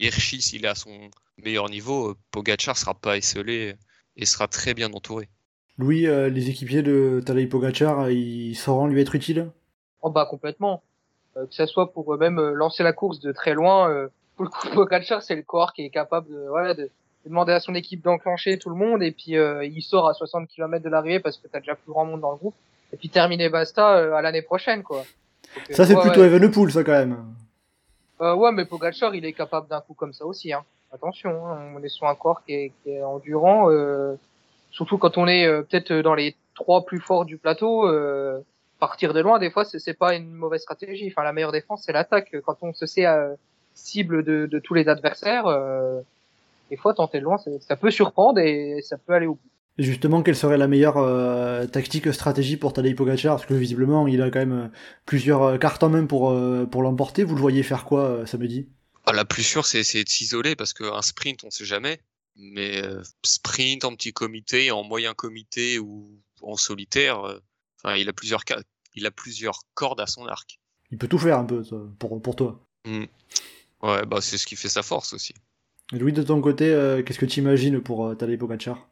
Hirschi, 0.00 0.42
s'il 0.42 0.64
est 0.64 0.68
à 0.68 0.74
son 0.74 1.10
meilleur 1.38 1.68
niveau, 1.68 2.10
euh, 2.10 2.16
Pogacar 2.30 2.76
sera 2.76 2.94
pas 2.94 3.16
esselé 3.16 3.76
et 4.16 4.26
sera 4.26 4.48
très 4.48 4.74
bien 4.74 4.92
entouré. 4.92 5.28
Louis, 5.78 6.06
euh, 6.06 6.28
les 6.28 6.50
équipiers 6.50 6.82
de 6.82 7.20
Tadej 7.24 7.48
Pogacar, 7.48 8.10
ils 8.10 8.54
sauront 8.54 8.86
lui 8.86 9.00
être 9.00 9.14
utiles? 9.14 9.50
Oh 10.02 10.10
bah 10.10 10.26
complètement. 10.28 10.82
Euh, 11.36 11.46
que 11.46 11.54
ça 11.54 11.66
soit 11.66 11.92
pour 11.92 12.16
même 12.16 12.40
lancer 12.40 12.82
la 12.82 12.92
course 12.92 13.20
de 13.20 13.32
très 13.32 13.54
loin. 13.54 14.08
pour 14.36 14.44
le 14.44 14.50
coup, 14.50 14.68
Pogacar, 14.74 15.22
c'est 15.22 15.36
le 15.36 15.42
corps 15.42 15.72
qui 15.72 15.82
est 15.82 15.90
capable 15.90 16.28
de, 16.28 16.46
voilà, 16.48 16.74
de, 16.74 16.90
demander 17.26 17.52
à 17.52 17.60
son 17.60 17.74
équipe 17.74 18.02
d'enclencher 18.02 18.58
tout 18.58 18.70
le 18.70 18.76
monde 18.76 19.02
et 19.02 19.12
puis 19.12 19.32
il 19.32 19.82
sort 19.82 20.08
à 20.08 20.14
60 20.14 20.46
km 20.48 20.84
de 20.84 20.90
l'arrivée 20.90 21.20
parce 21.20 21.38
que 21.38 21.48
t'as 21.48 21.60
déjà 21.60 21.74
plus 21.74 21.90
grand 21.90 22.04
monde 22.04 22.20
dans 22.20 22.32
le 22.32 22.36
groupe 22.36 22.54
et 22.92 22.96
puis 22.96 23.08
terminer 23.08 23.48
basta 23.48 24.16
à 24.16 24.20
l'année 24.20 24.42
prochaine 24.42 24.82
quoi. 24.82 25.04
ça 25.70 25.86
c'est 25.86 25.98
plutôt 25.98 26.22
Evenepoel 26.22 26.70
ça 26.70 26.84
quand 26.84 26.92
même. 26.92 27.16
Euh, 28.20 28.34
ouais, 28.34 28.52
mais 28.52 28.64
Pogacar, 28.64 29.14
il 29.14 29.24
est 29.24 29.32
capable 29.32 29.68
d'un 29.68 29.80
coup 29.80 29.94
comme 29.94 30.12
ça 30.12 30.24
aussi. 30.24 30.52
Hein. 30.52 30.64
Attention, 30.92 31.46
hein, 31.46 31.72
on 31.76 31.82
est 31.82 31.88
sur 31.88 32.06
un 32.06 32.14
corps 32.14 32.44
qui 32.44 32.54
est, 32.54 32.72
qui 32.82 32.90
est 32.90 33.02
endurant, 33.02 33.70
euh, 33.70 34.14
surtout 34.74 34.98
quand 34.98 35.16
on 35.18 35.26
est 35.26 35.46
euh, 35.46 35.62
peut-être 35.62 35.92
dans 35.92 36.14
les 36.14 36.36
trois 36.54 36.84
plus 36.84 37.00
forts 37.00 37.24
du 37.24 37.38
plateau. 37.38 37.88
Euh, 37.88 38.40
partir 38.80 39.14
de 39.14 39.20
loin, 39.20 39.38
des 39.38 39.50
fois, 39.50 39.64
c'est 39.64 39.94
pas 39.94 40.14
une 40.14 40.30
mauvaise 40.32 40.60
stratégie. 40.60 41.06
Enfin, 41.10 41.22
la 41.24 41.32
meilleure 41.32 41.52
défense, 41.52 41.84
c'est 41.86 41.92
l'attaque. 41.92 42.36
Quand 42.44 42.58
on 42.60 42.74
se 42.74 42.84
sait 42.84 43.06
euh, 43.06 43.34
cible 43.72 44.22
de, 44.24 44.44
de, 44.44 44.58
tous 44.58 44.74
les 44.74 44.88
adversaires, 44.88 45.46
des 46.70 46.76
fois, 46.76 46.92
tenter 46.92 47.20
de 47.20 47.24
loin, 47.24 47.36
ça 47.60 47.76
peut 47.76 47.90
surprendre 47.90 48.40
et 48.40 48.80
ça 48.82 48.98
peut 48.98 49.14
aller 49.14 49.26
au 49.26 49.36
bout. 49.36 49.50
Et 49.76 49.82
justement, 49.82 50.22
quelle 50.22 50.36
serait 50.36 50.56
la 50.56 50.68
meilleure 50.68 50.98
euh, 50.98 51.66
tactique, 51.66 52.12
stratégie 52.12 52.56
pour 52.56 52.72
Tadej 52.72 52.94
Pogacar? 52.94 53.36
Parce 53.36 53.46
que 53.46 53.54
visiblement, 53.54 54.06
il 54.06 54.22
a 54.22 54.30
quand 54.30 54.38
même 54.38 54.52
euh, 54.52 54.68
plusieurs 55.04 55.42
euh, 55.42 55.58
cartes 55.58 55.82
en 55.82 55.88
main 55.88 56.06
pour, 56.06 56.32
pour 56.70 56.82
l'emporter. 56.82 57.24
Vous 57.24 57.34
le 57.34 57.40
voyez 57.40 57.62
faire 57.62 57.84
quoi 57.84 58.24
samedi? 58.26 58.68
Ah, 59.06 59.12
La 59.12 59.24
plus 59.24 59.42
sûre, 59.42 59.66
c'est 59.66 59.78
essayer 59.78 60.04
de 60.04 60.08
s'isoler, 60.08 60.54
parce 60.54 60.72
qu'un 60.72 61.02
sprint, 61.02 61.42
on 61.44 61.50
sait 61.50 61.64
jamais. 61.64 61.98
Mais 62.36 62.82
sprint 63.24 63.84
en 63.84 63.94
petit 63.94 64.12
comité, 64.12 64.70
en 64.70 64.82
moyen 64.82 65.14
comité 65.14 65.78
ou 65.78 66.20
en 66.42 66.56
solitaire, 66.56 67.18
enfin, 67.78 67.94
il, 67.96 68.08
a 68.08 68.12
plusieurs, 68.12 68.42
il 68.94 69.06
a 69.06 69.10
plusieurs 69.10 69.60
cordes 69.74 70.00
à 70.00 70.06
son 70.06 70.26
arc. 70.26 70.58
Il 70.90 70.98
peut 70.98 71.06
tout 71.06 71.18
faire 71.18 71.38
un 71.38 71.44
peu, 71.44 71.62
pour, 71.98 72.20
pour 72.20 72.34
toi. 72.34 72.66
Mmh. 72.86 73.04
Ouais, 73.82 74.04
bah, 74.04 74.20
c'est 74.20 74.36
ce 74.36 74.46
qui 74.46 74.56
fait 74.56 74.68
sa 74.68 74.82
force 74.82 75.12
aussi. 75.12 75.34
Louis, 75.92 76.12
de 76.12 76.22
ton 76.22 76.40
côté, 76.40 76.66
qu'est-ce 77.06 77.18
que 77.18 77.26
tu 77.26 77.40
imagines 77.40 77.80
pour 77.80 78.16
Tadej 78.16 78.38
Pogacar? 78.38 78.88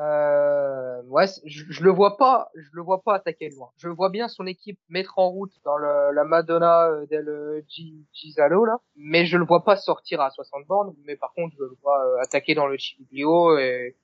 Euh, 0.00 0.79
ouais, 1.08 1.26
je, 1.44 1.64
je, 1.68 1.82
le 1.82 1.90
vois 1.90 2.16
pas, 2.16 2.50
je 2.54 2.68
le 2.72 2.82
vois 2.82 3.02
pas 3.02 3.14
attaquer 3.14 3.50
loin. 3.50 3.70
Je 3.76 3.88
vois 3.88 4.10
bien 4.10 4.28
son 4.28 4.46
équipe 4.46 4.78
mettre 4.88 5.18
en 5.18 5.30
route 5.30 5.52
dans 5.64 5.76
le, 5.76 6.12
la 6.12 6.24
Madonna 6.24 6.88
euh, 6.88 7.06
del 7.06 7.64
Gisalo 8.12 8.64
là, 8.64 8.78
mais 8.96 9.26
je 9.26 9.36
le 9.36 9.44
vois 9.44 9.64
pas 9.64 9.76
sortir 9.76 10.20
à 10.20 10.30
60 10.30 10.66
bornes. 10.66 10.94
Mais 11.04 11.16
par 11.16 11.32
contre, 11.34 11.54
je 11.58 11.64
le 11.64 11.76
vois 11.82 12.04
euh, 12.04 12.22
attaquer 12.22 12.54
dans 12.54 12.66
le 12.66 12.76
Chiviglio 12.76 13.58
et, 13.58 13.96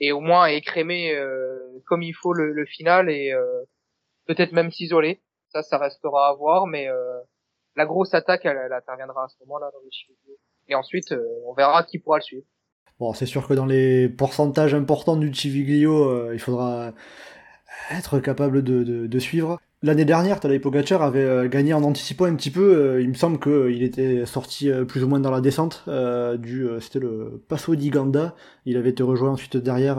et 0.00 0.12
au 0.12 0.20
moins 0.20 0.46
écrémer 0.46 1.14
euh, 1.14 1.58
comme 1.86 2.02
il 2.02 2.14
faut 2.14 2.32
le, 2.32 2.52
le 2.52 2.64
final 2.66 3.10
et 3.10 3.32
euh, 3.32 3.64
peut-être 4.26 4.52
même 4.52 4.70
s'isoler. 4.70 5.22
Ça, 5.48 5.62
ça 5.62 5.78
restera 5.78 6.28
à 6.28 6.32
voir, 6.34 6.66
mais 6.66 6.88
la 7.76 7.84
grosse 7.84 8.14
attaque, 8.14 8.46
elle, 8.46 8.56
elle, 8.56 8.72
interviendra 8.72 9.24
à 9.24 9.28
ce 9.28 9.36
moment-là 9.40 9.70
dans 9.70 9.80
le 9.80 9.90
Chiviglio. 9.90 10.34
Et 10.68 10.74
ensuite, 10.74 11.14
on 11.44 11.52
verra 11.52 11.82
qui 11.82 11.98
pourra 11.98 12.16
le 12.18 12.22
suivre. 12.22 12.46
Bon, 13.02 13.12
c'est 13.14 13.26
sûr 13.26 13.48
que 13.48 13.54
dans 13.54 13.66
les 13.66 14.08
pourcentages 14.08 14.74
importants 14.74 15.16
du 15.16 15.34
Civiglio, 15.34 16.08
euh, 16.08 16.30
il 16.34 16.38
faudra 16.38 16.92
être 17.90 18.20
capable 18.20 18.62
de, 18.62 18.84
de, 18.84 19.08
de 19.08 19.18
suivre. 19.18 19.58
L'année 19.82 20.04
dernière, 20.04 20.38
Tadej 20.38 20.60
Pogacar 20.60 21.02
avait 21.02 21.24
euh, 21.24 21.48
gagné 21.48 21.74
en 21.74 21.82
anticipant 21.82 22.26
un 22.26 22.36
petit 22.36 22.52
peu. 22.52 22.62
Euh, 22.62 23.02
il 23.02 23.08
me 23.08 23.14
semble 23.14 23.40
qu'il 23.40 23.82
était 23.82 24.24
sorti 24.24 24.70
plus 24.86 25.02
ou 25.02 25.08
moins 25.08 25.18
dans 25.18 25.32
la 25.32 25.40
descente 25.40 25.82
du, 26.38 26.68
c'était 26.80 27.00
le 27.00 27.44
Passo 27.48 27.74
di 27.74 27.90
Ganda. 27.90 28.36
Il 28.66 28.76
avait 28.76 28.90
été 28.90 29.02
rejoint 29.02 29.32
ensuite 29.32 29.56
derrière 29.56 29.96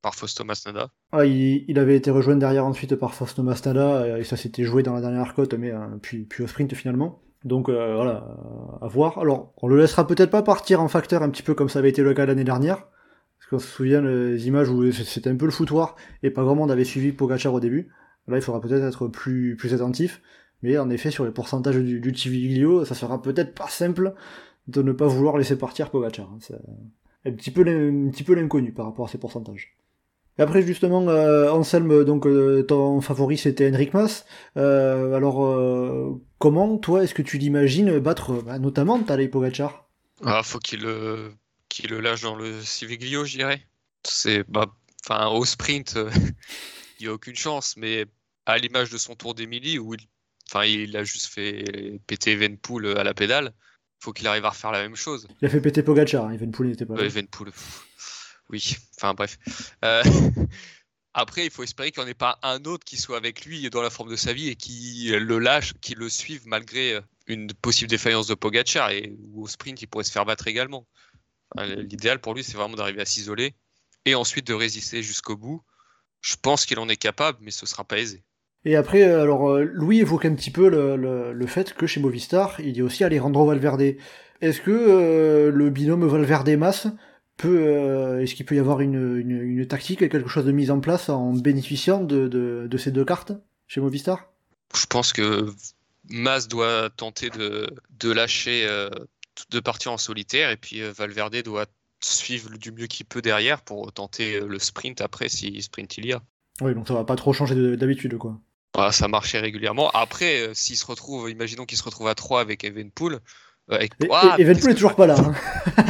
par 0.00 0.14
Fausto 0.14 0.44
Masnada. 0.44 0.88
Ah, 1.12 1.26
il, 1.26 1.66
il, 1.68 1.78
avait 1.78 1.96
été 1.96 2.10
rejoint 2.10 2.36
derrière 2.36 2.64
ensuite 2.64 2.96
par 2.96 3.12
Fausto 3.12 3.42
Masnada 3.42 4.18
et 4.18 4.24
ça 4.24 4.38
s'était 4.38 4.64
joué 4.64 4.82
dans 4.82 4.94
la 4.94 5.02
dernière 5.02 5.34
côte, 5.34 5.52
mais 5.52 5.74
puis 6.00 6.24
puis 6.24 6.42
au 6.42 6.46
sprint 6.46 6.74
finalement. 6.74 7.20
Donc 7.44 7.68
euh, 7.68 7.94
voilà, 7.94 8.36
à 8.80 8.88
voir. 8.88 9.18
Alors, 9.18 9.52
on 9.62 9.68
le 9.68 9.78
laissera 9.78 10.06
peut-être 10.06 10.30
pas 10.30 10.42
partir 10.42 10.82
en 10.82 10.88
facteur 10.88 11.22
un 11.22 11.30
petit 11.30 11.42
peu 11.42 11.54
comme 11.54 11.68
ça 11.68 11.78
avait 11.78 11.90
été 11.90 12.02
le 12.02 12.14
cas 12.14 12.26
l'année 12.26 12.44
dernière. 12.44 12.86
Parce 13.38 13.50
qu'on 13.50 13.58
se 13.58 13.68
souvient 13.68 14.02
les 14.02 14.48
images 14.48 14.68
où 14.68 14.90
c'était 14.90 15.30
un 15.30 15.36
peu 15.36 15.44
le 15.44 15.52
foutoir 15.52 15.94
et 16.22 16.30
pas 16.30 16.42
grand 16.42 16.56
monde 16.56 16.70
avait 16.70 16.84
suivi 16.84 17.12
Pogachar 17.12 17.54
au 17.54 17.60
début. 17.60 17.88
Là, 18.26 18.36
il 18.36 18.42
faudra 18.42 18.60
peut-être 18.60 18.84
être 18.84 19.06
plus, 19.06 19.56
plus 19.56 19.72
attentif. 19.74 20.20
Mais 20.62 20.76
en 20.76 20.90
effet, 20.90 21.10
sur 21.10 21.24
les 21.24 21.30
pourcentages 21.30 21.76
du, 21.76 22.00
du 22.00 22.14
Civiglio, 22.14 22.84
ça 22.84 22.96
sera 22.96 23.22
peut-être 23.22 23.54
pas 23.54 23.68
simple 23.68 24.14
de 24.66 24.82
ne 24.82 24.92
pas 24.92 25.06
vouloir 25.06 25.38
laisser 25.38 25.56
partir 25.56 25.90
Pogachar. 25.90 26.28
C'est 26.40 26.56
un 27.24 27.32
petit 27.32 27.50
peu 27.50 28.34
l'inconnu 28.34 28.72
par 28.72 28.86
rapport 28.86 29.06
à 29.06 29.08
ces 29.08 29.18
pourcentages. 29.18 29.77
Et 30.38 30.42
après 30.42 30.62
justement, 30.62 31.08
euh, 31.08 31.50
Anselme, 31.50 32.04
donc 32.04 32.26
euh, 32.26 32.62
ton 32.62 33.00
favori 33.00 33.36
c'était 33.36 33.68
Henrik 33.70 33.92
Mas. 33.92 34.24
Euh, 34.56 35.14
alors 35.14 36.18
comment 36.38 36.78
toi 36.78 37.02
est-ce 37.02 37.14
que 37.14 37.22
tu 37.22 37.38
l'imagines 37.38 37.98
battre 37.98 38.42
bah, 38.42 38.58
notamment 38.58 39.02
Tadej 39.02 39.30
Pogacar? 39.30 39.88
Ah 40.24 40.42
faut 40.42 40.58
qu'il 40.58 40.82
le 40.82 41.32
qu'il 41.68 41.90
le 41.90 42.00
lâche 42.00 42.22
dans 42.22 42.36
le 42.36 42.60
Civiglio, 42.62 43.24
je 43.24 43.36
dirais. 43.36 43.62
C'est 44.04 44.44
bah 44.48 44.66
enfin 45.04 45.26
au 45.26 45.44
sprint, 45.44 45.98
il 47.00 47.06
y 47.06 47.08
a 47.08 47.12
aucune 47.12 47.36
chance, 47.36 47.74
mais 47.76 48.06
à 48.46 48.58
l'image 48.58 48.90
de 48.90 48.98
son 48.98 49.16
Tour 49.16 49.34
d'Emilie 49.34 49.78
où 49.78 49.94
il 49.94 50.00
enfin 50.48 50.64
il 50.64 50.96
a 50.96 51.02
juste 51.02 51.26
fait 51.26 52.00
péter 52.06 52.32
Evenpool 52.32 52.96
à 52.96 53.02
la 53.02 53.12
pédale, 53.12 53.52
faut 53.98 54.12
qu'il 54.12 54.28
arrive 54.28 54.44
à 54.44 54.50
refaire 54.50 54.70
la 54.70 54.82
même 54.82 54.96
chose. 54.96 55.26
Il 55.42 55.46
a 55.46 55.48
fait 55.48 55.60
péter 55.60 55.82
Pogacar, 55.82 56.26
hein, 56.26 56.32
Evenpool 56.32 56.68
n'était 56.68 56.86
pas 56.86 56.94
là. 56.94 57.04
Evenpool. 57.04 57.50
Oui, 58.50 58.76
enfin 58.96 59.14
bref. 59.14 59.38
Euh, 59.84 60.02
après, 61.14 61.44
il 61.44 61.50
faut 61.50 61.62
espérer 61.62 61.90
qu'il 61.90 62.02
n'y 62.02 62.08
en 62.08 62.10
ait 62.10 62.14
pas 62.14 62.38
un 62.42 62.64
autre 62.64 62.84
qui 62.84 62.96
soit 62.96 63.16
avec 63.16 63.44
lui 63.44 63.68
dans 63.70 63.82
la 63.82 63.90
forme 63.90 64.10
de 64.10 64.16
sa 64.16 64.32
vie 64.32 64.48
et 64.48 64.56
qui 64.56 65.10
le 65.10 65.38
lâche, 65.38 65.74
qui 65.80 65.94
le 65.94 66.08
suive 66.08 66.42
malgré 66.46 66.94
euh, 66.94 67.00
une 67.26 67.52
possible 67.52 67.90
défaillance 67.90 68.26
de 68.26 68.34
Pogacar 68.34 68.90
et 68.90 69.14
ou 69.32 69.44
au 69.44 69.48
sprint, 69.48 69.82
il 69.82 69.86
pourrait 69.86 70.04
se 70.04 70.12
faire 70.12 70.24
battre 70.24 70.46
également. 70.46 70.86
L'idéal 71.56 72.20
pour 72.20 72.34
lui, 72.34 72.44
c'est 72.44 72.58
vraiment 72.58 72.76
d'arriver 72.76 73.00
à 73.00 73.06
s'isoler 73.06 73.54
et 74.04 74.14
ensuite 74.14 74.46
de 74.46 74.52
résister 74.52 75.02
jusqu'au 75.02 75.34
bout. 75.34 75.62
Je 76.20 76.36
pense 76.40 76.66
qu'il 76.66 76.78
en 76.78 76.88
est 76.90 76.96
capable, 76.96 77.38
mais 77.40 77.50
ce 77.50 77.64
sera 77.64 77.84
pas 77.84 77.98
aisé. 77.98 78.22
Et 78.66 78.76
après, 78.76 79.02
euh, 79.02 79.22
alors 79.22 79.58
Louis 79.58 80.00
évoque 80.00 80.26
un 80.26 80.34
petit 80.34 80.50
peu 80.50 80.68
le, 80.68 81.32
le, 81.32 81.46
fait 81.46 81.72
que 81.72 81.86
chez 81.86 82.00
Movistar, 82.00 82.60
il 82.60 82.76
y 82.76 82.80
a 82.80 82.84
aussi 82.84 83.02
Alejandro 83.02 83.46
Valverde. 83.46 83.94
Est-ce 84.40 84.60
que 84.60 85.50
le 85.52 85.70
binôme 85.70 86.06
Valverde-Mass 86.06 86.88
euh, 87.46 88.20
est-ce 88.20 88.34
qu'il 88.34 88.46
peut 88.46 88.56
y 88.56 88.58
avoir 88.58 88.80
une, 88.80 89.18
une, 89.18 89.40
une, 89.42 89.66
tactique, 89.66 90.00
quelque 90.00 90.28
chose 90.28 90.44
de 90.44 90.52
mise 90.52 90.70
en 90.70 90.80
place 90.80 91.08
en 91.08 91.32
bénéficiant 91.32 92.02
de, 92.02 92.28
de, 92.28 92.66
de 92.68 92.78
ces 92.78 92.90
deux 92.90 93.04
cartes 93.04 93.32
chez 93.66 93.80
Movistar? 93.80 94.32
Je 94.74 94.86
pense 94.86 95.12
que 95.12 95.52
Mas 96.08 96.48
doit 96.48 96.90
tenter 96.90 97.30
de, 97.30 97.68
de 97.98 98.12
lâcher, 98.12 98.66
euh, 98.66 98.90
de 99.50 99.60
partir 99.60 99.92
en 99.92 99.98
solitaire, 99.98 100.50
et 100.50 100.56
puis 100.56 100.82
euh, 100.82 100.92
Valverde 100.92 101.42
doit 101.42 101.66
suivre 102.00 102.56
du 102.56 102.72
mieux 102.72 102.86
qu'il 102.86 103.06
peut 103.06 103.22
derrière 103.22 103.62
pour 103.62 103.92
tenter 103.92 104.40
le 104.40 104.58
sprint 104.58 105.00
après 105.00 105.28
si 105.28 105.60
sprint 105.62 105.98
il 105.98 106.06
y 106.06 106.12
a. 106.12 106.22
Oui, 106.60 106.74
donc 106.74 106.86
ça 106.88 106.94
va 106.94 107.04
pas 107.04 107.16
trop 107.16 107.32
changer 107.32 107.76
d'habitude, 107.76 108.16
quoi. 108.18 108.38
Ah, 108.74 108.92
ça 108.92 109.08
marchait 109.08 109.40
régulièrement. 109.40 109.90
Après, 109.90 110.50
s'il 110.54 110.76
se 110.76 110.86
retrouve, 110.86 111.30
imaginons 111.30 111.64
qu'il 111.64 111.78
se 111.78 111.82
retrouve 111.82 112.06
à 112.06 112.14
3 112.14 112.40
avec 112.40 112.62
Evenpool. 112.64 113.18
Avec... 113.68 113.92
Ah, 114.12 114.36
Evenpool 114.38 114.70
est 114.70 114.74
toujours 114.74 114.94
pas 114.94 115.06
là. 115.06 115.16
Hein. 115.76 115.84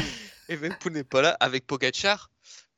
Evenpool 0.49 0.93
n'est 0.93 1.05
pas 1.05 1.23
là. 1.23 1.37
Avec 1.41 1.67
Pogachar, 1.67 2.31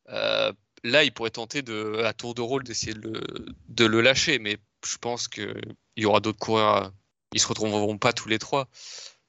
euh, 0.08 0.52
là, 0.84 1.04
il 1.04 1.12
pourrait 1.12 1.30
tenter 1.30 1.62
de, 1.62 2.02
à 2.04 2.12
tour 2.12 2.34
de 2.34 2.42
rôle 2.42 2.64
d'essayer 2.64 2.94
de 2.94 3.84
le, 3.86 4.00
lâcher, 4.00 4.38
mais 4.38 4.58
je 4.84 4.96
pense 4.98 5.28
qu'il 5.28 5.76
y 5.96 6.04
aura 6.04 6.20
d'autres 6.20 6.38
coureurs. 6.38 6.92
Ils 7.32 7.40
se 7.40 7.46
retrouveront 7.46 7.98
pas 7.98 8.12
tous 8.12 8.28
les 8.28 8.38
trois. 8.38 8.68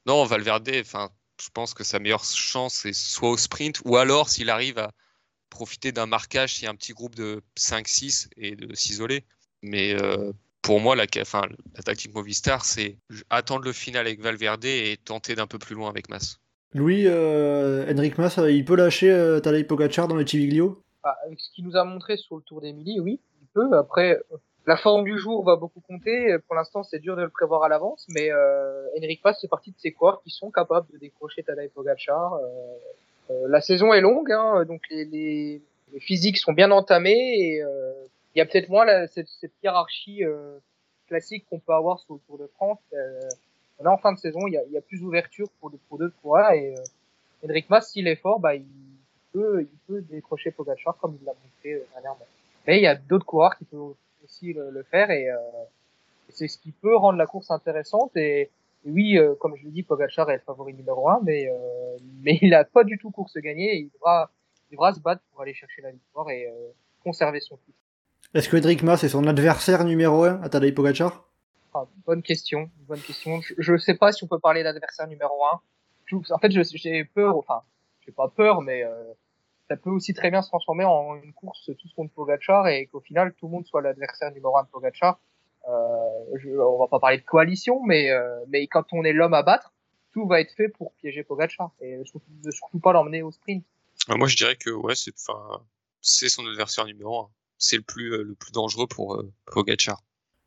Non, 0.06 0.26
Valverde, 0.26 0.72
enfin, 0.80 1.12
je 1.42 1.50
pense 1.54 1.74
que 1.74 1.84
sa 1.84 2.00
meilleure 2.00 2.24
chance, 2.24 2.76
c'est 2.76 2.94
soit 2.94 3.30
au 3.30 3.38
sprint, 3.38 3.82
ou 3.86 3.98
alors 3.98 4.30
s'il 4.30 4.50
arrive 4.50 4.80
à 4.80 4.92
profiter 5.50 5.92
d'un 5.92 6.08
marquage, 6.08 6.56
s'il 6.56 6.64
y 6.64 6.68
a 6.68 6.72
un 6.72 6.76
petit 6.76 6.94
groupe 6.94 7.16
de 7.16 7.44
5-6 7.60 8.30
et 8.38 8.56
de 8.56 8.74
s'isoler. 8.74 9.26
Mais 9.62 9.94
euh, 9.94 10.32
pour 10.62 10.80
moi, 10.80 10.96
la, 10.96 11.06
tactique 11.06 12.14
Movistar, 12.14 12.66
c'est 12.66 12.98
attendre 13.30 13.66
le 13.66 13.74
final 13.74 14.08
avec 14.08 14.22
Valverde 14.22 14.66
et 14.66 14.98
tenter 15.04 15.36
d'un 15.36 15.48
peu 15.48 15.60
plus 15.60 15.76
loin 15.76 15.90
avec 15.90 16.10
Mas. 16.10 16.41
Louis, 16.74 17.04
euh, 17.06 17.86
Henrik 17.92 18.18
Mas, 18.18 18.38
euh, 18.38 18.50
il 18.50 18.64
peut 18.64 18.76
lâcher 18.76 19.12
euh, 19.12 19.42
Tadej 19.42 19.68
Pogacar 19.68 20.08
dans 20.08 20.16
le 20.16 20.26
Civiglio 20.26 20.82
bah, 21.04 21.18
Avec 21.26 21.40
ce 21.42 21.52
qu'il 21.52 21.66
nous 21.66 21.76
a 21.76 21.84
montré 21.84 22.16
sur 22.16 22.38
le 22.38 22.42
Tour 22.44 22.62
d'Emilie, 22.62 23.02
oui, 23.02 23.20
il 23.42 23.48
peut. 23.54 23.76
Après, 23.78 24.18
la 24.66 24.78
forme 24.78 25.04
du 25.04 25.18
jour 25.18 25.44
va 25.44 25.58
beaucoup 25.58 25.82
compter. 25.82 26.38
Pour 26.48 26.56
l'instant, 26.56 26.84
c'est 26.84 27.00
dur 27.00 27.18
de 27.18 27.24
le 27.24 27.30
prévoir 27.30 27.64
à 27.64 27.70
l'avance, 27.70 28.08
mais 28.10 28.32
euh, 28.32 28.88
Henrik 28.98 29.20
Mas 29.26 29.42
fait 29.42 29.50
partie 29.50 29.72
de 29.72 29.76
ces 29.80 29.92
coureurs 29.92 30.22
qui 30.24 30.30
sont 30.30 30.50
capables 30.50 30.88
de 30.94 30.98
décrocher 30.98 31.44
Tadej 31.44 31.72
Pogacar. 31.72 32.36
Euh, 32.36 33.48
la 33.50 33.60
saison 33.60 33.92
est 33.92 34.02
longue, 34.02 34.32
hein, 34.32 34.64
donc 34.64 34.82
les, 34.90 35.04
les, 35.04 35.62
les, 35.92 36.00
physiques 36.00 36.38
sont 36.38 36.54
bien 36.54 36.72
entamés 36.72 37.34
et 37.38 37.64
il 38.36 38.40
y 38.40 38.42
a 38.42 38.46
peut-être 38.46 38.70
moins 38.70 38.86
la, 38.86 39.08
cette, 39.08 39.28
cette, 39.28 39.54
hiérarchie 39.64 40.24
classique 41.08 41.46
qu'on 41.50 41.60
peut 41.60 41.74
avoir 41.74 42.00
sur 42.00 42.16
le 42.16 42.20
Tour 42.28 42.38
de 42.38 42.48
France 42.56 42.80
là, 43.84 43.92
en 43.92 43.98
fin 43.98 44.14
de 44.14 44.20
saison, 44.20 44.48
il 44.48 44.54
y 44.54 44.78
a, 44.78 44.82
plus 44.82 45.00
d'ouverture 45.00 45.48
pour, 45.60 45.72
pour 45.88 45.98
deux 45.98 46.12
coureurs 46.22 46.52
et 46.52 46.76
euh, 46.76 46.84
Henrik 47.44 47.70
Mas, 47.70 47.92
s'il 47.92 48.08
est 48.08 48.16
fort, 48.16 48.40
bah, 48.40 48.56
il, 48.56 48.66
peut, 49.34 49.62
il 49.62 49.78
peut 49.88 50.02
décrocher 50.02 50.52
Pogacar 50.52 50.98
comme 50.98 51.18
il 51.20 51.26
l'a 51.26 51.34
montré 51.34 51.74
euh, 51.74 51.86
dernièrement. 51.94 52.26
Mais 52.68 52.78
il 52.78 52.84
y 52.84 52.88
a 52.88 52.96
d'autres 52.96 53.26
coureurs 53.26 53.58
qui 53.58 53.66
peuvent 53.66 53.94
aussi 54.24 54.54
le, 54.54 54.84
faire 54.84 55.10
et 55.10 55.30
euh, 55.30 55.38
c'est 56.30 56.48
ce 56.48 56.58
qui 56.58 56.72
peut 56.72 56.96
rendre 56.96 57.18
la 57.18 57.26
course 57.26 57.52
intéressante. 57.52 58.16
Et, 58.16 58.50
oui, 58.86 59.18
euh, 59.18 59.36
comme 59.40 59.56
je 59.56 59.64
l'ai 59.64 59.72
dit, 59.72 59.84
Pogacar 59.84 60.30
est 60.32 60.38
le 60.38 60.42
favori 60.42 60.74
numéro 60.74 61.08
un, 61.10 61.20
mais, 61.24 61.48
euh, 61.50 61.98
mais 62.24 62.40
il 62.42 62.54
a 62.54 62.64
pas 62.64 62.84
du 62.84 62.98
tout 62.98 63.12
course 63.12 63.38
gagnée. 63.38 63.76
Et 63.76 63.80
il 63.80 63.90
devra, 63.92 64.32
il 64.70 64.74
devra 64.74 64.94
se 64.94 65.00
battre 65.00 65.22
pour 65.32 65.42
aller 65.42 65.54
chercher 65.54 65.82
la 65.82 65.92
victoire 65.92 66.30
et 66.30 66.52
conserver 67.04 67.40
son 67.40 67.58
titre. 67.58 67.78
Est-ce 68.34 68.50
que 68.50 68.58
Edric 68.58 68.82
Mas 68.82 69.04
est 69.04 69.10
son 69.10 69.28
adversaire 69.28 69.84
numéro 69.84 70.24
un 70.24 70.42
à 70.42 70.50
Tadej 70.50 70.74
Pogacar? 70.74 71.31
Ah, 71.74 71.86
Bonne 72.06 72.22
question, 72.22 72.70
bonne 72.88 73.02
question. 73.02 73.42
Je 73.58 73.74
ne 73.74 73.78
sais 73.78 73.96
pas 73.96 74.12
si 74.12 74.24
on 74.24 74.28
peut 74.28 74.40
parler 74.40 74.64
d'adversaire 74.64 75.08
numéro 75.08 75.46
un. 75.46 75.62
En 76.32 76.40
fait, 76.40 76.52
j'ai 76.52 77.06
peur, 77.06 77.38
enfin, 77.38 77.62
j'ai 78.06 78.12
pas 78.12 78.28
peur, 78.28 78.62
mais 78.62 78.84
euh, 78.84 79.14
ça 79.70 79.78
peut 79.78 79.90
aussi 79.90 80.14
très 80.14 80.30
bien 80.30 80.42
se 80.42 80.50
transformer 80.50 80.84
en 80.84 81.16
une 81.16 81.34
course 81.34 81.72
tous 81.80 81.94
contre 81.94 82.14
Pogachar 82.14 82.68
et 82.68 82.88
qu'au 82.88 83.00
final 83.00 83.34
tout 83.34 83.46
le 83.46 83.54
monde 83.54 83.66
soit 83.66 83.82
l'adversaire 83.82 84.32
numéro 84.32 84.58
un 84.58 84.64
de 84.64 84.68
Pogachar. 84.68 85.20
Euh, 85.70 86.38
je, 86.38 86.50
on 86.50 86.80
va 86.80 86.88
pas 86.88 87.00
parler 87.00 87.20
de 87.20 87.24
coalition, 87.24 87.82
mais 87.86 88.12
euh, 88.12 88.44
mais 88.50 88.68
quand 88.68 88.86
on 88.92 89.04
est 89.04 89.14
l'homme 89.14 89.34
à 89.34 89.44
battre, 89.44 89.72
tout 90.12 90.28
va 90.28 90.42
être 90.42 90.54
fait 90.56 90.68
pour 90.68 90.94
piéger 90.96 91.24
Pogachar 91.24 91.72
et 91.80 91.98
ne 91.98 92.52
surtout 92.52 92.80
pas 92.80 92.92
l'emmener 92.92 93.22
au 93.22 93.32
sprint. 93.32 93.64
Ah, 94.10 94.18
moi, 94.18 94.28
je 94.28 94.36
dirais 94.36 94.56
que 94.58 94.72
ouais, 94.72 94.96
c'est 94.96 95.14
enfin 95.14 95.64
c'est 96.02 96.30
son 96.30 96.46
adversaire 96.48 96.86
numéro 96.86 97.20
un. 97.20 97.30
C'est 97.58 97.78
le 97.78 97.84
plus 97.84 98.10
le 98.10 98.36
plus 98.36 98.52
dangereux 98.52 98.88
pour 98.88 99.24
Pogachar. 99.46 100.02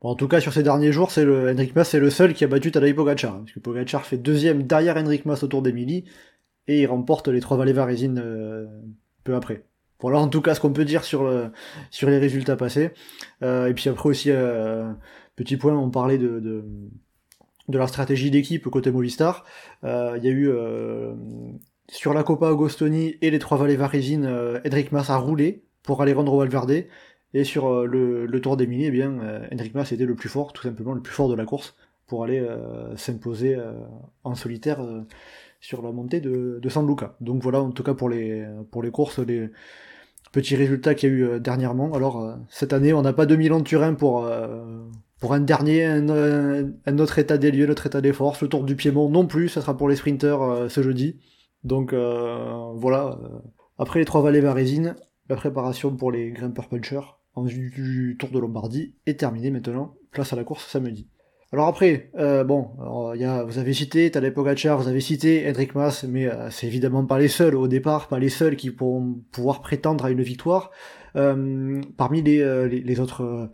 En 0.04 0.14
tout 0.14 0.28
cas, 0.28 0.40
sur 0.40 0.52
ces 0.52 0.62
derniers 0.62 0.92
jours, 0.92 1.10
c'est 1.10 1.24
le 1.24 1.50
Hendrik 1.50 1.74
Mas 1.74 1.88
c'est 1.88 1.98
le 1.98 2.10
seul 2.10 2.34
qui 2.34 2.44
a 2.44 2.46
battu 2.46 2.70
Tadej 2.70 2.94
Pogacar, 2.94 3.38
parce 3.38 3.52
que 3.52 3.58
Pogacar 3.58 4.04
fait 4.04 4.18
deuxième 4.18 4.64
derrière 4.64 4.96
Hendrik 4.98 5.24
Mas 5.24 5.42
au 5.42 5.48
Tour 5.48 5.66
et 5.66 6.80
il 6.80 6.86
remporte 6.86 7.28
les 7.28 7.40
trois 7.40 7.56
vallées 7.56 7.72
varésines 7.72 8.20
euh, 8.22 8.66
peu 9.24 9.34
après. 9.34 9.64
Voilà 10.00 10.18
en 10.18 10.28
tout 10.28 10.42
cas 10.42 10.54
ce 10.54 10.60
qu'on 10.60 10.72
peut 10.74 10.84
dire 10.84 11.04
sur, 11.04 11.24
le, 11.24 11.50
sur 11.90 12.10
les 12.10 12.18
résultats 12.18 12.56
passés. 12.56 12.90
Euh, 13.42 13.68
et 13.68 13.72
puis 13.72 13.88
après 13.88 14.10
aussi, 14.10 14.30
euh, 14.30 14.92
petit 15.36 15.56
point, 15.56 15.74
on 15.74 15.90
parlait 15.90 16.18
de, 16.18 16.62
la 17.68 17.86
stratégie 17.86 18.30
d'équipe 18.30 18.68
côté 18.68 18.90
Movistar. 18.90 19.46
Euh, 19.84 20.18
il 20.18 20.24
y 20.24 20.28
a 20.28 20.30
eu 20.30 20.52
sur 21.90 22.12
la 22.12 22.22
Copa 22.22 22.48
Agostoni 22.48 23.16
et 23.22 23.30
les 23.30 23.38
trois 23.38 23.56
vallées 23.56 23.76
varésines, 23.76 24.26
Hendrik 24.66 24.92
Mas 24.92 25.08
a 25.08 25.16
roulé 25.16 25.64
pour 25.82 26.02
aller 26.02 26.12
rendre 26.12 26.34
au 26.34 26.38
Valverde. 26.38 26.84
Et 27.34 27.44
sur 27.44 27.84
le, 27.84 28.26
le 28.26 28.40
Tour 28.40 28.56
d'Emilie, 28.56 28.86
eh 28.86 28.90
bien, 28.90 29.18
Hendrik 29.52 29.74
Mas 29.74 29.92
était 29.92 30.06
le 30.06 30.14
plus 30.14 30.28
fort, 30.28 30.52
tout 30.52 30.62
simplement 30.62 30.92
le 30.92 31.02
plus 31.02 31.12
fort 31.12 31.28
de 31.28 31.34
la 31.34 31.44
course, 31.44 31.74
pour 32.06 32.24
aller 32.24 32.46
s'imposer 32.96 33.58
en 34.22 34.34
solitaire 34.36 34.80
sur 35.60 35.82
la 35.82 35.90
montée 35.90 36.20
de, 36.20 36.60
de 36.62 36.68
San 36.68 36.86
Luca. 36.86 37.16
Donc 37.20 37.42
voilà, 37.42 37.60
en 37.60 37.72
tout 37.72 37.82
cas 37.82 37.94
pour 37.94 38.08
les, 38.08 38.46
pour 38.70 38.84
les 38.84 38.92
courses, 38.92 39.18
les 39.18 39.50
petits 40.34 40.56
résultats 40.56 40.94
qu'il 40.94 41.08
y 41.08 41.12
a 41.12 41.14
eu 41.14 41.24
euh, 41.24 41.38
dernièrement. 41.38 41.94
Alors 41.94 42.20
euh, 42.20 42.34
cette 42.48 42.72
année, 42.72 42.92
on 42.92 43.02
n'a 43.02 43.12
pas 43.12 43.24
2000 43.24 43.52
ans 43.52 43.60
de 43.60 43.64
Turin 43.64 43.94
pour, 43.94 44.24
euh, 44.24 44.82
pour 45.20 45.32
un 45.32 45.40
dernier, 45.40 45.84
un, 45.84 46.98
autre 46.98 47.18
état 47.18 47.38
des 47.38 47.50
lieux, 47.50 47.66
notre 47.66 47.86
état 47.86 48.00
des 48.00 48.12
forces. 48.12 48.42
Le 48.42 48.48
Tour 48.48 48.64
du 48.64 48.76
Piémont 48.76 49.08
non 49.08 49.26
plus, 49.26 49.48
ça 49.48 49.60
sera 49.60 49.76
pour 49.76 49.88
les 49.88 49.96
sprinters 49.96 50.66
ce 50.68 50.82
jeudi. 50.82 51.20
Donc 51.62 51.94
voilà, 51.94 53.18
après 53.78 54.00
les 54.00 54.04
trois 54.04 54.20
vallées 54.20 54.40
varésines, 54.40 54.96
la 55.30 55.36
préparation 55.36 55.96
pour 55.96 56.12
les 56.12 56.30
grimpeurs 56.30 56.68
punchers 56.68 57.16
en 57.34 57.44
vue 57.44 57.70
du 57.70 58.16
Tour 58.18 58.30
de 58.30 58.38
Lombardie 58.38 58.94
est 59.06 59.18
terminée 59.18 59.50
maintenant. 59.50 59.94
Place 60.10 60.32
à 60.32 60.36
la 60.36 60.44
course 60.44 60.66
samedi. 60.66 61.08
Alors 61.54 61.68
après, 61.68 62.10
euh, 62.16 62.42
bon, 62.42 62.70
y 63.14 63.22
a, 63.22 63.44
vous 63.44 63.58
avez 63.58 63.72
cité 63.72 64.10
Tadej 64.10 64.34
Pogacar, 64.34 64.76
vous 64.76 64.88
avez 64.88 65.00
cité 65.00 65.48
Hendrik 65.48 65.76
Mas, 65.76 66.02
mais 66.02 66.26
euh, 66.26 66.50
c'est 66.50 66.66
évidemment 66.66 67.04
pas 67.06 67.18
les 67.20 67.28
seuls 67.28 67.54
au 67.54 67.68
départ, 67.68 68.08
pas 68.08 68.18
les 68.18 68.28
seuls 68.28 68.56
qui 68.56 68.72
pourront 68.72 69.22
pouvoir 69.30 69.60
prétendre 69.60 70.04
à 70.04 70.10
une 70.10 70.22
victoire. 70.22 70.72
Euh, 71.14 71.80
parmi 71.96 72.22
les, 72.22 72.40
euh, 72.40 72.66
les, 72.66 72.98
autres, 72.98 73.52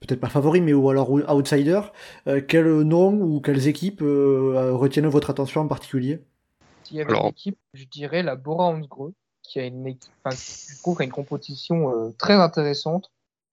peut-être 0.00 0.20
pas 0.20 0.28
favoris, 0.28 0.60
mais 0.60 0.74
ou 0.74 0.90
alors 0.90 1.10
outsiders, 1.10 1.94
quels 2.48 2.80
noms 2.82 3.18
ou 3.22 3.40
quelles 3.40 3.66
équipes 3.66 4.02
retiennent 4.02 5.06
votre 5.06 5.30
attention 5.30 5.62
en 5.62 5.68
particulier? 5.68 6.20
S'il 6.84 6.98
y 6.98 7.00
avait 7.00 7.14
une 7.14 7.28
équipe, 7.28 7.56
je 7.72 7.84
dirais 7.84 8.22
la 8.22 8.36
Bora 8.36 8.66
Hansgrohe, 8.66 9.14
qui 9.52 9.60
a 9.60 9.64
une 9.64 9.86
équipe, 9.86 10.12
enfin, 10.24 10.36
je 10.36 10.80
trouve, 10.80 11.00
a 11.00 11.04
une 11.04 11.10
composition 11.10 12.12
très 12.18 12.34
intéressante. 12.34 13.10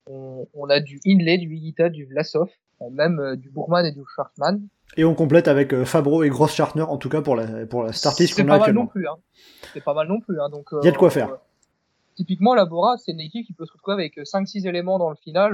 On, 0.08 0.48
on, 0.54 0.70
a 0.70 0.80
du 0.80 1.00
Inlay, 1.06 1.38
du 1.38 1.54
Higuita, 1.54 1.90
du 1.90 2.06
Vlasov, 2.06 2.50
euh, 2.82 2.90
même 2.90 3.20
euh, 3.20 3.36
du 3.36 3.50
Bourman 3.50 3.86
et 3.86 3.92
du 3.92 4.02
Schwartzman. 4.06 4.62
Et 4.98 5.06
on 5.06 5.14
complète 5.14 5.48
avec 5.48 5.74
euh, 5.74 5.86
Fabro 5.86 6.24
et 6.24 6.30
Gross 6.30 6.54
Chartner, 6.54 6.84
en 6.84 6.98
tout 6.98 7.10
cas 7.10 7.22
pour 7.22 7.36
la, 7.36 7.66
pour 7.66 7.84
la 7.84 7.94
startlist 7.94 8.36
qu'on 8.36 8.50
a 8.50 8.56
actuellement. 8.56 8.90
C'est 8.94 9.02
pas 9.02 9.04
mal 9.04 9.08
non 9.08 9.08
plus. 9.08 9.08
Hein. 9.08 9.18
C'est 9.74 9.84
pas 9.84 9.94
mal 9.94 10.08
non 10.08 10.20
plus. 10.20 10.42
Hein. 10.42 10.50
Donc, 10.50 10.70
Il 10.82 10.86
y 10.86 10.88
a 10.88 10.92
de 10.92 10.98
quoi 10.98 11.10
faire. 11.10 11.38
typiquement, 12.16 12.56
la 12.56 12.66
Bora, 12.66 12.98
c'est 12.98 13.12
une 13.12 13.20
équipe 13.20 13.46
qui 13.46 13.54
peut 13.54 13.66
se 13.66 13.74
retrouver 13.74 13.96
avec 13.96 14.18
5-6 14.18 14.68
éléments 14.68 14.98
dans 14.98 15.10
le 15.10 15.16
final. 15.16 15.54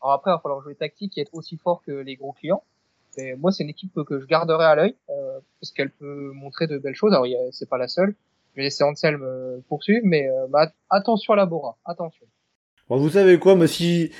Alors 0.00 0.12
après, 0.12 0.30
il 0.30 0.34
va 0.34 0.40
falloir 0.40 0.60
jouer 0.62 0.74
tactique 0.74 1.16
et 1.18 1.22
être 1.22 1.34
aussi 1.34 1.56
fort 1.56 1.82
que 1.86 1.92
les 1.92 2.16
gros 2.16 2.32
clients. 2.32 2.62
Et 3.16 3.34
moi, 3.34 3.50
c'est 3.50 3.64
une 3.64 3.70
équipe 3.70 3.98
que 4.04 4.20
je 4.20 4.26
garderai 4.26 4.64
à 4.64 4.74
l'œil 4.74 4.94
parce 5.60 5.72
qu'elle 5.72 5.90
peut 5.90 6.30
montrer 6.32 6.66
de 6.66 6.78
belles 6.78 6.94
choses. 6.94 7.12
Alors, 7.12 7.26
c'est 7.52 7.68
pas 7.68 7.78
la 7.78 7.88
seule. 7.88 8.14
Je 8.58 8.62
vais 8.62 8.64
laisser 8.64 8.82
Anselme 8.82 9.24
poursuivre, 9.68 10.00
mais 10.02 10.26
bah, 10.50 10.72
attention 10.90 11.34
à 11.34 11.36
la 11.36 11.46
Bora, 11.46 11.78
attention. 11.84 12.26
Bon, 12.88 12.96
vous 12.96 13.10
savez 13.10 13.38
quoi, 13.38 13.54
mais 13.54 13.68
si 13.68 14.10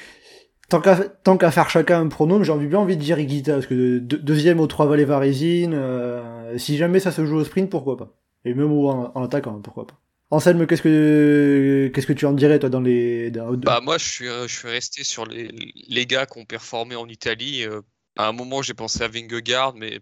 Tant 0.68 1.38
qu'à 1.38 1.51
faire 1.51 1.70
chacun 1.70 2.03
un 2.03 2.09
pronom, 2.09 2.42
j'ai 2.42 2.55
bien 2.66 2.79
envie 2.79 2.98
de 2.98 3.03
dire 3.03 3.18
Igita, 3.18 3.55
parce 3.55 3.66
que 3.66 3.98
deuxième 3.98 4.61
aux 4.61 4.66
trois 4.66 4.87
vallées 4.87 5.07
varésines, 5.07 5.72
euh, 5.72 6.59
si 6.59 6.77
jamais 6.77 7.01
ça 7.01 7.11
se 7.11 7.24
joue 7.24 7.37
au 7.37 7.44
sprint, 7.44 7.70
pourquoi 7.70 7.96
pas? 7.96 8.14
Et 8.44 8.53
même 8.53 8.70
en, 8.70 9.16
en 9.16 9.24
attaquant, 9.24 9.62
pourquoi 9.62 9.87
pas? 9.87 9.98
Anselme, 10.31 10.66
qu'est-ce 10.66 10.83
que 10.83 11.90
qu'est-ce 11.94 12.07
que 12.07 12.12
tu 12.12 12.27
en 12.27 12.35
dirais 12.35 12.59
toi 12.59 12.68
dans 12.68 12.83
les 12.83 13.31
Bah 13.31 13.81
moi 13.83 13.96
je 13.96 14.07
suis 14.07 14.29
euh, 14.29 14.46
je 14.46 14.59
suis 14.59 14.68
resté 14.68 15.05
sur 15.05 15.24
les, 15.24 15.48
les 15.88 16.05
gars 16.05 16.27
qui 16.27 16.38
ont 16.38 16.44
performé 16.44 16.96
en 16.96 17.09
Italie. 17.09 17.64
Euh, 17.64 17.81
à 18.16 18.29
un 18.29 18.33
moment 18.33 18.61
j'ai 18.61 18.74
pensé 18.74 19.03
à 19.03 19.09
Vingegaard, 19.09 19.74
mais 19.74 20.01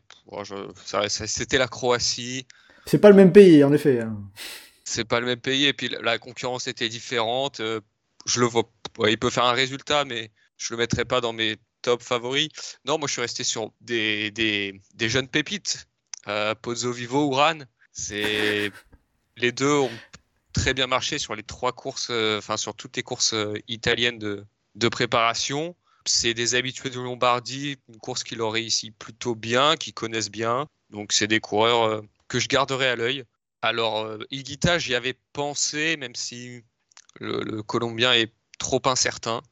c'était 1.06 1.58
la 1.58 1.68
Croatie. 1.68 2.44
C'est 2.86 2.98
pas 2.98 3.10
le 3.10 3.16
même 3.16 3.32
pays 3.32 3.62
en 3.64 3.72
effet. 3.72 4.00
Hein. 4.00 4.16
C'est 4.84 5.04
pas 5.04 5.20
le 5.20 5.26
même 5.26 5.40
pays 5.40 5.66
et 5.66 5.72
puis 5.72 5.88
la, 5.88 6.18
concurrence 6.18 6.68
était 6.68 6.88
différente. 6.88 7.60
je 7.60 8.40
le 8.40 8.46
vois, 8.46 8.70
il 9.08 9.18
peut 9.18 9.30
faire 9.30 9.44
un 9.44 9.52
résultat, 9.52 10.04
mais 10.04 10.30
je 10.56 10.72
le 10.72 10.78
mettrai 10.78 11.04
pas 11.04 11.20
dans 11.20 11.32
mes 11.32 11.56
top 11.82 12.02
favoris. 12.02 12.48
Non, 12.84 12.98
moi 12.98 13.08
je 13.08 13.12
suis 13.12 13.22
resté 13.22 13.44
sur 13.44 13.72
des, 13.80 14.30
des, 14.30 14.80
des 14.94 15.08
jeunes 15.08 15.28
pépites. 15.28 15.86
Euh, 16.28 16.54
Pozzo 16.54 16.92
Vivo, 16.92 17.30
Uran, 17.30 17.58
c'est 17.92 18.72
les 19.36 19.52
deux 19.52 19.72
ont 19.72 19.90
très 20.52 20.74
bien 20.74 20.86
marché 20.86 21.18
sur 21.18 21.34
les 21.34 21.42
trois 21.42 21.72
courses, 21.72 22.08
euh, 22.10 22.38
enfin 22.38 22.56
sur 22.56 22.74
toutes 22.74 22.96
les 22.96 23.02
courses 23.02 23.34
euh, 23.34 23.54
italiennes 23.68 24.18
de, 24.18 24.44
de 24.74 24.88
préparation. 24.88 25.76
C'est 26.06 26.34
des 26.34 26.54
habitués 26.54 26.90
de 26.90 27.00
Lombardie, 27.00 27.76
une 27.88 27.98
course 27.98 28.24
qui 28.24 28.36
leur 28.36 28.52
réussit 28.52 28.96
plutôt 28.96 29.34
bien, 29.34 29.76
qui 29.76 29.92
connaissent 29.92 30.30
bien. 30.30 30.66
Donc 30.90 31.12
c'est 31.12 31.26
des 31.26 31.40
coureurs 31.40 31.82
euh, 31.82 32.00
que 32.28 32.38
je 32.38 32.48
garderai 32.48 32.88
à 32.88 32.96
l'œil. 32.96 33.24
Alors 33.62 34.18
Iguita, 34.30 34.78
j'y 34.78 34.94
avais 34.94 35.14
pensé, 35.32 35.96
même 35.96 36.14
si 36.14 36.62
le, 37.20 37.62
Colombien 37.62 38.12
est 38.12 38.32
trop 38.58 38.82
incertain. 38.86 39.42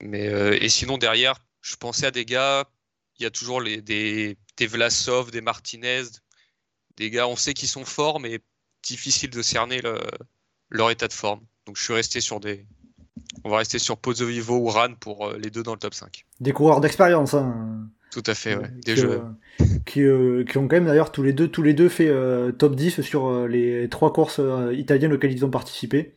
Mais, 0.00 0.28
euh, 0.28 0.56
et 0.60 0.68
sinon, 0.68 0.98
derrière, 0.98 1.36
je 1.60 1.76
pensais 1.76 2.06
à 2.06 2.10
des 2.10 2.24
gars, 2.24 2.64
il 3.18 3.22
y 3.22 3.26
a 3.26 3.30
toujours 3.30 3.62
des, 3.62 3.82
des 3.82 4.66
Vlasov, 4.66 5.30
des 5.30 5.40
Martinez, 5.40 6.04
des 6.96 7.10
gars, 7.10 7.28
on 7.28 7.36
sait 7.36 7.54
qu'ils 7.54 7.68
sont 7.68 7.84
forts, 7.84 8.20
mais 8.20 8.40
difficile 8.82 9.30
de 9.30 9.42
cerner 9.42 9.80
le, 9.80 10.00
leur 10.70 10.90
état 10.90 11.08
de 11.08 11.12
forme. 11.12 11.40
Donc 11.66 11.76
je 11.76 11.82
suis 11.82 11.94
resté 11.94 12.20
sur 12.20 12.40
des. 12.40 12.66
On 13.44 13.50
va 13.50 13.58
rester 13.58 13.78
sur 13.78 13.98
Vivo 14.04 14.56
ou 14.56 14.68
Ran 14.68 14.94
pour 14.94 15.28
euh, 15.28 15.38
les 15.38 15.50
deux 15.50 15.62
dans 15.62 15.74
le 15.74 15.78
top 15.78 15.94
5. 15.94 16.24
Des 16.40 16.52
coureurs 16.52 16.80
d'expérience, 16.80 17.34
hein. 17.34 17.88
Tout 18.10 18.22
à 18.26 18.34
fait, 18.34 18.56
ouais. 18.56 18.70
Des 18.84 18.96
jeux. 18.96 19.20
qui, 19.86 20.02
euh, 20.02 20.44
qui, 20.44 20.58
ont 20.58 20.66
quand 20.66 20.76
même 20.76 20.86
d'ailleurs 20.86 21.12
tous 21.12 21.22
les 21.22 21.32
deux, 21.32 21.48
tous 21.48 21.62
les 21.62 21.74
deux 21.74 21.88
fait 21.88 22.12
top 22.58 22.74
10 22.74 23.02
sur 23.02 23.46
les 23.46 23.88
trois 23.88 24.12
courses 24.12 24.40
italiennes 24.72 25.12
auxquelles 25.12 25.32
ils 25.32 25.44
ont 25.44 25.50
participé. 25.50 26.16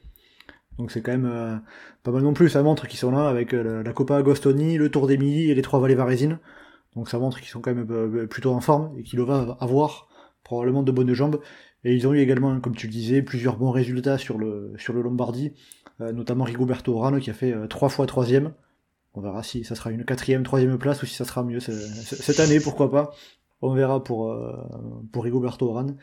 Donc 0.77 0.91
c'est 0.91 1.01
quand 1.01 1.11
même 1.11 1.29
euh, 1.31 1.57
pas 2.03 2.11
mal 2.11 2.23
non 2.23 2.33
plus, 2.33 2.49
ça 2.49 2.63
montre 2.63 2.87
qu'ils 2.87 2.99
sont 2.99 3.11
là 3.11 3.27
avec 3.27 3.53
euh, 3.53 3.83
la, 3.83 3.93
Copa 3.93 4.17
Agostoni, 4.17 4.77
le 4.77 4.89
Tour 4.89 5.07
d'Emilie 5.07 5.51
et 5.51 5.55
les 5.55 5.61
trois 5.61 5.79
vallées 5.79 5.95
varésines. 5.95 6.39
Donc 6.95 7.09
ça 7.09 7.19
montre 7.19 7.39
qu'ils 7.39 7.49
sont 7.49 7.61
quand 7.61 7.73
même 7.73 7.87
euh, 7.91 8.27
plutôt 8.27 8.51
en 8.51 8.61
forme 8.61 8.97
et 8.97 9.03
qu'il 9.03 9.21
va 9.21 9.57
avoir 9.59 10.09
probablement 10.43 10.83
de 10.83 10.91
bonnes 10.91 11.13
jambes. 11.13 11.39
Et 11.83 11.93
ils 11.95 12.07
ont 12.07 12.13
eu 12.13 12.19
également, 12.19 12.59
comme 12.59 12.75
tu 12.75 12.87
le 12.87 12.93
disais, 12.93 13.21
plusieurs 13.21 13.57
bons 13.57 13.71
résultats 13.71 14.17
sur 14.17 14.37
le, 14.37 14.73
sur 14.77 14.93
le 14.93 15.01
Lombardie, 15.01 15.53
notamment 15.99 16.45
Rigoberto 16.45 16.93
Urano 16.93 17.19
qui 17.19 17.29
a 17.29 17.33
fait 17.33 17.53
trois 17.67 17.89
fois 17.89 18.07
troisième. 18.07 18.53
On 19.13 19.21
verra 19.21 19.43
si 19.43 19.63
ça 19.63 19.75
sera 19.75 19.91
une 19.91 20.05
quatrième, 20.05 20.43
troisième 20.43 20.77
place 20.77 21.03
ou 21.03 21.05
si 21.05 21.15
ça 21.15 21.25
sera 21.25 21.43
mieux 21.43 21.59
cette 21.59 22.39
année, 22.39 22.59
pourquoi 22.59 22.89
pas. 22.89 23.13
On 23.61 23.73
verra 23.73 24.03
pour, 24.03 24.35
pour 25.11 25.23
Rigoberto 25.23 25.69
Urano. 25.69 25.95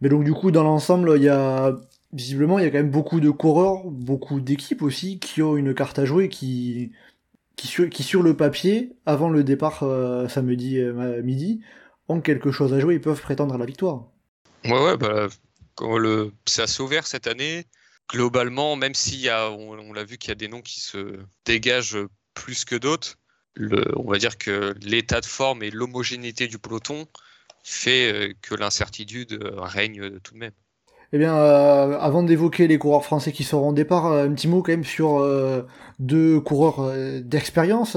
Mais 0.00 0.08
donc 0.08 0.24
du 0.24 0.32
coup, 0.32 0.50
dans 0.50 0.62
l'ensemble, 0.62 1.14
il 1.16 1.24
y 1.24 1.28
a 1.28 1.76
visiblement, 2.12 2.58
il 2.58 2.64
y 2.64 2.66
a 2.66 2.70
quand 2.70 2.78
même 2.78 2.90
beaucoup 2.90 3.20
de 3.20 3.30
coureurs, 3.30 3.84
beaucoup 3.84 4.40
d'équipes 4.40 4.82
aussi, 4.82 5.18
qui 5.18 5.42
ont 5.42 5.56
une 5.56 5.74
carte 5.74 5.98
à 5.98 6.04
jouer, 6.04 6.28
qui, 6.28 6.92
qui, 7.56 8.02
sur, 8.02 8.22
le 8.22 8.36
papier, 8.36 8.92
avant 9.06 9.28
le 9.28 9.44
départ 9.44 9.82
euh, 9.82 10.28
samedi 10.28 10.78
euh, 10.78 11.22
midi, 11.22 11.60
ont 12.08 12.20
quelque 12.20 12.52
chose 12.52 12.72
à 12.72 12.80
jouer, 12.80 12.94
ils 12.94 13.00
peuvent 13.00 13.20
prétendre 13.20 13.54
à 13.54 13.58
la 13.58 13.66
victoire. 13.66 14.06
Ouais, 14.64 14.82
ouais, 14.82 14.96
bah, 14.96 15.28
le, 15.80 16.32
cette 17.06 17.26
année. 17.26 17.64
Globalement, 18.08 18.76
même 18.76 18.92
a, 19.28 19.50
on, 19.50 19.78
on 19.78 19.92
l'a 19.92 20.04
vu 20.04 20.16
qu'il 20.16 20.28
y 20.28 20.32
a 20.32 20.36
des 20.36 20.46
noms 20.46 20.62
qui 20.62 20.80
se 20.80 21.18
dégagent 21.44 21.98
plus 22.36 22.64
que 22.64 22.76
d'autres, 22.76 23.18
on 23.96 24.08
va 24.08 24.18
dire 24.18 24.38
que 24.38 24.74
l'état 24.82 25.20
de 25.20 25.26
forme 25.26 25.62
et 25.62 25.70
l'homogénéité 25.70 26.46
du 26.46 26.58
peloton 26.58 27.08
fait 27.64 28.12
euh, 28.12 28.32
que 28.42 28.54
l'incertitude 28.54 29.32
euh, 29.32 29.54
règne 29.56 30.20
tout 30.20 30.34
de 30.34 30.38
même. 30.38 30.52
Eh 31.12 31.18
bien, 31.18 31.36
euh, 31.36 31.98
avant 31.98 32.22
d'évoquer 32.22 32.66
les 32.66 32.78
coureurs 32.78 33.04
français 33.04 33.32
qui 33.32 33.44
seront 33.44 33.70
au 33.70 33.72
départ, 33.72 34.06
euh, 34.06 34.26
un 34.26 34.32
petit 34.32 34.48
mot 34.48 34.62
quand 34.62 34.72
même 34.72 34.84
sur 34.84 35.24
deux 35.98 36.40
coureurs 36.40 36.92
d'expérience 37.22 37.96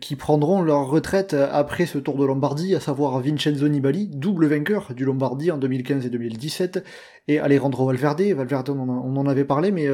qui 0.00 0.16
prendront 0.16 0.62
leur 0.62 0.86
retraite 0.86 1.34
après 1.34 1.86
ce 1.86 1.98
Tour 1.98 2.16
de 2.16 2.24
Lombardie, 2.24 2.74
à 2.74 2.80
savoir 2.80 3.18
Vincenzo 3.20 3.66
Nibali, 3.68 4.08
double 4.08 4.46
vainqueur 4.46 4.94
du 4.94 5.04
Lombardie 5.04 5.50
en 5.50 5.58
2015 5.58 6.06
et 6.06 6.10
2017, 6.10 6.84
et 7.28 7.40
Alejandro 7.40 7.86
Valverde. 7.86 8.22
Valverde, 8.22 8.70
on 8.70 9.16
en, 9.16 9.26
avait 9.26 9.44
parlé, 9.44 9.72
mais 9.72 9.88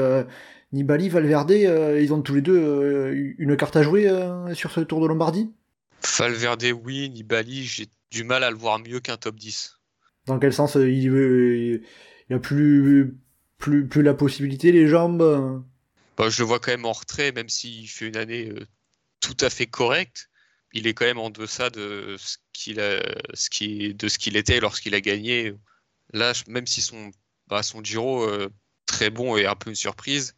Nibali, 0.73 1.09
Valverde, 1.09 1.53
euh, 1.53 2.01
ils 2.01 2.13
ont 2.13 2.21
tous 2.21 2.35
les 2.35 2.43
deux 2.43 2.59
euh, 2.59 3.35
une 3.39 3.57
carte 3.57 3.77
à 3.77 3.83
jouer 3.83 4.09
euh, 4.09 4.55
sur 4.55 4.71
ce 4.71 4.81
Tour 4.81 5.01
de 5.01 5.07
Lombardie? 5.07 5.51
Valverde, 6.19 6.65
oui, 6.85 7.09
Nibali, 7.09 7.65
j'ai 7.65 7.87
du 8.11 8.23
mal 8.23 8.45
à 8.45 8.51
le 8.51 8.57
voir 8.57 8.79
mieux 8.79 9.01
qu'un 9.01 9.17
top 9.17 9.37
10. 9.37 9.79
Dans 10.27 10.39
quel 10.39 10.53
sens 10.53 10.75
il, 10.75 11.11
veut, 11.11 11.83
il 12.29 12.35
a 12.35 12.39
plus, 12.39 13.17
plus, 13.57 13.89
plus 13.89 14.03
la 14.03 14.13
possibilité, 14.13 14.71
les 14.71 14.87
jambes? 14.87 15.65
Bah, 16.19 16.29
je 16.29 16.43
le 16.43 16.47
vois 16.47 16.61
quand 16.61 16.71
même 16.71 16.85
en 16.85 16.93
retrait, 16.93 17.33
même 17.33 17.49
s'il 17.49 17.89
fait 17.89 18.07
une 18.07 18.17
année 18.17 18.53
tout 19.21 19.37
à 19.41 19.49
fait 19.49 19.67
correcte. 19.67 20.29
Il 20.75 20.87
est 20.87 20.93
quand 20.93 21.07
même 21.07 21.19
en 21.19 21.31
deçà 21.31 21.71
de 21.71 22.17
ce 22.19 22.37
qu'il 22.53 22.79
a, 22.81 23.01
ce 23.33 23.49
qui, 23.49 23.95
de 23.95 24.09
ce 24.09 24.19
qu'il 24.19 24.37
était 24.37 24.61
lorsqu'il 24.61 24.95
a 24.95 25.01
gagné. 25.01 25.55
Là, 26.13 26.35
même 26.47 26.67
si 26.67 26.83
son, 26.83 27.11
bah, 27.47 27.63
son 27.63 27.83
Giro 27.83 28.29
très 28.85 29.09
bon 29.09 29.37
et 29.37 29.47
un 29.47 29.55
peu 29.55 29.71
une 29.71 29.77
surprise, 29.77 30.35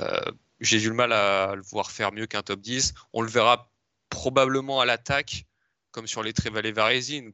euh, 0.00 0.20
j'ai 0.60 0.78
du 0.78 0.92
mal 0.92 1.12
à 1.12 1.54
le 1.54 1.62
voir 1.62 1.90
faire 1.90 2.12
mieux 2.12 2.26
qu'un 2.26 2.42
top 2.42 2.60
10. 2.60 2.94
On 3.12 3.22
le 3.22 3.28
verra 3.28 3.70
probablement 4.10 4.80
à 4.80 4.86
l'attaque, 4.86 5.46
comme 5.90 6.06
sur 6.06 6.22
les 6.22 6.32
Trevale 6.32 6.72
Varesine, 6.72 7.32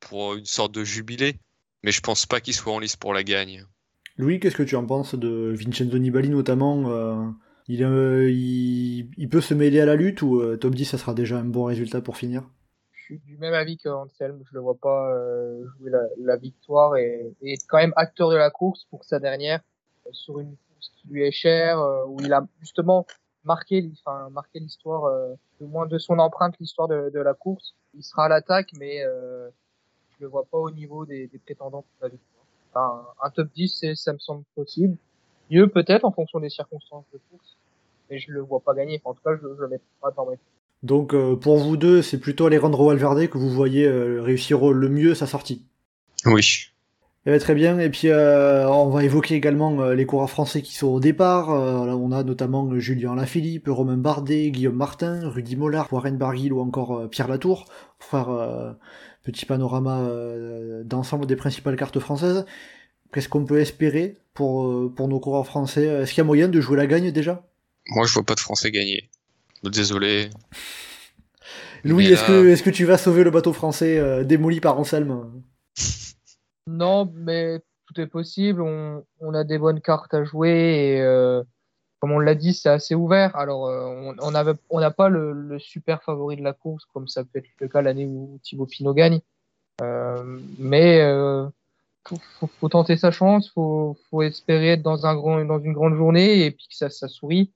pour 0.00 0.34
une 0.34 0.44
sorte 0.44 0.72
de 0.72 0.84
jubilé. 0.84 1.36
Mais 1.82 1.92
je 1.92 2.00
pense 2.00 2.26
pas 2.26 2.40
qu'il 2.40 2.54
soit 2.54 2.72
en 2.72 2.78
lice 2.78 2.96
pour 2.96 3.12
la 3.14 3.22
gagne. 3.22 3.64
Louis, 4.16 4.40
qu'est-ce 4.40 4.56
que 4.56 4.62
tu 4.62 4.76
en 4.76 4.86
penses 4.86 5.14
de 5.14 5.54
Vincenzo 5.56 5.98
Nibali 5.98 6.30
notamment 6.30 6.90
euh, 6.90 7.28
il, 7.68 7.82
euh, 7.82 8.30
il, 8.30 9.10
il 9.16 9.28
peut 9.28 9.40
se 9.40 9.54
mêler 9.54 9.80
à 9.80 9.86
la 9.86 9.96
lutte 9.96 10.22
ou 10.22 10.40
euh, 10.40 10.56
top 10.56 10.74
10 10.74 10.84
ça 10.84 10.98
sera 10.98 11.14
déjà 11.14 11.38
un 11.38 11.44
bon 11.44 11.64
résultat 11.64 12.00
pour 12.00 12.16
finir? 12.16 12.48
Je 12.92 13.02
suis 13.02 13.18
du 13.18 13.36
même 13.36 13.54
avis 13.54 13.76
que 13.76 13.88
Anselme. 13.88 14.40
Je 14.48 14.54
le 14.54 14.60
vois 14.60 14.78
pas 14.80 15.12
euh, 15.14 15.64
jouer 15.78 15.90
la, 15.90 16.02
la 16.18 16.36
victoire 16.36 16.96
et, 16.96 17.34
et 17.42 17.54
être 17.54 17.66
quand 17.68 17.78
même 17.78 17.92
acteur 17.96 18.30
de 18.30 18.36
la 18.36 18.50
course 18.50 18.86
pour 18.90 19.04
sa 19.04 19.18
dernière 19.18 19.60
sur 20.12 20.40
une 20.40 20.54
qui 20.96 21.08
lui 21.08 21.24
est 21.26 21.32
chère 21.32 21.78
euh, 21.80 22.04
où 22.06 22.20
il 22.20 22.32
a 22.32 22.46
justement 22.60 23.06
marqué, 23.44 23.90
enfin 23.92 24.28
marqué 24.30 24.58
l'histoire, 24.60 25.04
euh, 25.04 25.34
au 25.60 25.66
moins 25.66 25.86
de 25.86 25.98
son 25.98 26.18
empreinte, 26.18 26.54
l'histoire 26.60 26.88
de, 26.88 27.10
de 27.12 27.20
la 27.20 27.34
course. 27.34 27.74
Il 27.94 28.02
sera 28.02 28.24
à 28.24 28.28
l'attaque, 28.28 28.70
mais 28.78 29.02
euh, 29.04 29.48
je 30.18 30.24
le 30.24 30.28
vois 30.28 30.44
pas 30.44 30.58
au 30.58 30.70
niveau 30.70 31.04
des, 31.06 31.26
des 31.26 31.38
prétendants 31.38 31.82
pour 31.82 32.02
la 32.02 32.08
victoire. 32.08 32.44
Enfin, 32.72 33.06
un 33.22 33.30
top 33.30 33.48
10, 33.54 33.68
c'est- 33.80 33.94
ça 33.94 34.12
me 34.12 34.18
semble 34.18 34.44
possible. 34.56 34.96
Mieux 35.50 35.68
peut-être 35.68 36.04
en 36.04 36.10
fonction 36.12 36.40
des 36.40 36.48
circonstances 36.50 37.04
de 37.12 37.20
course, 37.30 37.56
mais 38.10 38.18
je 38.18 38.32
le 38.32 38.40
vois 38.40 38.60
pas 38.60 38.74
gagner. 38.74 39.00
Enfin, 39.04 39.10
en 39.10 39.14
tout 39.14 39.22
cas, 39.22 39.36
je, 39.36 39.54
je 39.56 39.60
le 39.60 39.68
mettrai 39.68 39.86
pas 40.00 40.10
dans 40.10 40.26
mes 40.26 40.38
Donc 40.82 41.14
euh, 41.14 41.36
pour 41.36 41.58
vous 41.58 41.76
deux, 41.76 42.00
c'est 42.02 42.18
plutôt 42.18 42.46
Alejandro 42.46 42.88
Valverde 42.88 43.28
que 43.28 43.38
vous 43.38 43.50
voyez 43.50 43.86
euh, 43.86 44.22
réussir 44.22 44.72
le 44.72 44.88
mieux 44.88 45.14
sa 45.14 45.26
sortie. 45.26 45.66
Oui. 46.26 46.72
Eh 47.26 47.30
bien, 47.30 47.38
très 47.38 47.54
bien, 47.54 47.78
et 47.78 47.88
puis 47.88 48.08
euh, 48.08 48.68
on 48.68 48.90
va 48.90 49.02
évoquer 49.02 49.34
également 49.34 49.80
euh, 49.80 49.94
les 49.94 50.04
coureurs 50.04 50.28
français 50.28 50.60
qui 50.60 50.74
sont 50.74 50.88
au 50.88 51.00
départ. 51.00 51.50
Euh, 51.50 51.86
là, 51.86 51.96
on 51.96 52.12
a 52.12 52.22
notamment 52.22 52.78
Julien 52.78 53.14
Lafilippe, 53.14 53.66
Romain 53.66 53.96
Bardet, 53.96 54.50
Guillaume 54.50 54.76
Martin, 54.76 55.30
Rudy 55.30 55.56
Mollard, 55.56 55.90
Warren 55.90 56.18
Barguil 56.18 56.52
ou 56.52 56.60
encore 56.60 57.08
Pierre 57.08 57.28
Latour, 57.28 57.64
pour 57.98 58.10
faire 58.10 58.28
euh, 58.28 58.72
petit 59.22 59.46
panorama 59.46 60.06
d'ensemble 60.84 61.24
des 61.24 61.36
principales 61.36 61.76
cartes 61.76 61.98
françaises. 61.98 62.44
Qu'est-ce 63.10 63.30
qu'on 63.30 63.46
peut 63.46 63.58
espérer 63.58 64.18
pour, 64.34 64.92
pour 64.94 65.08
nos 65.08 65.18
coureurs 65.18 65.46
français? 65.46 65.86
Est-ce 65.86 66.10
qu'il 66.10 66.18
y 66.18 66.20
a 66.20 66.24
moyen 66.24 66.48
de 66.48 66.60
jouer 66.60 66.76
la 66.76 66.86
gagne 66.86 67.10
déjà? 67.10 67.42
Moi, 67.88 68.04
je 68.06 68.12
vois 68.12 68.24
pas 68.24 68.34
de 68.34 68.40
Français 68.40 68.70
gagner. 68.70 69.08
Désolé. 69.62 70.28
Louis, 71.84 72.06
est-ce 72.06 72.24
que, 72.24 72.48
est-ce 72.48 72.62
que 72.62 72.68
tu 72.68 72.84
vas 72.84 72.98
sauver 72.98 73.24
le 73.24 73.30
bateau 73.30 73.54
français 73.54 74.24
démoli 74.26 74.60
par 74.60 74.78
Anselme 74.78 75.24
Non, 76.66 77.10
mais 77.14 77.60
tout 77.86 78.00
est 78.00 78.06
possible. 78.06 78.62
On, 78.62 79.04
on 79.20 79.34
a 79.34 79.44
des 79.44 79.58
bonnes 79.58 79.80
cartes 79.80 80.14
à 80.14 80.24
jouer 80.24 80.50
et 80.96 81.00
euh, 81.02 81.42
comme 82.00 82.12
on 82.12 82.18
l'a 82.18 82.34
dit, 82.34 82.54
c'est 82.54 82.70
assez 82.70 82.94
ouvert. 82.94 83.36
Alors, 83.36 83.66
euh, 83.66 84.12
on 84.20 84.34
avait, 84.34 84.54
on 84.70 84.80
n'a 84.80 84.90
pas 84.90 85.08
le, 85.08 85.32
le 85.32 85.58
super 85.58 86.02
favori 86.02 86.36
de 86.36 86.42
la 86.42 86.52
course 86.52 86.84
comme 86.92 87.08
ça 87.08 87.24
peut 87.24 87.38
être 87.38 87.48
le 87.60 87.68
cas 87.68 87.82
l'année 87.82 88.06
où 88.06 88.38
Thibaut 88.42 88.66
Pinot 88.66 88.94
gagne. 88.94 89.20
Euh, 89.82 90.40
mais 90.58 91.00
euh, 91.02 91.46
faut, 92.08 92.16
faut, 92.38 92.46
faut 92.46 92.68
tenter 92.68 92.96
sa 92.96 93.10
chance. 93.10 93.50
Faut, 93.50 93.96
faut 94.10 94.22
espérer 94.22 94.72
être 94.72 94.82
dans 94.82 95.06
un 95.06 95.14
grand, 95.14 95.44
dans 95.44 95.60
une 95.60 95.72
grande 95.74 95.94
journée 95.96 96.44
et 96.46 96.50
puis 96.50 96.66
que 96.68 96.76
ça, 96.76 96.88
ça 96.90 97.08
sourit. 97.08 97.52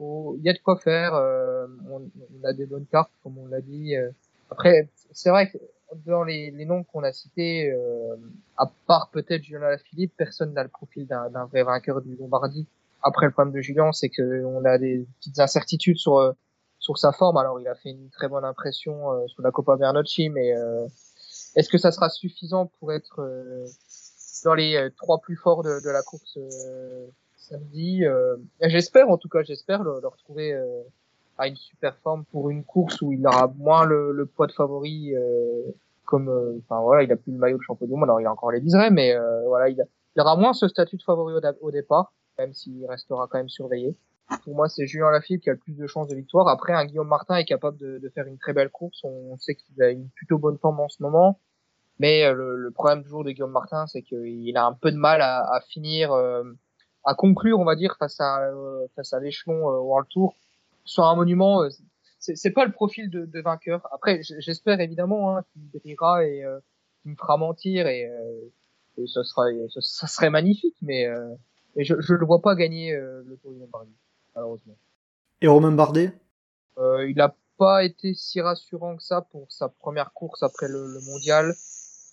Il 0.00 0.40
y 0.44 0.48
a 0.48 0.52
de 0.52 0.58
quoi 0.60 0.76
faire. 0.78 1.14
euh, 1.14 1.66
on, 1.90 2.02
on 2.42 2.44
a 2.46 2.52
des 2.52 2.66
bonnes 2.66 2.86
cartes, 2.86 3.10
comme 3.22 3.36
on 3.38 3.46
l'a 3.48 3.60
dit. 3.60 3.96
euh. 3.96 4.10
Après, 4.50 4.88
c'est 5.12 5.30
vrai 5.30 5.50
que 5.50 5.58
dans 6.06 6.24
les, 6.24 6.50
les 6.50 6.64
noms 6.64 6.84
qu'on 6.84 7.02
a 7.02 7.12
cités, 7.12 7.70
euh, 7.70 8.16
à 8.56 8.70
part 8.86 9.10
peut-être 9.10 9.42
Julien 9.42 9.76
Philippe, 9.78 10.12
personne 10.16 10.52
n'a 10.52 10.62
le 10.62 10.68
profil 10.68 11.06
d'un 11.06 11.46
vrai 11.46 11.62
vainqueur 11.62 12.02
du 12.02 12.16
Lombardie. 12.16 12.66
Après, 13.02 13.26
le 13.26 13.32
problème 13.32 13.54
de 13.54 13.60
Julien, 13.60 13.92
c'est 13.92 14.08
que 14.08 14.44
on 14.44 14.64
a 14.64 14.76
des 14.78 15.06
petites 15.18 15.38
incertitudes 15.38 15.96
sur 15.96 16.18
euh, 16.18 16.32
sur 16.78 16.98
sa 16.98 17.12
forme. 17.12 17.36
Alors, 17.36 17.60
il 17.60 17.68
a 17.68 17.74
fait 17.74 17.90
une 17.90 18.10
très 18.10 18.28
bonne 18.28 18.44
impression 18.44 19.12
euh, 19.12 19.26
sur 19.28 19.42
la 19.42 19.50
Copa 19.50 19.76
Bernocchi, 19.76 20.30
mais 20.30 20.56
euh, 20.56 20.86
est-ce 21.54 21.68
que 21.68 21.78
ça 21.78 21.92
sera 21.92 22.08
suffisant 22.08 22.66
pour 22.78 22.92
être 22.92 23.20
euh, 23.20 23.66
dans 24.44 24.54
les 24.54 24.88
trois 24.96 25.20
plus 25.20 25.36
forts 25.36 25.62
de, 25.62 25.82
de 25.84 25.90
la 25.90 26.02
course 26.02 26.38
samedi 27.36 28.04
J'espère, 28.60 29.10
en 29.10 29.18
tout 29.18 29.28
cas, 29.28 29.42
j'espère 29.42 29.82
le, 29.82 30.00
le 30.00 30.08
retrouver 30.08 30.56
à 31.38 31.48
une 31.48 31.56
super 31.56 31.96
forme 31.98 32.24
pour 32.26 32.50
une 32.50 32.64
course 32.64 33.00
où 33.02 33.12
il 33.12 33.26
aura 33.26 33.46
moins 33.56 33.84
le, 33.84 34.12
le 34.12 34.26
poids 34.26 34.46
de 34.46 34.52
favori. 34.52 35.14
euh, 35.14 35.62
comme, 36.04 36.30
euh, 36.30 36.58
enfin 36.64 36.80
voilà, 36.80 37.02
il 37.02 37.12
a 37.12 37.16
plus 37.16 37.32
le 37.32 37.38
maillot 37.38 37.58
de 37.58 37.62
champion 37.62 37.86
du 37.86 37.92
monde. 37.92 38.04
Alors, 38.04 38.18
il 38.20 38.26
a 38.26 38.32
encore 38.32 38.50
les 38.50 38.60
liserés, 38.60 38.88
mais 38.90 39.14
euh, 39.14 39.44
voilà, 39.46 39.68
il, 39.68 39.78
a- 39.80 39.84
il 40.16 40.20
aura 40.22 40.36
moins 40.36 40.54
ce 40.54 40.66
statut 40.66 40.96
de 40.96 41.02
favori 41.02 41.34
au, 41.34 41.40
au 41.60 41.70
départ, 41.70 42.12
même 42.38 42.54
s'il 42.54 42.86
restera 42.86 43.28
quand 43.30 43.36
même 43.38 43.50
surveillé. 43.50 43.94
Pour 44.44 44.54
moi, 44.54 44.68
c'est 44.70 44.86
Julien 44.86 45.10
Lafilippe 45.10 45.42
qui 45.42 45.50
a 45.50 45.52
le 45.52 45.58
plus 45.58 45.74
de 45.76 45.86
chances 45.86 46.08
de 46.08 46.14
victoire. 46.14 46.48
Après, 46.48 46.72
un 46.72 46.86
Guillaume 46.86 47.08
Martin 47.08 47.36
est 47.36 47.44
capable 47.44 47.76
de, 47.76 47.98
de 47.98 48.08
faire 48.08 48.26
une 48.26 48.38
très 48.38 48.54
belle 48.54 48.70
course. 48.70 49.00
On 49.04 49.36
sait 49.38 49.54
qu'il 49.54 49.82
a 49.82 49.90
une 49.90 50.08
plutôt 50.10 50.38
bonne 50.38 50.56
forme 50.58 50.80
en 50.80 50.88
ce 50.88 51.02
moment. 51.02 51.40
Mais 51.98 52.24
euh, 52.24 52.32
le, 52.32 52.56
le 52.56 52.70
problème 52.70 53.02
toujours 53.02 53.24
de 53.24 53.30
Guillaume 53.30 53.50
Martin, 53.52 53.86
c'est 53.86 54.00
qu'il 54.02 54.56
a 54.56 54.64
un 54.64 54.72
peu 54.72 54.90
de 54.92 54.96
mal 54.96 55.20
à, 55.20 55.40
à 55.52 55.60
finir, 55.60 56.12
euh, 56.12 56.42
à 57.04 57.14
conclure, 57.14 57.58
on 57.60 57.64
va 57.64 57.74
dire, 57.76 57.96
face 57.98 58.18
à 58.20 58.50
face 58.96 59.12
à 59.12 59.20
l'échelon 59.20 59.60
World 59.62 60.08
Tour. 60.08 60.34
Sur 60.88 61.04
un 61.04 61.16
monument, 61.16 61.62
euh, 61.64 61.68
c'est 62.18 62.54
pas 62.58 62.64
le 62.64 62.72
profil 62.72 63.10
de, 63.10 63.26
de 63.26 63.40
vainqueur. 63.42 63.86
Après, 63.92 64.20
j'espère 64.22 64.80
évidemment 64.80 65.36
hein, 65.36 65.44
qu'il 65.52 65.62
brillera 65.68 66.24
et 66.24 66.42
euh, 66.42 66.58
qu'il 67.02 67.10
me 67.10 67.16
fera 67.16 67.36
mentir 67.36 67.86
et, 67.86 68.06
euh, 68.06 68.50
et 68.96 69.06
ce 69.06 69.22
sera, 69.22 69.42
ce, 69.68 69.80
ça 69.82 70.06
serait 70.06 70.30
magnifique. 70.30 70.76
Mais, 70.80 71.06
euh, 71.06 71.34
mais 71.76 71.84
je, 71.84 71.94
je 72.00 72.14
le 72.14 72.24
vois 72.24 72.40
pas 72.40 72.54
gagner 72.54 72.94
euh, 72.94 73.22
le 73.26 73.36
Tour 73.36 73.52
du 73.52 73.60
Lombardie, 73.60 73.98
malheureusement. 74.34 74.76
Et 75.42 75.46
Romain 75.46 75.72
Bardet? 75.72 76.10
Euh, 76.78 77.06
il 77.10 77.16
n'a 77.16 77.34
pas 77.58 77.84
été 77.84 78.14
si 78.14 78.40
rassurant 78.40 78.96
que 78.96 79.02
ça 79.02 79.20
pour 79.20 79.52
sa 79.52 79.68
première 79.68 80.12
course 80.14 80.42
après 80.42 80.68
le, 80.68 80.86
le 80.86 81.00
mondial. 81.12 81.54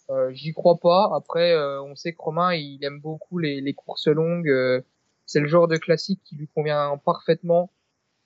Euh, 0.09 0.33
J'y 0.33 0.51
crois 0.53 0.77
pas. 0.77 1.11
Après, 1.15 1.53
euh, 1.53 1.81
on 1.81 1.95
sait 1.95 2.11
que 2.11 2.21
Romain, 2.21 2.53
il 2.53 2.83
aime 2.83 2.99
beaucoup 2.99 3.39
les, 3.39 3.61
les 3.61 3.73
courses 3.73 4.07
longues. 4.07 4.49
euh, 4.49 4.81
c'est 5.25 5.39
le 5.39 5.47
genre 5.47 5.67
de 5.67 5.77
classique 5.77 6.21
qui 6.25 6.35
lui 6.35 6.47
convient 6.47 6.99
parfaitement. 7.03 7.71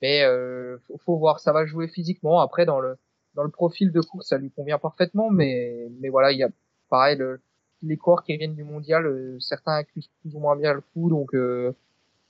Mais 0.01 0.23
euh, 0.23 0.77
faut, 1.05 1.17
voir, 1.17 1.39
ça 1.39 1.51
va 1.51 1.65
jouer 1.65 1.87
physiquement. 1.87 2.39
Après, 2.41 2.65
dans 2.65 2.79
le 2.79 2.97
dans 3.35 3.43
le 3.43 3.49
profil 3.49 3.91
de 3.91 4.01
course, 4.01 4.27
ça 4.29 4.37
lui 4.37 4.51
convient 4.51 4.79
parfaitement. 4.79 5.29
Mais 5.29 5.87
mais 5.99 6.09
voilà, 6.09 6.31
il 6.31 6.39
y 6.39 6.43
a 6.43 6.49
pareil 6.89 7.17
le, 7.17 7.41
les 7.83 7.97
coureurs 7.97 8.23
qui 8.23 8.35
viennent 8.37 8.55
du 8.55 8.63
mondial, 8.63 9.05
euh, 9.05 9.39
certains 9.39 9.73
accusent 9.73 10.09
plus 10.21 10.35
ou 10.35 10.39
moins 10.39 10.55
bien 10.55 10.73
le 10.73 10.81
coup. 10.81 11.09
Donc 11.09 11.33
euh, 11.35 11.73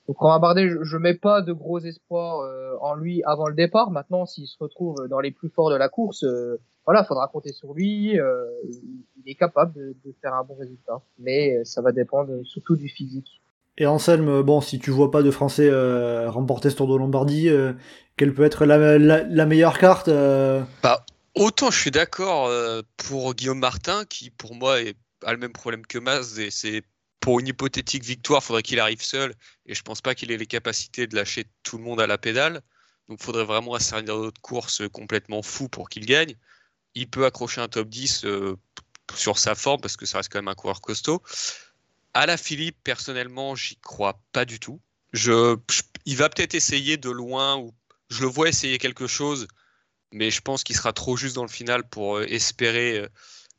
donc 0.09 0.17
Romain 0.17 0.55
je, 0.57 0.83
je 0.83 0.97
mets 0.97 1.13
pas 1.13 1.43
de 1.43 1.53
gros 1.53 1.77
espoirs 1.77 2.39
euh, 2.39 2.75
en 2.81 2.95
lui 2.95 3.21
avant 3.25 3.47
le 3.47 3.53
départ. 3.53 3.91
Maintenant, 3.91 4.25
s'il 4.25 4.47
se 4.47 4.57
retrouve 4.59 5.07
dans 5.07 5.19
les 5.19 5.29
plus 5.29 5.49
forts 5.49 5.69
de 5.69 5.75
la 5.75 5.87
course, 5.87 6.23
euh, 6.23 6.59
voilà, 6.85 7.03
faudra 7.03 7.27
compter 7.27 7.53
sur 7.53 7.75
lui. 7.75 8.19
euh, 8.19 8.47
il, 8.63 9.29
est 9.29 9.35
capable 9.35 9.75
de, 9.75 10.11
faire 10.19 10.33
un 10.33 10.43
bon 10.43 10.55
résultat, 10.55 10.99
mais 11.19 11.63
ça 11.63 11.83
va 11.83 11.91
dépendre 11.91 12.43
surtout 12.43 12.75
du 12.75 12.89
physique. 12.89 13.39
Et 13.79 13.85
Anselme, 13.85 14.41
bon, 14.41 14.59
si 14.59 14.77
tu 14.77 14.91
vois 14.91 15.09
pas 15.09 15.23
de 15.23 15.31
Français 15.31 15.69
euh, 15.69 16.29
remporter 16.29 16.69
ce 16.69 16.75
Tour 16.75 16.87
de 16.87 16.97
Lombardie, 16.97 17.47
euh, 17.47 17.73
quelle 18.17 18.33
peut 18.33 18.43
être 18.43 18.65
la, 18.65 19.45
meilleure 19.45 19.77
carte 19.77 20.09
euh, 20.09 20.61
Bah, 20.83 21.05
autant 21.35 21.71
je 21.71 21.79
suis 21.79 21.91
d'accord 21.91 22.47
euh, 22.47 22.81
pour 22.97 23.33
Guillaume 23.33 23.59
Martin, 23.59 24.03
qui 24.03 24.29
pour 24.29 24.55
moi 24.55 24.75
a 25.25 25.31
le 25.31 25.39
même 25.39 25.53
problème 25.53 25.85
que 25.85 25.97
Maz, 25.97 26.37
c'est 26.49 26.83
pour 27.21 27.39
une 27.39 27.47
hypothétique 27.47 28.03
victoire, 28.03 28.41
il 28.43 28.45
faudrait 28.45 28.61
qu'il 28.61 28.81
arrive 28.81 29.01
seul, 29.01 29.33
et 29.65 29.73
je 29.73 29.81
pense 29.81 30.01
pas 30.01 30.15
qu'il 30.15 30.31
ait 30.31 30.37
les 30.37 30.45
capacités 30.45 31.07
de 31.07 31.15
lâcher 31.15 31.45
tout 31.63 31.77
le 31.77 31.83
monde 31.85 32.01
à 32.01 32.07
la 32.07 32.17
pédale. 32.17 32.61
Donc 33.07 33.19
il 33.21 33.23
faudrait 33.23 33.45
vraiment 33.45 33.75
un 33.75 33.79
scénario 33.79 34.31
de 34.31 34.39
course 34.39 34.81
complètement 34.91 35.41
fou 35.41 35.69
pour 35.69 35.87
qu'il 35.89 36.05
gagne. 36.05 36.35
Il 36.95 37.09
peut 37.09 37.25
accrocher 37.25 37.61
un 37.61 37.69
top 37.69 37.87
10 37.87 38.25
euh, 38.25 38.57
sur 39.15 39.39
sa 39.39 39.55
forme 39.55 39.79
parce 39.79 39.95
que 39.95 40.05
ça 40.05 40.17
reste 40.17 40.31
quand 40.31 40.39
même 40.39 40.49
un 40.49 40.55
coureur 40.55 40.81
costaud. 40.81 41.23
À 42.13 42.25
la 42.25 42.37
Philippe, 42.37 42.77
personnellement, 42.83 43.55
j'y 43.55 43.77
crois 43.77 44.21
pas 44.31 44.45
du 44.45 44.59
tout. 44.59 44.81
Je, 45.13 45.57
il 46.05 46.17
va 46.17 46.29
peut-être 46.29 46.55
essayer 46.55 46.97
de 46.97 47.09
loin, 47.09 47.57
ou 47.57 47.73
je 48.09 48.21
le 48.21 48.27
vois 48.27 48.49
essayer 48.49 48.77
quelque 48.77 49.07
chose, 49.07 49.47
mais 50.11 50.31
je 50.31 50.41
pense 50.41 50.63
qu'il 50.63 50.75
sera 50.75 50.93
trop 50.93 51.17
juste 51.17 51.35
dans 51.35 51.43
le 51.43 51.49
final 51.49 51.87
pour 51.87 52.17
euh, 52.17 52.25
espérer 52.27 52.99
euh, 52.99 53.07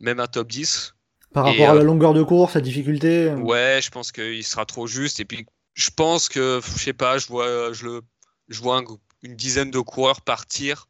même 0.00 0.20
un 0.20 0.26
top 0.26 0.50
10. 0.50 0.94
Par 1.32 1.44
rapport 1.44 1.70
à 1.70 1.74
la 1.74 1.82
longueur 1.82 2.12
de 2.12 2.22
course, 2.22 2.54
la 2.54 2.60
difficulté 2.60 3.32
Ouais, 3.34 3.80
je 3.82 3.90
pense 3.90 4.10
qu'il 4.10 4.44
sera 4.44 4.66
trop 4.66 4.86
juste. 4.86 5.20
Et 5.20 5.24
puis, 5.24 5.46
je 5.74 5.90
pense 5.90 6.28
que, 6.28 6.60
je 6.64 6.78
sais 6.78 6.92
pas, 6.92 7.18
je 7.18 7.28
vois, 7.28 7.72
je 7.72 7.84
le, 7.84 8.02
je 8.48 8.60
vois 8.60 8.78
un, 8.78 8.84
une 9.22 9.36
dizaine 9.36 9.70
de 9.70 9.80
coureurs 9.80 10.22
partir 10.22 10.88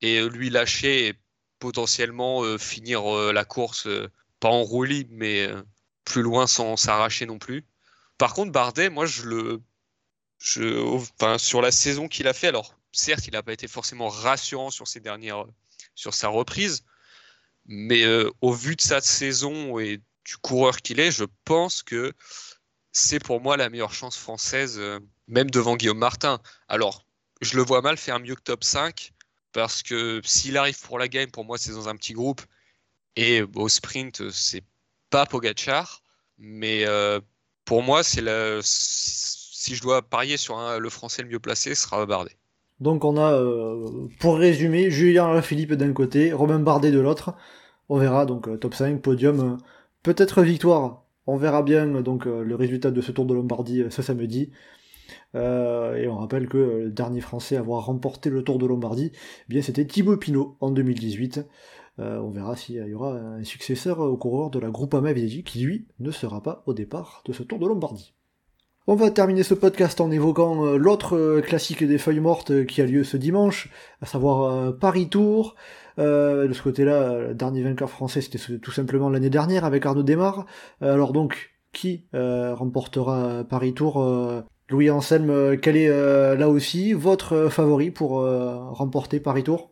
et 0.00 0.18
euh, 0.18 0.28
lui 0.28 0.50
lâcher 0.50 1.08
et 1.08 1.14
potentiellement 1.58 2.42
euh, 2.42 2.58
finir 2.58 3.06
euh, 3.14 3.32
la 3.32 3.44
course, 3.44 3.88
pas 4.40 4.48
en 4.48 4.62
roue 4.62 4.84
libre, 4.84 5.10
mais 5.12 5.48
plus 6.04 6.22
loin 6.22 6.46
sans 6.46 6.76
s'arracher 6.76 7.26
non 7.26 7.38
plus. 7.38 7.64
Par 8.18 8.34
contre, 8.34 8.52
Bardet, 8.52 8.90
moi, 8.90 9.06
je 9.06 9.22
le. 9.22 9.62
Sur 10.38 11.62
la 11.62 11.70
saison 11.70 12.08
qu'il 12.08 12.28
a 12.28 12.34
fait, 12.34 12.48
alors 12.48 12.76
certes, 12.92 13.26
il 13.26 13.32
n'a 13.32 13.42
pas 13.42 13.52
été 13.52 13.66
forcément 13.66 14.08
rassurant 14.08 14.70
sur 14.70 14.86
ses 14.86 15.00
sa 15.94 16.28
reprise, 16.28 16.84
mais 17.66 18.04
au 18.40 18.52
vu 18.52 18.76
de 18.76 18.80
sa 18.82 19.00
saison 19.00 19.78
et 19.78 20.02
du 20.26 20.36
coureur 20.36 20.76
qu'il 20.78 21.00
est, 21.00 21.10
je 21.10 21.24
pense 21.44 21.82
que 21.82 22.12
c'est 22.92 23.20
pour 23.20 23.40
moi 23.40 23.56
la 23.56 23.70
meilleure 23.70 23.94
chance 23.94 24.16
française, 24.16 24.80
même 25.28 25.50
devant 25.50 25.76
Guillaume 25.76 25.98
Martin. 25.98 26.40
Alors, 26.68 27.06
je 27.40 27.56
le 27.56 27.62
vois 27.62 27.80
mal 27.80 27.96
faire 27.96 28.20
mieux 28.20 28.34
que 28.34 28.42
top 28.42 28.64
5 28.64 29.12
parce 29.52 29.82
que 29.82 30.20
s'il 30.24 30.58
arrive 30.58 30.80
pour 30.80 30.98
la 30.98 31.08
game, 31.08 31.30
pour 31.30 31.44
moi, 31.44 31.56
c'est 31.58 31.72
dans 31.72 31.88
un 31.88 31.96
petit 31.96 32.12
groupe. 32.12 32.42
Et 33.16 33.42
au 33.54 33.68
sprint, 33.68 34.30
c'est 34.30 34.62
pas 35.14 35.26
Pogachar. 35.26 36.02
Mais 36.38 36.84
euh, 36.86 37.20
pour 37.64 37.82
moi, 37.82 38.02
c'est 38.02 38.20
la... 38.20 38.58
si 38.62 39.76
je 39.76 39.80
dois 39.80 40.02
parier 40.02 40.36
sur 40.36 40.56
le 40.80 40.90
français 40.90 41.22
le 41.22 41.28
mieux 41.28 41.38
placé, 41.38 41.76
ce 41.76 41.82
sera 41.82 42.04
Bardet. 42.04 42.36
Donc 42.80 43.04
on 43.04 43.16
a, 43.16 43.32
euh, 43.32 44.08
pour 44.18 44.36
résumer, 44.36 44.90
Julien 44.90 45.40
Philippe 45.40 45.74
d'un 45.74 45.92
côté, 45.92 46.32
Romain 46.32 46.58
Bardet 46.58 46.90
de 46.90 46.98
l'autre. 46.98 47.34
On 47.88 47.98
verra 47.98 48.26
donc 48.26 48.48
euh, 48.48 48.56
top 48.56 48.74
5, 48.74 49.00
podium, 49.00 49.58
peut-être 50.02 50.42
victoire. 50.42 51.04
On 51.28 51.36
verra 51.36 51.62
bien 51.62 51.86
donc 52.02 52.26
le 52.26 52.54
résultat 52.54 52.90
de 52.90 53.00
ce 53.00 53.12
Tour 53.12 53.24
de 53.24 53.34
Lombardie 53.34 53.84
ce 53.90 54.02
samedi. 54.02 54.50
Euh, 55.34 55.96
et 55.96 56.08
on 56.08 56.16
rappelle 56.16 56.48
que 56.48 56.58
le 56.58 56.90
dernier 56.90 57.20
Français 57.20 57.56
à 57.56 57.60
avoir 57.60 57.86
remporté 57.86 58.30
le 58.30 58.42
Tour 58.42 58.58
de 58.58 58.66
Lombardie, 58.66 59.12
eh 59.14 59.48
bien 59.48 59.62
c'était 59.62 59.86
Thibaut 59.86 60.16
Pinot 60.16 60.56
en 60.60 60.70
2018. 60.70 61.40
Euh, 61.98 62.18
on 62.18 62.30
verra 62.30 62.56
s'il 62.56 62.76
y 62.76 62.94
aura 62.94 63.12
un 63.12 63.44
successeur 63.44 64.00
au 64.00 64.16
coureur 64.16 64.50
de 64.50 64.58
la 64.58 64.70
Groupama 64.70 65.12
Viegi 65.12 65.44
qui 65.44 65.60
lui 65.60 65.86
ne 66.00 66.10
sera 66.10 66.42
pas 66.42 66.62
au 66.66 66.74
départ 66.74 67.22
de 67.24 67.32
ce 67.32 67.42
Tour 67.42 67.58
de 67.58 67.66
Lombardie. 67.66 68.14
On 68.86 68.96
va 68.96 69.10
terminer 69.10 69.42
ce 69.42 69.54
podcast 69.54 70.00
en 70.00 70.10
évoquant 70.10 70.66
euh, 70.66 70.76
l'autre 70.76 71.40
classique 71.40 71.84
des 71.84 71.98
feuilles 71.98 72.20
mortes 72.20 72.66
qui 72.66 72.82
a 72.82 72.86
lieu 72.86 73.04
ce 73.04 73.16
dimanche, 73.16 73.70
à 74.00 74.06
savoir 74.06 74.76
Paris 74.78 75.08
Tour. 75.08 75.54
de 75.96 76.50
ce 76.52 76.62
côté-là, 76.62 77.18
le 77.18 77.34
dernier 77.34 77.62
vainqueur 77.62 77.88
français, 77.88 78.20
c'était 78.20 78.58
tout 78.58 78.72
simplement 78.72 79.08
l'année 79.08 79.30
dernière 79.30 79.64
avec 79.64 79.86
Arnaud 79.86 80.02
Desmar. 80.02 80.46
alors 80.80 81.12
donc, 81.12 81.54
qui 81.72 82.04
remportera 82.12 83.44
Paris 83.44 83.72
Tour 83.72 84.44
Louis 84.70 84.88
Anselme, 84.88 85.30
euh, 85.30 85.56
quel 85.60 85.76
est 85.76 85.88
euh, 85.88 86.36
là 86.36 86.48
aussi 86.48 86.94
votre 86.94 87.34
euh, 87.34 87.50
favori 87.50 87.90
pour 87.90 88.22
remporter 88.22 89.20
Paris 89.20 89.44
Tour? 89.44 89.70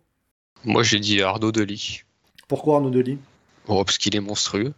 Moi 0.64 0.82
j'ai 0.82 1.00
dit 1.00 1.22
Arnaud 1.22 1.52
Delis. 1.52 2.02
Pourquoi 2.48 2.76
Arnaud 2.76 2.90
Delis? 2.90 3.18
Oh, 3.68 3.84
Parce 3.84 3.98
qu'il 3.98 4.16
est 4.16 4.20
monstrueux. 4.20 4.74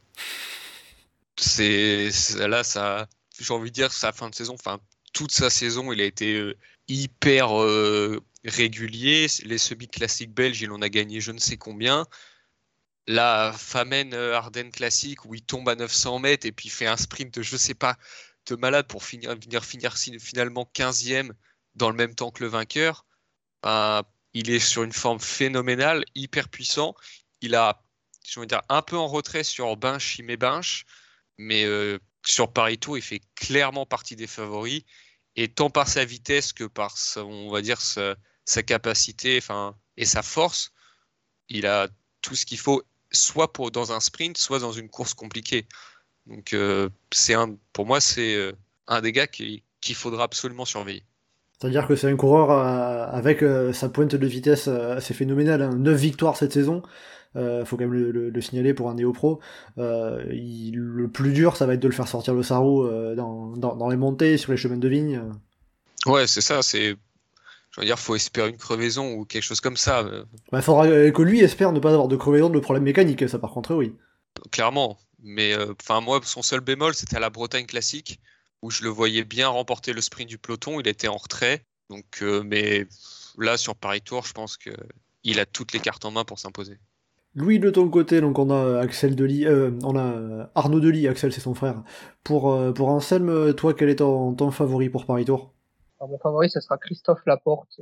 C'est 1.37 2.11
là 2.47 2.63
j'ai 3.41 3.53
envie 3.53 3.71
de 3.71 3.75
dire 3.75 3.93
sa 3.93 4.13
fin 4.13 4.31
de 4.31 4.35
saison, 4.35 4.55
enfin 4.55 4.79
toute 5.13 5.33
sa 5.33 5.51
saison, 5.51 5.93
il 5.93 6.01
a 6.01 6.05
été 6.05 6.55
hyper 6.87 7.49
régulier. 8.45 9.27
Les 9.45 9.59
semi 9.59 9.89
classiques 9.89 10.33
belges, 10.33 10.61
il 10.61 10.71
en 10.71 10.81
a 10.83 10.89
gagné 10.89 11.21
je 11.21 11.33
ne 11.33 11.39
sais 11.39 11.57
combien. 11.57 12.07
La 13.07 13.53
Famen 13.57 14.15
Ardennes 14.15 14.71
classique 14.71 15.25
où 15.25 15.35
il 15.35 15.43
tombe 15.43 15.69
à 15.69 15.75
900 15.75 16.21
mètres 16.21 16.47
et 16.47 16.53
puis 16.53 16.69
fait 16.69 16.87
un 16.87 16.97
sprint 16.97 17.35
de 17.35 17.43
je 17.43 17.57
sais 17.57 17.75
pas 17.75 17.97
de 18.47 18.57
malade 18.57 18.87
pour 18.87 19.05
finir, 19.05 19.35
venir 19.37 19.65
finir 19.65 19.95
finalement 19.95 20.71
15e 20.75 21.33
dans 21.75 21.91
le 21.91 21.97
même 21.97 22.15
temps 22.15 22.31
que 22.31 22.43
le 22.43 22.49
vainqueur. 22.49 23.05
Ben, 23.63 24.03
il 24.33 24.51
est 24.51 24.61
sur 24.61 24.83
une 24.83 24.93
forme 24.93 25.21
phénoménale, 25.21 26.05
hyper 26.15 26.49
puissant. 26.49 26.95
Il 27.45 27.55
a, 27.55 27.81
un 28.69 28.83
peu 28.83 28.97
en 28.97 29.07
retrait 29.07 29.45
sur 29.45 29.77
Binch, 29.77 30.19
et 30.21 30.37
Binch, 30.37 30.87
mais 31.39 31.65
euh, 31.65 31.99
sur 32.25 32.53
Paris 32.53 32.79
Tour, 32.79 32.97
il 32.97 33.03
fait 33.03 33.21
clairement 33.35 33.87
partie 33.87 34.17
des 34.17 34.27
favoris. 34.27 34.83
Et 35.37 35.49
tant 35.49 35.71
par 35.71 35.89
sa 35.89 36.05
vitesse 36.05 36.53
que 36.53 36.65
par, 36.65 36.95
on 37.17 37.51
va 37.51 37.61
dire, 37.61 37.81
sa, 37.81 38.63
capacité 38.63 39.41
et 39.97 40.05
sa 40.05 40.23
force, 40.23 40.73
il 41.49 41.67
a 41.67 41.89
tout 42.23 42.37
ce 42.37 42.47
qu'il 42.47 42.59
faut, 42.59 42.83
soit 43.13 43.53
pour, 43.53 43.71
dans 43.71 43.93
un 43.93 44.01
sprint, 44.01 44.39
soit 44.39 44.59
dans 44.59 44.73
une 44.73 44.89
course 44.89 45.15
compliquée. 45.15 45.67
Donc, 46.27 46.53
euh, 46.55 46.89
pour 47.73 47.87
moi, 47.87 48.01
c'est 48.01 48.35
euh, 48.35 48.53
un 48.87 49.01
des 49.01 49.13
gars 49.13 49.27
qu'il 49.27 49.63
faudra 49.95 50.25
absolument 50.25 50.65
surveiller. 50.65 51.05
C'est-à-dire 51.59 51.87
que 51.87 51.97
c'est 51.97 52.11
un 52.11 52.17
coureur 52.17 52.51
euh, 52.51 53.07
avec 53.11 53.45
sa 53.73 53.89
pointe 53.89 54.15
de 54.15 54.27
vitesse 54.27 54.69
assez 54.69 55.15
phénoménale. 55.15 55.63
Hein. 55.63 55.77
9 55.77 55.97
victoires 55.97 56.37
cette 56.37 56.53
saison. 56.53 56.83
Il 57.37 57.65
faut 57.67 57.77
quand 57.77 57.89
même 57.89 57.93
le, 57.93 58.41
signaler 58.41 58.75
pour 58.75 58.89
un 58.91 58.95
néo-pro. 58.95 59.41
le 59.77 61.07
plus 61.07 61.33
dur, 61.33 61.57
ça 61.57 61.67
va 61.67 61.75
être 61.75 61.81
de 61.81 61.89
le 61.89 61.95
faire 61.95 62.07
sortir 62.07 62.33
le 62.33 62.45
sarou 62.45 62.87
dans, 63.17 63.57
dans, 63.57 63.89
les 63.89 63.97
montées, 63.97 64.37
sur 64.37 64.53
les 64.53 64.57
chemins 64.57 64.77
de 64.77 64.89
vigne. 64.89 65.21
Ouais, 66.07 66.29
c'est 66.29 66.41
ça. 66.41 66.63
C'est, 66.63 66.95
je 67.73 67.81
veux 67.81 67.87
dire, 67.87 67.99
faut 67.99 68.15
espérer 68.15 68.51
une 68.51 68.57
crevaison 68.57 69.15
ou 69.15 69.25
quelque 69.25 69.43
chose 69.43 69.61
comme 69.61 69.77
ça. 69.77 70.05
Il 70.09 70.25
bah, 70.53 70.63
faudra 70.63 70.87
que 70.87 71.23
lui 71.23 71.41
espère 71.41 71.73
ne 71.73 71.81
pas 71.81 71.91
avoir 71.91 72.07
de 72.07 72.15
crevaison 72.15 72.51
de 72.51 72.61
problème 72.61 72.85
mécanique. 72.85 73.29
Ça, 73.29 73.41
par 73.41 73.51
contre, 73.51 73.75
oui. 73.75 73.97
Clairement, 74.53 74.97
mais 75.25 75.55
euh, 75.55 75.73
enfin, 75.83 76.01
moi, 76.01 76.21
son 76.23 76.43
seul 76.43 76.61
bémol, 76.61 76.95
c'était 76.95 77.17
à 77.17 77.21
la 77.21 77.31
Bretagne 77.31 77.67
classique, 77.67 78.21
où 78.65 78.71
je 78.71 78.83
le 78.83 78.89
voyais 78.89 79.25
bien 79.25 79.49
remporter 79.49 79.93
le 79.93 80.01
sprint 80.01 80.27
du 80.27 80.39
peloton. 80.39 80.81
Il 80.81 80.89
était 80.89 81.07
en 81.07 81.19
retrait. 81.19 81.67
Donc, 81.91 82.23
euh, 82.23 82.43
mais 82.43 82.87
là, 83.37 83.59
sur 83.59 83.77
Paris 83.77 84.01
Tour, 84.01 84.25
je 84.25 84.33
pense 84.33 84.57
qu'il 84.57 85.39
a 85.39 85.45
toutes 85.45 85.75
les 85.75 85.81
cartes 85.81 86.07
en 86.07 86.11
main 86.11 86.25
pour 86.25 86.39
s'imposer. 86.39 86.79
Louis, 87.35 87.59
de 87.59 87.69
ton 87.69 87.91
côté, 87.91 88.23
donc 88.23 88.39
on 88.39 88.49
a 88.49 88.81
Axel 88.81 89.17
Delis, 89.17 89.45
euh, 89.45 89.73
on 89.83 89.99
a 89.99 90.49
Arnaud 90.55 90.81
Delis, 90.81 91.07
Axel 91.09 91.31
c'est 91.31 91.43
son 91.43 91.55
frère. 91.55 91.83
Pour, 92.23 92.73
pour 92.73 92.89
Anselme, 92.89 93.53
toi, 93.53 93.75
quel 93.75 93.91
est 93.91 93.97
ton, 93.97 94.33
ton 94.33 94.51
favori 94.51 94.89
pour 94.89 95.05
Paris 95.05 95.27
Tour? 95.27 95.53
Mon 96.01 96.19
favori, 96.19 96.49
ce 96.49 96.61
sera 96.61 96.79
Christophe 96.79 97.21
Laporte. 97.27 97.81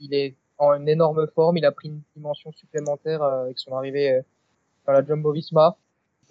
il 0.00 0.14
est 0.14 0.34
en 0.56 0.72
une 0.74 0.88
énorme 0.88 1.28
forme, 1.28 1.58
il 1.58 1.64
a 1.64 1.70
pris 1.70 1.88
une 1.88 2.00
dimension 2.16 2.50
supplémentaire 2.50 3.22
avec 3.22 3.58
son 3.60 3.76
arrivée 3.76 4.20
dans 4.84 4.92
la 4.92 5.04
Jumbo 5.04 5.30
Visma. 5.30 5.76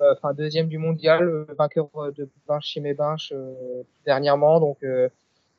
Euh, 0.02 0.14
enfin 0.16 0.34
deuxième 0.34 0.68
du 0.68 0.78
mondial, 0.78 1.28
euh, 1.28 1.46
vainqueur 1.58 1.90
euh, 1.96 2.12
de 2.12 2.30
Binche 2.48 2.68
chez 2.68 2.82
mes 2.82 2.94
Binche 2.94 3.34
dernièrement. 4.06 4.60
Donc 4.60 4.78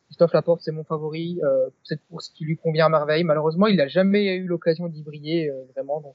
Christophe 0.06 0.32
Laporte, 0.32 0.60
c'est 0.62 0.72
mon 0.72 0.84
favori 0.84 1.40
euh, 1.42 1.66
pour 1.66 1.86
cette 1.86 2.00
course 2.08 2.28
qui 2.28 2.44
lui 2.44 2.56
convient 2.56 2.86
à 2.86 2.88
merveille. 2.88 3.24
Malheureusement, 3.24 3.66
il 3.66 3.76
n'a 3.76 3.88
jamais 3.88 4.36
eu 4.36 4.46
l'occasion 4.46 4.86
d'y 4.88 5.02
briller 5.02 5.52
vraiment. 5.74 6.00
Donc, 6.00 6.14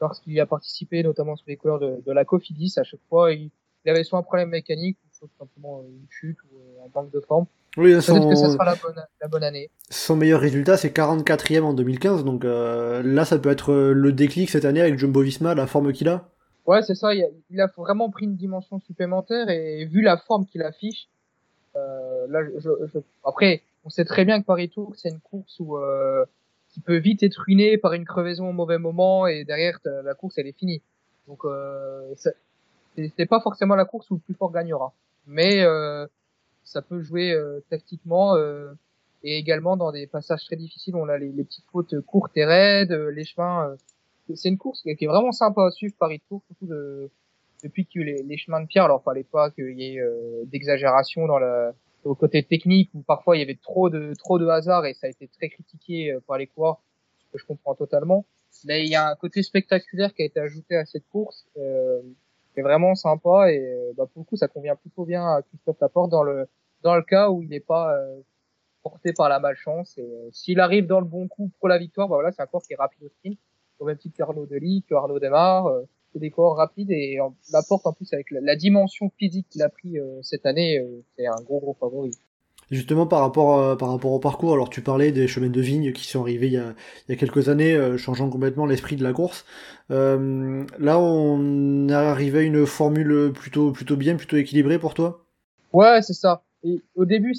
lorsqu'il 0.00 0.38
a 0.40 0.46
participé, 0.46 1.02
notamment 1.02 1.34
sur 1.36 1.46
les 1.48 1.56
couleurs 1.56 1.80
de, 1.80 2.00
de 2.04 2.12
la 2.12 2.24
Cofidis, 2.24 2.74
à 2.76 2.84
chaque 2.84 3.00
fois, 3.08 3.32
il, 3.32 3.50
avait 3.86 4.04
soit 4.04 4.18
un 4.18 4.22
problème 4.22 4.50
mécanique, 4.50 4.96
soit 5.10 5.28
simplement 5.36 5.82
une 5.82 6.06
chute 6.08 6.38
ou 6.52 6.84
un 6.84 6.90
manque 6.94 7.10
de 7.10 7.18
forme. 7.20 7.46
Oui, 7.76 8.00
son... 8.00 8.28
que 8.28 8.36
ça 8.36 8.50
sera 8.50 8.64
la 8.64 8.76
bonne, 8.76 9.02
la 9.20 9.28
bonne, 9.28 9.42
année. 9.42 9.70
Son 9.90 10.14
meilleur 10.14 10.40
résultat, 10.40 10.76
c'est 10.76 10.94
44e 10.94 11.62
en 11.62 11.74
2015. 11.74 12.24
Donc 12.24 12.44
là, 12.44 13.24
ça 13.24 13.38
peut 13.38 13.50
être 13.50 13.72
le 13.74 14.12
déclic 14.12 14.50
cette 14.50 14.64
année 14.64 14.80
avec 14.80 14.96
Jumbo 14.96 15.22
Visma, 15.22 15.56
la 15.56 15.66
forme 15.66 15.92
qu'il 15.92 16.08
a. 16.08 16.31
Ouais, 16.66 16.82
c'est 16.82 16.94
ça. 16.94 17.14
Il 17.14 17.60
a, 17.60 17.66
vraiment 17.76 18.10
pris 18.10 18.26
une 18.26 18.36
dimension 18.36 18.78
supplémentaire 18.80 19.48
et 19.50 19.84
vu 19.84 20.00
la 20.02 20.16
forme 20.16 20.46
qu'il 20.46 20.62
affiche, 20.62 21.08
euh, 21.76 22.26
là, 22.28 22.40
je, 22.58 22.70
je, 22.92 22.98
après, 23.24 23.62
on 23.84 23.90
sait 23.90 24.04
très 24.04 24.24
bien 24.24 24.40
que 24.40 24.46
Paris 24.46 24.68
Tour, 24.68 24.92
c'est 24.96 25.08
une 25.08 25.20
course 25.20 25.58
où 25.58 25.76
euh, 25.76 26.24
qui 26.72 26.80
peut 26.80 26.96
vite 26.96 27.22
être 27.22 27.36
ruinée 27.36 27.78
par 27.78 27.92
une 27.92 28.04
crevaison 28.04 28.48
au 28.48 28.52
mauvais 28.52 28.78
moment 28.78 29.26
et 29.26 29.44
derrière 29.44 29.78
la 29.84 30.14
course 30.14 30.38
elle 30.38 30.46
est 30.46 30.58
finie. 30.58 30.82
Donc 31.28 31.44
euh, 31.44 32.14
c'est 32.16 33.26
pas 33.26 33.40
forcément 33.40 33.74
la 33.74 33.84
course 33.84 34.10
où 34.10 34.14
le 34.14 34.20
plus 34.20 34.34
fort 34.34 34.52
gagnera, 34.52 34.92
mais 35.26 35.62
euh, 35.62 36.06
ça 36.64 36.82
peut 36.82 37.02
jouer 37.02 37.32
euh, 37.32 37.60
tactiquement 37.70 38.36
euh, 38.36 38.72
et 39.22 39.36
également 39.36 39.76
dans 39.76 39.92
des 39.92 40.06
passages 40.06 40.44
très 40.46 40.56
difficiles. 40.56 40.96
On 40.96 41.08
a 41.08 41.18
les, 41.18 41.30
les 41.30 41.44
petites 41.44 41.66
côtes 41.72 42.00
courtes 42.00 42.36
et 42.36 42.44
raides, 42.44 42.92
les 42.92 43.24
chemins 43.24 43.76
c'est 44.34 44.48
une 44.48 44.58
course 44.58 44.82
qui 44.82 44.90
est 45.04 45.06
vraiment 45.06 45.32
sympa 45.32 45.66
à 45.66 45.70
suivre 45.70 45.94
Paris 45.98 46.22
Tour, 46.28 46.42
surtout 46.46 46.66
de, 46.66 47.10
depuis 47.62 47.86
eu 47.94 48.04
les, 48.04 48.22
les, 48.22 48.36
chemins 48.36 48.60
de 48.60 48.66
pierre, 48.66 48.84
alors 48.84 49.02
fallait 49.02 49.24
pas 49.24 49.50
qu'il 49.50 49.78
y 49.78 49.94
ait 49.94 50.00
euh, 50.00 50.44
d'exagération 50.46 51.26
dans 51.26 51.38
le 51.38 51.72
au 52.04 52.14
côté 52.14 52.42
technique 52.42 52.90
où 52.94 53.02
parfois 53.02 53.36
il 53.36 53.40
y 53.40 53.42
avait 53.42 53.58
trop 53.62 53.88
de 53.88 54.12
trop 54.14 54.38
de 54.38 54.46
hasard 54.48 54.86
et 54.86 54.94
ça 54.94 55.06
a 55.06 55.10
été 55.10 55.28
très 55.28 55.48
critiqué 55.48 56.12
euh, 56.12 56.20
par 56.26 56.38
les 56.38 56.46
coureurs, 56.46 56.80
ce 57.18 57.32
que 57.32 57.38
je 57.38 57.46
comprends 57.46 57.74
totalement. 57.74 58.24
Mais 58.64 58.84
il 58.84 58.90
y 58.90 58.94
a 58.94 59.08
un 59.08 59.14
côté 59.16 59.42
spectaculaire 59.42 60.14
qui 60.14 60.22
a 60.22 60.24
été 60.24 60.38
ajouté 60.40 60.76
à 60.76 60.84
cette 60.84 61.08
course, 61.08 61.46
euh, 61.56 62.00
qui 62.52 62.60
est 62.60 62.62
vraiment 62.62 62.94
sympa 62.94 63.50
et 63.50 63.58
euh, 63.58 63.92
bah, 63.96 64.06
pour 64.12 64.22
le 64.22 64.24
coup 64.24 64.36
ça 64.36 64.48
convient 64.48 64.76
plutôt 64.76 65.04
bien 65.04 65.24
à 65.24 65.42
Christophe 65.42 65.80
Laporte 65.80 66.10
dans 66.10 66.22
le 66.22 66.48
dans 66.82 66.96
le 66.96 67.02
cas 67.02 67.30
où 67.30 67.42
il 67.42 67.48
n'est 67.48 67.60
pas 67.60 67.96
euh, 67.96 68.20
porté 68.82 69.12
par 69.12 69.28
la 69.28 69.38
malchance 69.38 69.96
et 69.98 70.06
s'il 70.32 70.60
arrive 70.60 70.86
dans 70.86 71.00
le 71.00 71.06
bon 71.06 71.28
coup 71.28 71.50
pour 71.58 71.68
la 71.68 71.78
victoire, 71.78 72.08
bah 72.08 72.16
voilà 72.16 72.32
c'est 72.32 72.42
un 72.42 72.46
cours 72.46 72.62
qui 72.62 72.72
est 72.72 72.76
rapide 72.76 73.02
au 73.04 73.08
sprint, 73.08 73.38
au 73.82 73.86
même 73.86 73.98
titre 73.98 74.16
qu'Arnaud 74.16 74.46
Delis, 74.46 74.84
que 74.88 74.94
Arnaud 74.94 75.18
Demar 75.18 75.70
c'est 76.12 76.18
des 76.18 76.30
coureurs 76.30 76.56
rapides 76.56 76.90
et 76.90 77.18
la 77.52 77.62
porte 77.62 77.86
en 77.86 77.92
plus 77.92 78.12
avec 78.12 78.30
la, 78.30 78.56
dimension 78.56 79.10
physique 79.18 79.46
qu'il 79.48 79.62
a 79.62 79.68
pris 79.68 79.98
euh, 79.98 80.20
cette 80.22 80.46
année, 80.46 80.78
euh, 80.78 81.02
c'est 81.16 81.26
un 81.26 81.40
gros 81.42 81.60
gros 81.60 81.76
favori. 81.78 82.12
Justement 82.70 83.06
par 83.06 83.20
rapport 83.20 83.58
euh, 83.58 83.76
par 83.76 83.90
rapport 83.90 84.12
au 84.12 84.18
parcours, 84.18 84.54
alors 84.54 84.70
tu 84.70 84.82
parlais 84.82 85.12
des 85.12 85.26
chemins 85.26 85.50
de 85.50 85.60
vigne 85.60 85.92
qui 85.92 86.06
sont 86.06 86.22
arrivés 86.22 86.46
il 86.46 86.52
y 86.54 86.58
a, 86.58 86.74
il 87.06 87.12
y 87.12 87.14
a 87.14 87.16
quelques 87.18 87.48
années, 87.48 87.98
changeant 87.98 88.30
complètement 88.30 88.66
l'esprit 88.66 88.96
de 88.96 89.02
la 89.02 89.12
course. 89.12 89.44
là, 89.90 90.98
on 90.98 91.88
est 91.88 91.92
arrivé 91.92 92.40
à 92.40 92.42
une 92.42 92.66
formule 92.66 93.32
plutôt 93.34 93.72
plutôt 93.72 93.96
bien, 93.96 94.16
plutôt 94.16 94.36
équilibrée 94.36 94.78
pour 94.78 94.94
toi? 94.94 95.24
Ouais, 95.72 96.00
c'est 96.02 96.14
ça. 96.14 96.44
Et 96.64 96.80
au 96.94 97.04
début, 97.04 97.34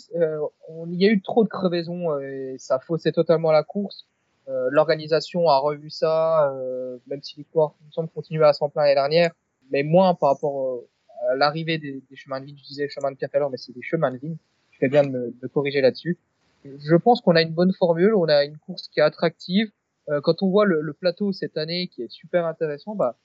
on, 0.70 0.88
il 0.92 1.02
y 1.02 1.08
a 1.08 1.10
eu 1.10 1.22
trop 1.22 1.44
de 1.44 1.50
crevaisons 1.50 2.20
et 2.20 2.56
ça 2.60 2.80
faussait 2.80 3.12
totalement 3.12 3.52
la 3.52 3.64
course. 3.64 4.06
Euh, 4.50 4.68
l'organisation 4.72 5.48
a 5.48 5.58
revu 5.58 5.90
ça, 5.90 6.52
euh, 6.52 6.98
même 7.08 7.24
si 7.24 7.38
les 7.38 7.44
coureurs 7.46 7.76
semble 7.92 8.10
continuer 8.10 8.46
à 8.46 8.54
s'en 8.54 8.70
plaindre 8.70 8.86
l'année 8.88 8.96
dernière, 8.96 9.32
mais 9.72 9.84
moins 9.84 10.16
par 10.16 10.32
rapport 10.32 10.84
à 11.30 11.36
l'arrivée 11.36 11.78
des, 11.78 12.04
des, 12.10 12.16
chemins 12.16 12.42
de 12.42 12.46
vigne. 12.46 12.58
Je 12.58 12.68
disais 12.68 12.90
chemin 12.90 13.12
de 13.12 13.16
pierre 13.16 13.30
mais 13.50 13.58
c'est 13.58 13.74
des 13.74 13.82
chemins 13.82 14.12
de 14.12 14.18
vigne. 14.18 14.38
Je 14.72 14.80
fais 14.80 14.90
bien 14.90 15.04
de 15.04 15.10
me, 15.10 15.34
de 15.42 15.48
corriger 15.48 15.82
là-dessus. 15.82 16.18
Je 16.66 16.96
pense 16.96 17.22
qu'on 17.22 17.36
a 17.36 17.42
une 17.42 17.54
bonne 17.54 17.74
formule, 17.74 18.14
on 18.16 18.28
a 18.28 18.44
une 18.44 18.58
course 18.58 18.88
qui 18.88 19.00
est 19.00 19.04
attractive. 19.04 19.72
Euh, 20.10 20.20
quand 20.22 20.44
on 20.44 20.50
voit 20.50 20.66
le, 20.66 20.82
le, 20.82 20.94
plateau 20.94 21.32
cette 21.32 21.58
année 21.58 21.88
qui 21.88 22.02
est 22.02 22.12
super 22.12 22.46
intéressant, 22.46 22.96
bah 22.96 23.16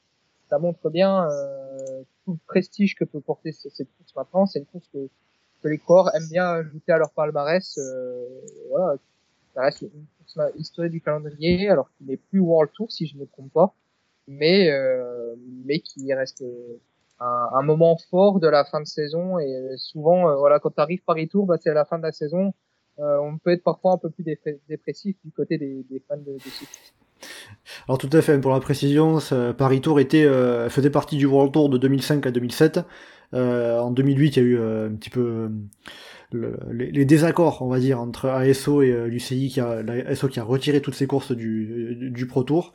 ça 0.48 0.58
montre 0.58 0.90
bien 0.90 1.28
euh, 1.28 2.02
tout 2.24 2.32
le 2.32 2.38
prestige 2.46 2.94
que 2.94 3.04
peut 3.04 3.20
porter 3.20 3.52
cette, 3.52 3.88
course 3.96 4.14
maintenant. 4.16 4.46
C'est 4.46 4.60
une 4.60 4.66
course 4.66 4.88
que, 4.92 5.08
que 5.62 5.68
les 5.68 5.78
coureurs 5.78 6.14
aiment 6.14 6.28
bien 6.28 6.46
ajouter 6.46 6.92
à 6.92 6.98
leur 6.98 7.10
palmarès. 7.12 7.78
Euh, 7.78 8.26
voilà, 8.70 8.96
ça 9.58 9.64
reste 9.64 9.82
une 9.82 10.06
course 10.18 10.38
historique 10.56 10.92
du 10.92 11.00
calendrier, 11.00 11.68
alors 11.68 11.90
qu'il 11.96 12.06
n'est 12.06 12.16
plus 12.16 12.38
World 12.38 12.70
Tour 12.72 12.92
si 12.92 13.08
je 13.08 13.16
ne 13.16 13.22
me 13.22 13.26
trompe 13.26 13.52
pas, 13.52 13.74
mais 14.28 14.70
euh, 14.70 15.34
mais 15.64 15.80
qui 15.80 16.14
reste 16.14 16.44
un, 17.18 17.62
moment 17.62 17.98
fort 18.08 18.38
de 18.38 18.46
la 18.46 18.64
fin 18.64 18.80
de 18.80 18.86
saison. 18.86 19.40
Et 19.40 19.74
souvent 19.76 20.28
euh, 20.28 20.36
voilà 20.36 20.60
quand 20.60 20.70
tu 20.70 20.80
arrives 20.80 21.02
Paris 21.02 21.28
Tour, 21.28 21.46
bah, 21.46 21.56
c'est 21.60 21.70
à 21.70 21.74
la 21.74 21.84
fin 21.84 21.98
de 21.98 22.04
la 22.04 22.12
saison, 22.12 22.54
euh, 23.00 23.18
on 23.18 23.38
peut 23.38 23.50
être 23.50 23.62
parfois 23.62 23.92
un 23.92 23.98
peu 23.98 24.10
plus 24.10 24.24
dépressif 24.68 25.16
du 25.24 25.30
côté 25.32 25.58
des, 25.58 25.84
fans 26.08 26.16
de, 26.16 26.32
de 26.32 26.38
alors 27.88 27.98
tout 27.98 28.10
à 28.12 28.22
fait, 28.22 28.38
pour 28.40 28.52
la 28.52 28.60
précision, 28.60 29.18
Paris 29.56 29.80
Tour 29.80 29.98
euh, 29.98 30.68
faisait 30.68 30.90
partie 30.90 31.16
du 31.16 31.26
World 31.26 31.52
Tour 31.52 31.68
de 31.68 31.78
2005 31.78 32.26
à 32.26 32.30
2007. 32.30 32.80
Euh, 33.34 33.78
en 33.78 33.90
2008, 33.90 34.36
il 34.36 34.42
y 34.42 34.46
a 34.46 34.48
eu 34.48 34.58
un 34.60 34.94
petit 34.94 35.10
peu 35.10 35.50
les, 36.32 37.04
désaccords, 37.04 37.62
on 37.62 37.68
va 37.68 37.78
dire, 37.78 38.00
entre 38.00 38.28
ASO 38.28 38.82
et 38.82 38.90
euh, 38.90 39.06
l'UCI, 39.06 39.48
qui 39.48 39.60
a, 39.60 39.82
ASO 40.06 40.28
qui 40.28 40.40
a 40.40 40.44
retiré 40.44 40.80
toutes 40.80 40.94
ses 40.94 41.06
courses 41.06 41.32
du, 41.32 41.96
du 41.96 42.26
Pro 42.26 42.42
Tour, 42.42 42.72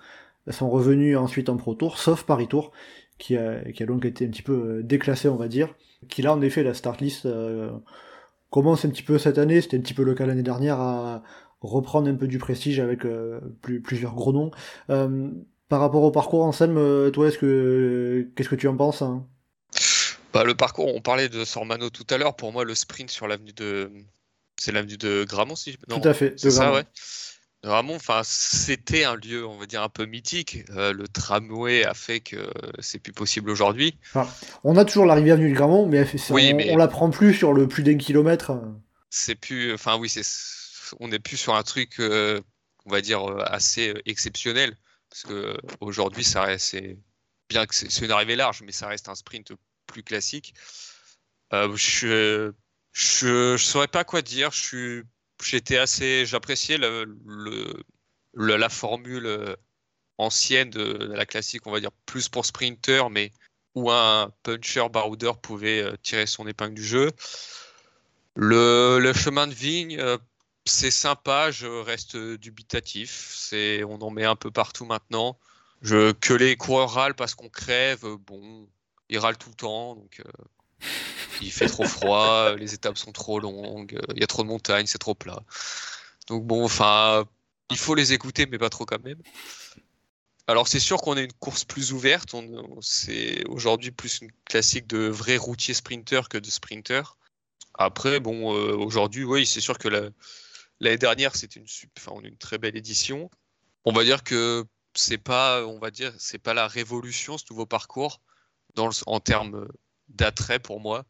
sont 0.51 0.69
revenues 0.69 1.15
ensuite 1.15 1.49
en 1.49 1.57
Pro 1.57 1.75
Tour, 1.75 1.97
sauf 1.97 2.23
Paris 2.23 2.47
Tour, 2.47 2.71
qui 3.17 3.37
a, 3.37 3.59
qui 3.71 3.83
a 3.83 3.85
donc 3.85 4.05
été 4.05 4.25
un 4.25 4.29
petit 4.29 4.41
peu 4.41 4.53
euh, 4.53 4.83
déclassé, 4.83 5.29
on 5.29 5.35
va 5.35 5.47
dire, 5.47 5.73
qui 6.09 6.21
là, 6.21 6.33
en 6.33 6.41
effet, 6.41 6.63
la 6.63 6.73
start 6.73 6.99
list 7.01 7.25
euh, 7.25 7.71
commence 8.49 8.85
un 8.85 8.89
petit 8.89 9.03
peu 9.03 9.17
cette 9.17 9.37
année, 9.37 9.61
c'était 9.61 9.77
un 9.77 9.81
petit 9.81 9.93
peu 9.93 10.03
le 10.03 10.15
cas 10.15 10.25
l'année 10.25 10.43
dernière, 10.43 10.79
à 10.79 11.23
reprendre 11.61 12.09
un 12.09 12.15
peu 12.15 12.27
du 12.27 12.39
prestige 12.39 12.79
avec 12.79 13.05
euh, 13.05 13.39
plus, 13.61 13.81
plusieurs 13.81 14.15
gros 14.15 14.33
noms. 14.33 14.51
par 15.69 15.79
rapport 15.79 16.03
au 16.03 16.11
parcours 16.11 16.53
scène, 16.53 16.75
toi, 17.11 17.27
est-ce 17.27 17.37
que 17.37 18.29
qu'est-ce 18.35 18.49
que 18.49 18.55
tu 18.55 18.67
en 18.67 18.75
penses 18.75 19.01
hein? 19.01 19.25
Bah, 20.33 20.43
le 20.43 20.55
parcours, 20.55 20.93
on 20.93 21.01
parlait 21.01 21.29
de 21.29 21.45
Sormano 21.45 21.89
tout 21.89 22.07
à 22.09 22.17
l'heure. 22.17 22.35
Pour 22.35 22.51
moi, 22.51 22.65
le 22.65 22.73
sprint 22.75 23.09
sur 23.09 23.27
l'avenue 23.27 23.53
de. 23.53 23.91
C'est 24.57 24.71
l'avenue 24.71 24.97
de 24.97 25.25
Gramont, 25.27 25.55
si 25.55 25.73
je... 25.73 25.77
Tout 25.77 26.07
à 26.07 26.13
fait. 26.13 26.33
C'est 26.37 26.51
ça, 26.51 26.71
ouais. 26.71 26.83
Enfin, 27.65 28.21
c'était 28.23 29.03
un 29.03 29.15
lieu, 29.15 29.45
on 29.45 29.57
va 29.57 29.65
dire, 29.65 29.81
un 29.81 29.89
peu 29.89 30.05
mythique. 30.05 30.63
Euh, 30.71 30.91
le 30.91 31.07
tramway 31.07 31.85
a 31.85 31.93
fait 31.93 32.19
que 32.19 32.49
c'est 32.79 32.99
plus 32.99 33.13
possible 33.13 33.49
aujourd'hui. 33.49 33.97
on 34.63 34.75
a 34.75 34.85
toujours 34.85 35.05
la 35.05 35.15
rivière 35.15 35.37
du 35.37 35.53
Gramont, 35.53 35.85
mais, 35.85 36.05
on, 36.29 36.33
mais... 36.33 36.75
la 36.75 36.87
prend 36.87 37.09
plus 37.09 37.33
sur 37.33 37.53
le 37.53 37.67
plus 37.67 37.83
d'un 37.83 37.97
kilomètre. 37.97 38.51
C'est 39.09 39.35
plus. 39.35 39.73
Enfin, 39.73 39.97
oui, 39.97 40.09
c'est. 40.09 40.23
On 40.99 41.07
n'est 41.07 41.19
plus 41.19 41.37
sur 41.37 41.55
un 41.55 41.63
truc, 41.63 41.99
euh, 41.99 42.41
on 42.85 42.91
va 42.91 43.01
dire, 43.01 43.27
euh, 43.27 43.43
assez 43.45 43.93
exceptionnel. 44.05 44.75
Parce 45.09 45.23
que 45.23 45.57
aujourd'hui, 45.79 46.23
ça 46.23 46.41
reste. 46.43 46.75
Bien 47.49 47.65
que 47.65 47.75
c'est 47.75 48.05
une 48.05 48.11
arrivée 48.11 48.35
large, 48.35 48.61
mais 48.65 48.71
ça 48.71 48.87
reste 48.87 49.09
un 49.09 49.15
sprint 49.15 49.53
plus 49.85 50.03
classique. 50.03 50.53
Euh, 51.53 51.75
je, 51.75 52.51
je, 52.91 53.57
saurais 53.57 53.87
pas 53.87 54.03
quoi 54.03 54.21
dire. 54.21 54.51
J'étais 55.41 55.77
assez, 55.77 56.25
j'appréciais 56.25 56.77
le, 56.77 57.05
le, 58.33 58.57
la 58.57 58.69
formule 58.69 59.25
euh, 59.25 59.55
ancienne 60.17 60.69
de, 60.69 61.13
la 61.13 61.25
classique, 61.25 61.67
on 61.67 61.71
va 61.71 61.79
dire 61.79 61.91
plus 62.05 62.29
pour 62.29 62.45
sprinter, 62.45 63.09
mais 63.09 63.31
où 63.75 63.91
un 63.91 64.31
puncher 64.43 64.87
baroudeur 64.89 65.39
pouvait 65.39 65.81
euh, 65.81 65.95
tirer 66.01 66.25
son 66.25 66.47
épingle 66.47 66.75
du 66.75 66.83
jeu. 66.83 67.11
Le, 68.35 68.99
le 68.99 69.13
chemin 69.13 69.45
de 69.45 69.53
vigne, 69.53 70.03
c'est 70.65 70.91
sympa, 70.91 71.51
je 71.51 71.67
reste 71.67 72.17
dubitatif. 72.17 73.35
C'est, 73.37 73.83
on 73.83 74.01
en 74.01 74.09
met 74.09 74.25
un 74.25 74.35
peu 74.35 74.49
partout 74.49 74.85
maintenant. 74.85 75.37
Je, 75.83 76.13
que 76.13 76.33
les 76.33 76.55
coureurs 76.55 76.91
râlent 76.91 77.13
parce 77.13 77.35
qu'on 77.35 77.49
crève, 77.49 78.05
bon, 78.25 78.67
il 79.13 79.19
râle 79.19 79.37
tout 79.37 79.49
le 79.49 79.55
temps, 79.55 79.95
donc 79.95 80.21
euh, 80.25 80.87
il 81.41 81.51
fait 81.51 81.67
trop 81.67 81.85
froid, 81.85 82.55
les 82.57 82.73
étapes 82.73 82.97
sont 82.97 83.11
trop 83.11 83.39
longues, 83.39 83.99
il 84.15 84.19
y 84.19 84.23
a 84.23 84.27
trop 84.27 84.41
de 84.41 84.47
montagnes, 84.47 84.87
c'est 84.87 84.97
trop 84.97 85.13
plat. 85.13 85.43
Donc 86.27 86.45
bon, 86.45 86.65
enfin, 86.65 87.25
il 87.69 87.77
faut 87.77 87.93
les 87.93 88.13
écouter, 88.13 88.47
mais 88.47 88.57
pas 88.57 88.69
trop 88.69 88.85
quand 88.85 89.03
même. 89.03 89.21
Alors 90.47 90.67
c'est 90.67 90.79
sûr 90.79 90.97
qu'on 91.01 91.15
a 91.15 91.21
une 91.21 91.33
course 91.33 91.63
plus 91.63 91.93
ouverte, 91.93 92.35
c'est 92.81 93.45
aujourd'hui 93.47 93.91
plus 93.91 94.21
une 94.21 94.31
classique 94.45 94.87
de 94.87 95.07
vrai 95.07 95.37
routier 95.37 95.75
sprinter 95.75 96.27
que 96.27 96.39
de 96.39 96.49
sprinter. 96.49 97.17
Après, 97.75 98.19
bon, 98.19 98.55
euh, 98.55 98.75
aujourd'hui, 98.75 99.23
oui, 99.23 99.45
c'est 99.45 99.61
sûr 99.61 99.77
que 99.77 99.87
l'année 99.87 100.97
dernière, 100.97 101.35
c'était 101.35 101.59
une, 101.59 101.67
enfin, 101.97 102.19
une 102.23 102.37
très 102.37 102.57
belle 102.57 102.75
édition. 102.75 103.29
On 103.85 103.93
va 103.93 104.03
dire 104.03 104.23
que 104.23 104.65
c'est 104.95 105.17
pas, 105.17 105.65
on 105.65 105.79
va 105.79 105.91
dire, 105.91 106.13
c'est 106.17 106.39
pas 106.39 106.53
la 106.53 106.67
révolution 106.67 107.37
ce 107.37 107.45
nouveau 107.51 107.65
parcours 107.65 108.19
en 108.77 109.19
termes 109.19 109.67
d'attrait 110.09 110.59
pour 110.59 110.79
moi. 110.79 111.05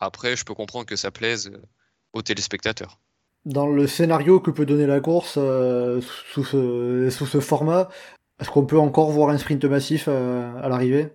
Après, 0.00 0.36
je 0.36 0.44
peux 0.44 0.54
comprendre 0.54 0.86
que 0.86 0.96
ça 0.96 1.10
plaise 1.10 1.48
euh, 1.52 1.62
aux 2.12 2.22
téléspectateurs. 2.22 2.98
Dans 3.44 3.66
le 3.66 3.86
scénario 3.86 4.40
que 4.40 4.50
peut 4.50 4.66
donner 4.66 4.86
la 4.86 5.00
course 5.00 5.34
euh, 5.36 6.00
sous, 6.32 6.44
ce, 6.44 7.08
sous 7.10 7.26
ce 7.26 7.40
format, 7.40 7.88
est-ce 8.40 8.50
qu'on 8.50 8.66
peut 8.66 8.78
encore 8.78 9.10
voir 9.10 9.30
un 9.30 9.38
sprint 9.38 9.64
massif 9.64 10.06
euh, 10.08 10.60
à 10.60 10.68
l'arrivée? 10.68 11.08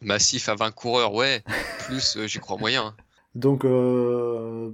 Massif 0.00 0.48
à 0.48 0.54
20 0.54 0.72
coureurs, 0.72 1.14
ouais. 1.14 1.42
Plus, 1.86 2.18
j'y 2.26 2.38
crois 2.38 2.56
moyen. 2.56 2.94
Donc 3.34 3.66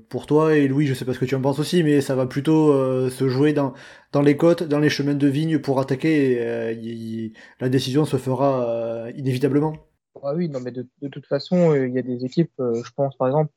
pour 0.09 0.27
toi 0.27 0.57
et 0.57 0.67
Louis, 0.67 0.87
je 0.87 0.95
sais 0.95 1.05
pas 1.05 1.15
ce 1.15 1.21
que 1.21 1.25
tu 1.25 1.37
en 1.37 1.41
penses 1.41 1.61
aussi, 1.61 1.85
mais 1.85 2.01
ça 2.01 2.17
va 2.17 2.27
plutôt 2.27 2.73
se 3.09 3.29
jouer 3.29 3.53
dans, 3.53 3.73
dans 4.13 4.23
les 4.23 4.37
côtes, 4.37 4.65
dans 4.65 4.81
les 4.81 4.89
chemins 4.89 5.15
de 5.15 5.29
vigne 5.29 5.61
pour 5.61 5.79
attaquer. 5.79 6.33
Et, 6.73 7.33
la 7.61 7.69
décision 7.69 8.05
se 8.05 8.17
fera 8.17 9.07
inévitablement. 9.15 9.75
Ah 10.25 10.35
oui, 10.35 10.49
non 10.49 10.59
mais 10.61 10.73
de, 10.73 10.87
toute 11.09 11.27
façon, 11.27 11.75
il 11.75 11.93
y 11.93 11.99
a 11.99 12.03
des 12.03 12.25
équipes, 12.25 12.53
je 12.59 12.91
pense 12.97 13.17
par 13.17 13.29
exemple, 13.29 13.53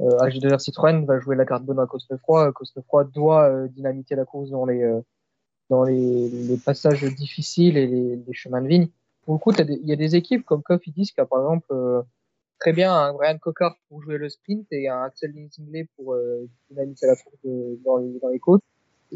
AG2R 0.00 0.58
Citroën 0.58 1.06
va 1.06 1.18
jouer 1.18 1.36
la 1.36 1.46
carte 1.46 1.64
bonne 1.64 1.78
à 1.78 1.86
Cosnefroy. 1.86 2.52
Cosnefroy 2.52 3.04
doit 3.04 3.68
dynamiter 3.68 4.16
la 4.16 4.24
course 4.24 4.50
dans 4.50 4.66
les 4.66 4.84
dans 5.70 5.84
les, 5.84 6.58
passages 6.64 7.02
difficiles 7.04 7.78
et 7.78 7.86
les, 7.86 8.32
chemins 8.32 8.60
de 8.60 8.68
vigne. 8.68 8.88
Pour 9.22 9.34
le 9.34 9.38
coup, 9.38 9.52
il 9.52 9.88
y 9.88 9.92
a 9.92 9.96
des 9.96 10.16
équipes 10.16 10.44
comme 10.44 10.62
Cofidis 10.62 11.12
qui 11.14 11.20
a 11.20 11.26
par 11.26 11.40
exemple 11.40 11.72
très 12.62 12.72
bien 12.72 12.94
un 12.94 13.12
Brian 13.12 13.38
Cocard 13.38 13.76
pour 13.88 14.00
jouer 14.02 14.18
le 14.18 14.28
sprint 14.28 14.68
et 14.70 14.88
un 14.88 15.02
Axel 15.02 15.32
Linsingley 15.34 15.88
pour 15.96 16.14
euh, 16.14 16.48
dynamiser 16.70 17.08
la 17.08 17.16
course 17.16 17.36
dans, 17.84 17.96
les, 17.96 18.20
dans 18.20 18.28
les 18.28 18.38
côtes. 18.38 18.62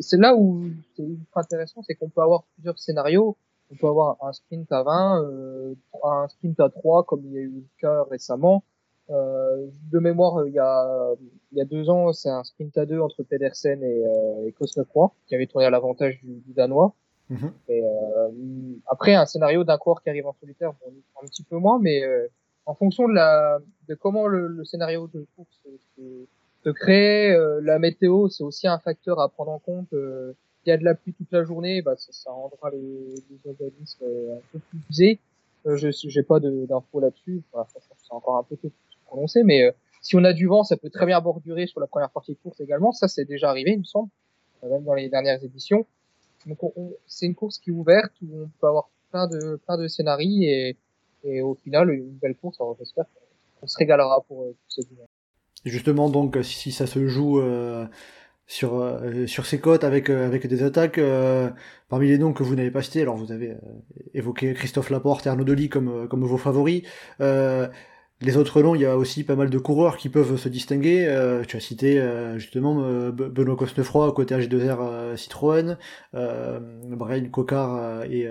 C'est 0.00 0.16
là 0.16 0.34
où 0.34 0.64
c'est 0.96 1.04
ultra 1.04 1.42
intéressant, 1.42 1.80
c'est 1.86 1.94
qu'on 1.94 2.08
peut 2.08 2.22
avoir 2.22 2.42
plusieurs 2.54 2.76
scénarios. 2.76 3.36
On 3.70 3.76
peut 3.76 3.86
avoir 3.86 4.16
un 4.20 4.32
sprint 4.32 4.70
à 4.72 4.82
20, 4.82 5.22
euh, 5.22 5.74
un 6.02 6.26
sprint 6.26 6.58
à 6.58 6.70
3 6.70 7.04
comme 7.04 7.22
il 7.24 7.32
y 7.32 7.38
a 7.38 7.42
eu 7.42 7.52
le 7.54 7.64
cas 7.80 8.04
récemment. 8.10 8.64
Euh, 9.10 9.68
de 9.92 9.98
mémoire, 10.00 10.44
il 10.48 10.52
y 10.52 10.58
a, 10.58 11.14
il 11.52 11.58
y 11.58 11.60
a 11.60 11.64
deux 11.64 11.88
ans, 11.88 12.12
c'est 12.12 12.28
un 12.28 12.42
sprint 12.42 12.76
à 12.76 12.84
deux 12.84 12.98
entre 12.98 13.22
Pedersen 13.22 13.80
et, 13.80 14.04
euh, 14.04 14.48
et 14.48 14.52
Cosnefroy, 14.52 15.12
qui 15.28 15.36
avait 15.36 15.46
tourné 15.46 15.66
à 15.66 15.70
l'avantage 15.70 16.20
du, 16.20 16.40
du, 16.40 16.52
Danois. 16.52 16.94
Mhm. 17.28 18.80
après, 18.88 19.14
un 19.14 19.26
scénario 19.26 19.62
d'un 19.64 19.78
coureur 19.78 20.02
qui 20.02 20.10
arrive 20.10 20.26
en 20.26 20.34
solitaire, 20.40 20.72
bon, 20.72 20.92
un 21.22 21.26
petit 21.26 21.44
peu 21.44 21.56
moins, 21.58 21.78
mais 21.80 22.02
en 22.66 22.74
fonction 22.74 23.08
de, 23.08 23.14
la, 23.14 23.58
de 23.88 23.94
comment 23.94 24.26
le, 24.26 24.64
scénario 24.64 25.08
de 25.12 25.26
course 25.36 25.60
se, 25.96 26.70
crée, 26.70 27.36
la 27.62 27.78
météo, 27.78 28.28
c'est 28.28 28.42
aussi 28.42 28.66
un 28.66 28.78
facteur 28.78 29.20
à 29.20 29.28
prendre 29.28 29.52
en 29.52 29.58
compte. 29.58 29.88
S'il 29.90 30.70
y 30.70 30.72
a 30.72 30.76
de 30.76 30.84
la 30.84 30.94
pluie 30.94 31.12
toute 31.12 31.30
la 31.30 31.44
journée, 31.44 31.80
bah, 31.80 31.94
ça, 31.96 32.12
ça 32.12 32.32
rendra 32.32 32.70
les, 32.70 33.14
les 33.30 33.50
organismes 33.50 34.04
un 34.04 34.40
peu 34.52 34.58
plus 34.58 34.80
usés. 34.90 35.20
Euh, 35.66 35.76
je 35.76 36.18
n'ai 36.18 36.22
pas 36.22 36.40
d'infos 36.40 37.00
là-dessus. 37.00 37.42
Enfin, 37.52 37.66
c'est 37.96 38.12
encore 38.12 38.36
un 38.36 38.42
peu 38.42 38.56
tôt 38.56 38.70
prononcé, 39.06 39.42
mais 39.42 39.64
euh, 39.64 39.72
si 40.00 40.16
on 40.16 40.24
a 40.24 40.32
du 40.32 40.46
vent, 40.46 40.62
ça 40.62 40.76
peut 40.76 40.90
très 40.90 41.06
bien 41.06 41.20
bordurer 41.20 41.66
sur 41.66 41.80
la 41.80 41.86
première 41.86 42.10
partie 42.10 42.32
de 42.32 42.38
course 42.38 42.60
également. 42.60 42.92
Ça, 42.92 43.08
c'est 43.08 43.24
déjà 43.24 43.50
arrivé, 43.50 43.72
il 43.72 43.80
me 43.80 43.84
semble, 43.84 44.08
euh, 44.62 44.70
même 44.70 44.84
dans 44.84 44.94
les 44.94 45.08
dernières 45.08 45.42
éditions. 45.42 45.86
Donc, 46.46 46.58
c'est 47.06 47.26
une 47.26 47.34
course 47.34 47.58
qui 47.58 47.70
est 47.70 47.72
ouverte 47.72 48.12
où 48.22 48.42
on 48.44 48.50
peut 48.60 48.68
avoir 48.68 48.88
plein 49.10 49.26
de 49.26 49.56
plein 49.66 49.76
de 49.76 49.88
scénarios 49.88 50.42
et, 50.42 50.76
et 51.26 51.42
au 51.42 51.54
final 51.54 51.90
une 51.90 52.10
belle 52.10 52.36
course. 52.36 52.60
Alors, 52.60 52.76
j'espère 52.78 53.04
qu'on 53.60 53.66
se 53.66 53.76
régalera 53.78 54.22
pour, 54.28 54.44
pour 54.44 54.54
ce. 54.68 54.80
Justement, 55.64 56.08
donc, 56.08 56.38
si 56.42 56.70
ça 56.70 56.86
se 56.86 57.06
joue 57.08 57.40
euh, 57.40 57.86
sur 58.46 58.76
euh, 58.76 59.26
sur 59.26 59.46
ces 59.46 59.60
côtes 59.60 59.84
avec 59.84 60.08
euh, 60.08 60.26
avec 60.26 60.46
des 60.46 60.62
attaques 60.62 60.98
euh, 60.98 61.50
parmi 61.88 62.08
les 62.08 62.18
noms 62.18 62.32
que 62.32 62.42
vous 62.42 62.54
n'avez 62.54 62.70
pas 62.70 62.82
cités 62.82 63.02
alors 63.02 63.16
vous 63.16 63.32
avez 63.32 63.56
évoqué 64.14 64.54
Christophe 64.54 64.90
Laporte 64.90 65.26
et 65.26 65.28
Arnaud 65.28 65.44
Delis 65.44 65.68
comme 65.68 66.08
comme 66.08 66.24
vos 66.24 66.38
favoris 66.38 66.82
les 68.22 68.38
autres 68.38 68.62
noms 68.62 68.74
il 68.74 68.80
y 68.80 68.86
a 68.86 68.96
aussi 68.96 69.24
pas 69.24 69.36
mal 69.36 69.50
de 69.50 69.58
coureurs 69.58 69.96
qui 69.98 70.08
peuvent 70.08 70.36
se 70.36 70.48
distinguer 70.48 71.04
tu 71.48 71.56
as 71.56 71.60
cité 71.60 72.02
justement 72.36 73.10
Benoît 73.10 73.56
Cosnefroy 73.56 74.12
côté 74.12 74.34
H2R 74.36 75.16
Citroën 75.16 75.76
Brian 76.12 77.28
Cocard 77.30 78.04
et 78.04 78.26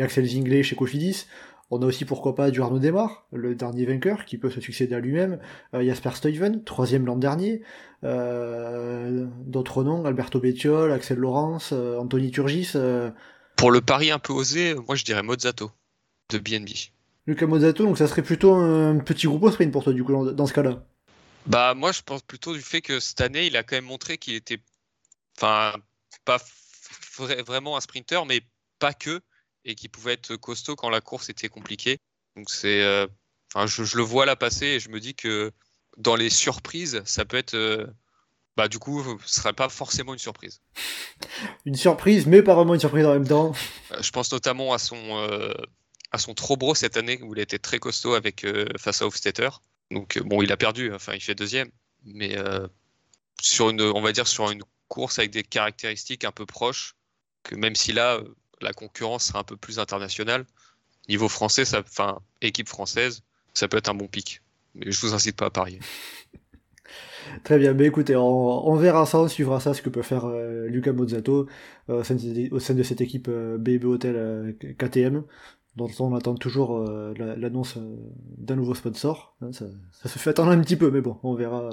et 0.00 0.02
Axel 0.02 0.26
Zinglet 0.26 0.62
chez 0.62 0.76
Cofidis 0.76 1.26
on 1.70 1.82
a 1.82 1.86
aussi 1.86 2.04
pourquoi 2.04 2.34
pas 2.34 2.50
du 2.50 2.60
Arnaud 2.60 2.80
Desmar, 2.80 3.26
le 3.32 3.54
dernier 3.54 3.86
vainqueur, 3.86 4.24
qui 4.24 4.38
peut 4.38 4.50
se 4.50 4.60
succéder 4.60 4.96
à 4.96 5.00
lui-même. 5.00 5.38
Euh, 5.72 5.84
Jasper 5.84 6.10
Stuyven, 6.14 6.64
troisième 6.64 7.06
l'an 7.06 7.16
dernier. 7.16 7.62
Euh, 8.02 9.26
d'autres 9.46 9.84
noms, 9.84 10.04
Alberto 10.04 10.40
Bettiol, 10.40 10.90
Axel 10.90 11.18
Laurence, 11.18 11.70
euh, 11.72 11.96
Anthony 11.98 12.32
Turgis. 12.32 12.72
Pour 13.54 13.70
le 13.70 13.80
pari 13.80 14.10
un 14.10 14.18
peu 14.18 14.32
osé, 14.32 14.74
moi 14.74 14.96
je 14.96 15.04
dirais 15.04 15.22
Mozzato, 15.22 15.70
de 16.30 16.38
BNB. 16.38 16.70
Lucas 17.26 17.46
Mozzato, 17.46 17.84
donc 17.84 17.98
ça 17.98 18.08
serait 18.08 18.22
plutôt 18.22 18.54
un 18.54 18.98
petit 18.98 19.28
groupe 19.28 19.44
au 19.44 19.50
sprint 19.52 19.70
pour 19.70 19.84
toi, 19.84 19.92
du 19.92 20.02
coup, 20.02 20.32
dans 20.32 20.46
ce 20.46 20.52
cas-là 20.54 20.82
Bah, 21.46 21.74
moi 21.74 21.92
je 21.92 22.02
pense 22.02 22.22
plutôt 22.22 22.52
du 22.52 22.62
fait 22.62 22.80
que 22.80 22.98
cette 22.98 23.20
année, 23.20 23.46
il 23.46 23.56
a 23.56 23.62
quand 23.62 23.76
même 23.76 23.84
montré 23.84 24.18
qu'il 24.18 24.34
était. 24.34 24.58
Enfin, 25.36 25.74
pas 26.24 26.38
vraiment 27.46 27.76
un 27.76 27.80
sprinter, 27.80 28.26
mais 28.26 28.40
pas 28.80 28.92
que 28.92 29.20
et 29.64 29.74
qui 29.74 29.88
pouvait 29.88 30.14
être 30.14 30.36
costaud 30.36 30.76
quand 30.76 30.90
la 30.90 31.00
course 31.00 31.28
était 31.28 31.48
compliquée. 31.48 31.98
Donc 32.36 32.50
c'est, 32.50 32.82
euh, 32.82 33.06
enfin, 33.54 33.66
je, 33.66 33.96
le 33.96 34.02
vois 34.02 34.26
là 34.26 34.36
passer 34.36 34.66
et 34.66 34.80
je 34.80 34.88
me 34.88 35.00
dis 35.00 35.14
que 35.14 35.52
dans 35.96 36.16
les 36.16 36.30
surprises, 36.30 37.02
ça 37.04 37.24
peut 37.24 37.36
être, 37.36 37.54
euh, 37.54 37.86
bah 38.56 38.68
du 38.68 38.78
coup, 38.78 39.02
ce 39.24 39.40
serait 39.40 39.52
pas 39.52 39.68
forcément 39.68 40.12
une 40.12 40.18
surprise. 40.18 40.60
Une 41.66 41.74
surprise, 41.74 42.26
mais 42.26 42.42
pas 42.42 42.54
vraiment 42.54 42.74
une 42.74 42.80
surprise 42.80 43.04
en 43.04 43.12
même 43.12 43.28
temps. 43.28 43.52
Euh, 43.92 44.02
je 44.02 44.10
pense 44.10 44.32
notamment 44.32 44.72
à 44.72 44.78
son 44.78 44.96
à 46.12 46.18
son 46.18 46.34
Trobro 46.34 46.74
cette 46.74 46.96
année 46.96 47.20
où 47.22 47.34
il 47.34 47.38
a 47.38 47.42
été 47.42 47.58
très 47.58 47.78
costaud 47.78 48.14
avec 48.14 48.44
face 48.78 49.02
à 49.02 49.06
Hofstetter. 49.06 49.50
Donc 49.90 50.18
bon, 50.18 50.42
il 50.42 50.50
a 50.50 50.56
perdu, 50.56 50.92
enfin 50.92 51.12
il 51.14 51.20
fait 51.20 51.34
deuxième, 51.34 51.70
mais 52.04 52.36
sur 53.40 53.70
une, 53.70 53.80
on 53.80 54.00
va 54.00 54.12
dire 54.12 54.26
sur 54.26 54.50
une 54.50 54.62
course 54.88 55.18
avec 55.18 55.30
des 55.30 55.42
caractéristiques 55.42 56.24
un 56.24 56.32
peu 56.32 56.46
proches, 56.46 56.96
que 57.42 57.54
même 57.54 57.76
si 57.76 57.92
là, 57.92 58.20
la 58.62 58.72
concurrence 58.72 59.26
sera 59.26 59.40
un 59.40 59.44
peu 59.44 59.56
plus 59.56 59.78
internationale. 59.78 60.44
Niveau 61.08 61.28
français, 61.28 61.64
ça, 61.64 61.80
enfin, 61.80 62.20
équipe 62.40 62.68
française, 62.68 63.22
ça 63.54 63.68
peut 63.68 63.76
être 63.76 63.88
un 63.88 63.94
bon 63.94 64.06
pic. 64.06 64.42
Mais 64.74 64.90
je 64.90 65.00
vous 65.00 65.14
incite 65.14 65.36
pas 65.36 65.46
à 65.46 65.50
parier. 65.50 65.80
Très 67.44 67.58
bien, 67.58 67.74
mais 67.74 67.86
écoutez, 67.86 68.16
on, 68.16 68.74
verra 68.76 69.06
ça, 69.06 69.20
on 69.20 69.28
suivra 69.28 69.60
ça, 69.60 69.74
ce 69.74 69.82
que 69.82 69.88
peut 69.88 70.02
faire 70.02 70.24
euh, 70.24 70.66
Luca 70.66 70.92
Mozzato 70.92 71.46
euh, 71.88 72.00
au, 72.50 72.58
sein 72.58 72.74
de, 72.74 72.82
cette 72.82 73.00
équipe 73.00 73.28
euh, 73.28 73.56
BB 73.58 73.84
Hotel 73.84 74.56
KTM 74.78 75.22
dont 75.76 75.90
on 76.00 76.14
attend 76.14 76.34
toujours 76.34 76.76
euh, 76.76 77.14
l'annonce 77.36 77.76
euh, 77.76 77.96
d'un 78.38 78.56
nouveau 78.56 78.74
sponsor. 78.74 79.36
Hein, 79.40 79.50
ça, 79.52 79.66
se 80.08 80.18
fait 80.18 80.30
attendre 80.30 80.50
un 80.50 80.60
petit 80.60 80.76
peu, 80.76 80.90
mais 80.90 81.00
bon, 81.00 81.16
on 81.22 81.34
verra 81.34 81.70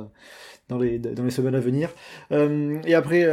dans 0.70 0.78
les, 0.78 1.00
dans 1.00 1.24
les 1.24 1.32
semaines 1.32 1.56
à 1.56 1.60
venir. 1.60 1.90
Euh, 2.32 2.80
et 2.86 2.94
après, 2.94 3.26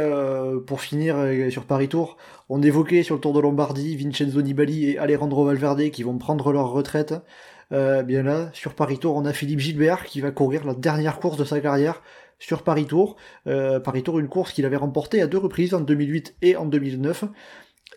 pour 0.65 0.81
finir 0.81 1.17
sur 1.51 1.65
Paris 1.65 1.87
Tour, 1.87 2.17
on 2.49 2.61
évoquait 2.61 3.03
sur 3.03 3.15
le 3.15 3.21
Tour 3.21 3.33
de 3.33 3.39
Lombardie 3.39 3.95
Vincenzo 3.95 4.41
Nibali 4.41 4.89
et 4.89 4.97
Alejandro 4.97 5.45
Valverde 5.45 5.89
qui 5.91 6.03
vont 6.03 6.17
prendre 6.17 6.51
leur 6.51 6.71
retraite. 6.71 7.13
bien 7.71 8.23
là, 8.23 8.49
sur 8.53 8.73
Paris 8.73 8.97
Tour, 8.97 9.15
on 9.15 9.25
a 9.25 9.33
Philippe 9.33 9.59
Gilbert 9.59 10.05
qui 10.05 10.21
va 10.21 10.31
courir 10.31 10.65
la 10.65 10.73
dernière 10.73 11.19
course 11.19 11.37
de 11.37 11.43
sa 11.43 11.59
carrière 11.59 12.01
sur 12.39 12.63
Paris 12.63 12.85
Tour. 12.85 13.17
Paris 13.45 14.03
Tour, 14.03 14.19
une 14.19 14.29
course 14.29 14.53
qu'il 14.53 14.65
avait 14.65 14.77
remportée 14.77 15.21
à 15.21 15.27
deux 15.27 15.37
reprises, 15.37 15.73
en 15.73 15.81
2008 15.81 16.35
et 16.41 16.55
en 16.55 16.65
2009. 16.65 17.25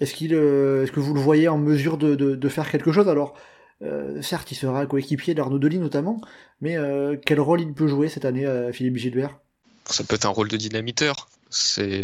Est-ce 0.00 0.14
qu'il, 0.14 0.34
euh, 0.34 0.84
est-ce 0.84 0.92
que 0.92 1.00
vous 1.00 1.14
le 1.14 1.20
voyez 1.20 1.48
en 1.48 1.58
mesure 1.58 1.98
de, 1.98 2.14
de, 2.14 2.48
faire 2.48 2.70
quelque 2.70 2.92
chose? 2.92 3.08
Alors, 3.08 3.36
euh, 3.82 4.22
certes, 4.22 4.50
il 4.52 4.54
sera 4.54 4.86
coéquipier 4.86 5.34
d'Arnaud 5.34 5.58
Delis 5.58 5.78
notamment, 5.78 6.20
mais 6.60 6.76
euh, 6.76 7.16
quel 7.24 7.40
rôle 7.40 7.60
il 7.60 7.72
peut 7.72 7.88
jouer 7.88 8.08
cette 8.08 8.24
année 8.24 8.46
à 8.46 8.72
Philippe 8.72 8.96
Gilbert? 8.96 9.38
Ça 9.86 10.04
peut 10.04 10.14
être 10.14 10.26
un 10.26 10.30
rôle 10.30 10.48
de 10.48 10.56
dynamiteur. 10.56 11.28
C'est, 11.50 12.02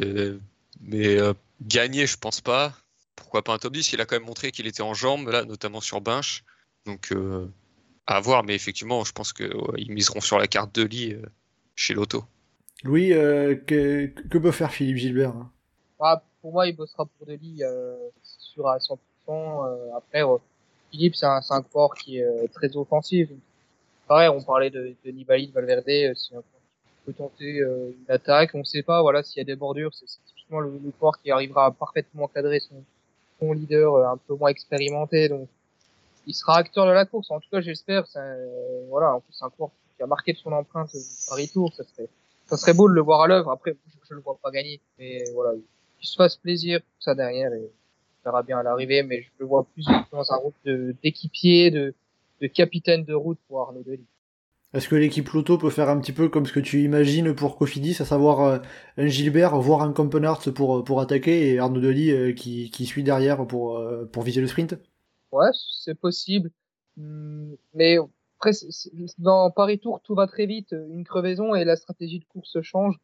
mais 0.81 1.19
gagner, 1.63 2.07
je 2.07 2.17
pense 2.17 2.41
pas. 2.41 2.73
Pourquoi 3.15 3.45
pas 3.45 3.53
un 3.53 3.59
top 3.59 3.75
10 3.75 3.93
Il 3.93 4.01
a 4.01 4.07
quand 4.07 4.17
même 4.17 4.27
montré 4.27 4.51
qu'il 4.51 4.67
était 4.67 4.83
en 4.83 4.95
jambes 4.95 5.29
là, 5.29 5.45
notamment 5.45 5.81
sur 5.81 6.01
Binche. 6.01 6.45
Donc 6.87 7.13
à 8.07 8.21
voir, 8.21 8.43
mais 8.43 8.55
effectivement, 8.55 9.05
je 9.05 9.13
pense 9.13 9.35
qu'ils 9.35 9.93
miseront 9.93 10.23
sur 10.23 10.39
la 10.39 10.47
carte 10.47 10.75
de 10.75 10.83
lit 10.83 11.17
chez 11.77 11.93
Lotto. 11.93 12.25
Louis, 12.85 13.11
que, 13.11 14.07
que, 14.07 14.39
peut 14.39 14.51
faire 14.51 14.73
Philippe 14.73 14.97
Gilbert? 14.97 15.35
Ah, 16.01 16.23
pour 16.45 16.53
moi, 16.53 16.67
il 16.67 16.77
bossera 16.77 17.07
pour 17.07 17.27
Deli 17.27 17.63
euh, 17.63 17.97
sur 18.23 18.69
à 18.69 18.77
100%. 18.77 18.99
Euh, 19.29 19.97
après, 19.97 20.23
euh, 20.23 20.37
Philippe, 20.91 21.17
c'est 21.17 21.25
un, 21.25 21.41
un 21.49 21.63
coureur 21.63 21.95
qui 21.95 22.19
est 22.19 22.23
euh, 22.23 22.47
très 22.53 22.77
offensif. 22.77 23.31
Pareil, 24.07 24.29
on 24.29 24.43
parlait 24.43 24.69
de, 24.69 24.95
de 25.07 25.11
Nibali, 25.11 25.47
de 25.49 25.55
Valverde, 25.55 26.15
si 26.15 26.35
on 26.35 26.43
peut 27.07 27.15
tenter 27.15 27.61
une 27.61 27.95
attaque. 28.09 28.51
On 28.53 28.59
ne 28.59 28.65
sait 28.65 28.83
pas, 28.83 29.01
voilà, 29.01 29.23
s'il 29.23 29.39
y 29.39 29.41
a 29.41 29.45
des 29.45 29.57
bordures, 29.57 29.95
c'est 29.95 30.05
typiquement 30.27 30.61
le, 30.61 30.79
le 30.85 30.91
coureur 30.91 31.19
qui 31.23 31.31
arrivera 31.31 31.65
à 31.65 31.71
parfaitement 31.71 32.29
cadrer 32.29 32.61
son, 32.61 32.85
son 33.41 33.55
leader 33.55 34.07
un 34.07 34.19
peu 34.19 34.35
moins 34.35 34.51
expérimenté. 34.51 35.31
Donc, 35.31 35.49
il 36.27 36.35
sera 36.35 36.59
acteur 36.59 36.85
de 36.85 36.91
la 36.93 37.07
course. 37.07 37.31
En 37.31 37.41
tout 37.41 37.49
cas, 37.51 37.63
j'espère. 37.63 38.05
Voilà, 38.91 39.15
en 39.15 39.21
plus, 39.21 39.33
c'est 39.33 39.47
un 39.47 39.49
coureur 39.49 39.71
qui 39.97 40.03
a 40.03 40.07
marqué 40.07 40.35
de 40.35 40.39
son 40.39 40.53
empreinte 40.53 40.91
Paris 41.27 41.49
Tour. 41.51 41.73
Ça 41.75 41.85
serait, 41.85 42.09
ça 42.45 42.59
serait 42.59 42.75
beau 42.75 42.87
de 42.87 42.93
le 42.93 43.01
voir 43.01 43.23
à 43.23 43.29
l'œuvre. 43.29 43.51
Après, 43.51 43.75
je, 43.89 43.99
je 44.11 44.15
le 44.15 44.21
vois 44.21 44.37
pas 44.43 44.51
gagner, 44.51 44.79
mais 44.99 45.25
voilà, 45.33 45.55
se 46.07 46.17
fasse 46.17 46.37
plaisir 46.37 46.81
pour 46.81 47.03
ça 47.03 47.15
derrière 47.15 47.53
et 47.53 47.71
on 48.25 48.31
verra 48.31 48.43
bien 48.43 48.59
à 48.59 48.63
l'arrivée, 48.63 49.03
mais 49.03 49.23
je 49.23 49.29
le 49.39 49.47
vois 49.47 49.65
plus 49.65 49.85
dans 50.13 50.33
un 50.33 50.37
rôle 50.37 50.95
d'équipier, 51.03 51.71
de, 51.71 51.95
de, 52.41 52.47
capitaine 52.47 53.05
de 53.05 53.15
route 53.15 53.39
pour 53.49 53.61
Arnaud 53.61 53.83
Delis. 53.83 54.07
Est-ce 54.75 54.89
que 54.89 54.97
l'équipe 54.97 55.29
Loto 55.29 55.57
peut 55.57 55.71
faire 55.71 55.89
un 55.89 56.01
petit 56.01 56.13
peu 56.13 56.29
comme 56.29 56.47
ce 56.47 56.53
que 56.53 56.59
tu 56.59 56.83
imagines 56.83 57.33
pour 57.33 57.57
Cofidis, 57.57 57.97
à 58.01 58.05
savoir 58.05 58.41
euh, 58.41 58.59
un 58.97 59.07
Gilbert, 59.07 59.57
voire 59.61 59.83
un 59.83 59.93
Campenarts 59.93 60.53
pour, 60.53 60.83
pour 60.83 61.01
attaquer 61.01 61.53
et 61.53 61.61
Arnaud 61.61 61.81
Delis 61.81 62.11
euh, 62.11 62.33
qui, 62.33 62.71
qui 62.71 62.85
suit 62.85 63.05
derrière 63.05 63.47
pour, 63.47 63.79
euh, 63.79 64.05
pour 64.07 64.25
viser 64.25 64.41
le 64.41 64.49
sprint? 64.49 64.77
Ouais, 65.31 65.51
c'est 65.81 65.95
possible. 65.95 66.51
Hmm, 66.97 67.55
mais 67.73 67.99
après, 68.39 68.51
dans 69.19 69.53
Paris 69.53 69.79
Tour, 69.79 70.01
tout 70.03 70.17
va 70.17 70.27
très 70.27 70.47
vite. 70.47 70.73
Une 70.73 71.05
crevaison 71.05 71.55
et 71.55 71.65
la 71.65 71.77
stratégie 71.77 72.19
de 72.19 72.25
course 72.25 72.61
change. 72.63 72.97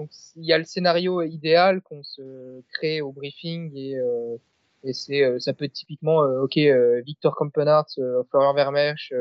Donc 0.00 0.08
il 0.36 0.46
y 0.46 0.54
a 0.54 0.56
le 0.56 0.64
scénario 0.64 1.20
idéal 1.20 1.82
qu'on 1.82 2.02
se 2.02 2.62
crée 2.72 3.02
au 3.02 3.12
briefing 3.12 3.70
et, 3.76 3.98
euh, 3.98 4.38
et 4.82 4.94
c'est 4.94 5.22
euh, 5.22 5.38
ça 5.38 5.52
peut 5.52 5.66
être 5.66 5.74
typiquement 5.74 6.24
euh, 6.24 6.40
ok 6.40 6.58
Victor 7.04 7.36
Campenart, 7.36 7.86
Florian 8.30 8.54
Vermeersch 8.54 9.12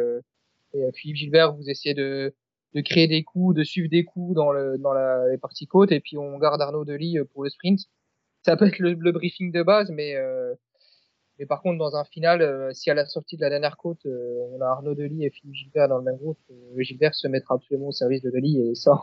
et 0.73 0.79
Philippe 0.93 1.17
Gilbert, 1.17 1.53
vous 1.53 1.69
essayez 1.69 1.93
de 1.93 2.33
de 2.75 2.81
créer 2.81 3.09
des 3.09 3.23
coups, 3.23 3.57
de 3.57 3.65
suivre 3.65 3.89
des 3.89 4.05
coups 4.05 4.33
dans 4.35 4.53
le 4.53 4.77
dans 4.77 4.93
la 4.93 5.27
les 5.27 5.37
parties 5.37 5.67
côtes 5.67 5.91
et 5.91 5.99
puis 5.99 6.17
on 6.17 6.37
garde 6.37 6.61
Arnaud 6.61 6.85
Delis 6.85 7.17
pour 7.33 7.43
le 7.43 7.49
sprint. 7.49 7.81
Ça 8.45 8.55
peut 8.55 8.67
être 8.67 8.79
le, 8.79 9.11
briefing 9.11 9.51
de 9.51 9.63
base, 9.63 9.91
mais 9.91 10.15
mais 11.37 11.45
par 11.45 11.61
contre, 11.61 11.77
dans 11.77 11.97
un 11.97 12.05
final, 12.05 12.73
si 12.73 12.89
à 12.89 12.93
la 12.93 13.05
sortie 13.05 13.35
de 13.35 13.41
la 13.41 13.49
dernière 13.49 13.75
côte, 13.75 14.05
on 14.05 14.61
a 14.61 14.65
Arnaud 14.65 14.95
Delis 14.95 15.25
et 15.25 15.29
Philippe 15.29 15.55
Gilbert 15.55 15.89
dans 15.89 15.97
le 15.97 16.05
même 16.05 16.17
groupe, 16.17 16.39
Gilbert 16.77 17.15
se 17.15 17.27
mettra 17.27 17.55
absolument 17.55 17.87
au 17.87 17.91
service 17.91 18.21
de 18.21 18.31
Delis 18.31 18.61
et 18.61 18.75
ça, 18.75 19.01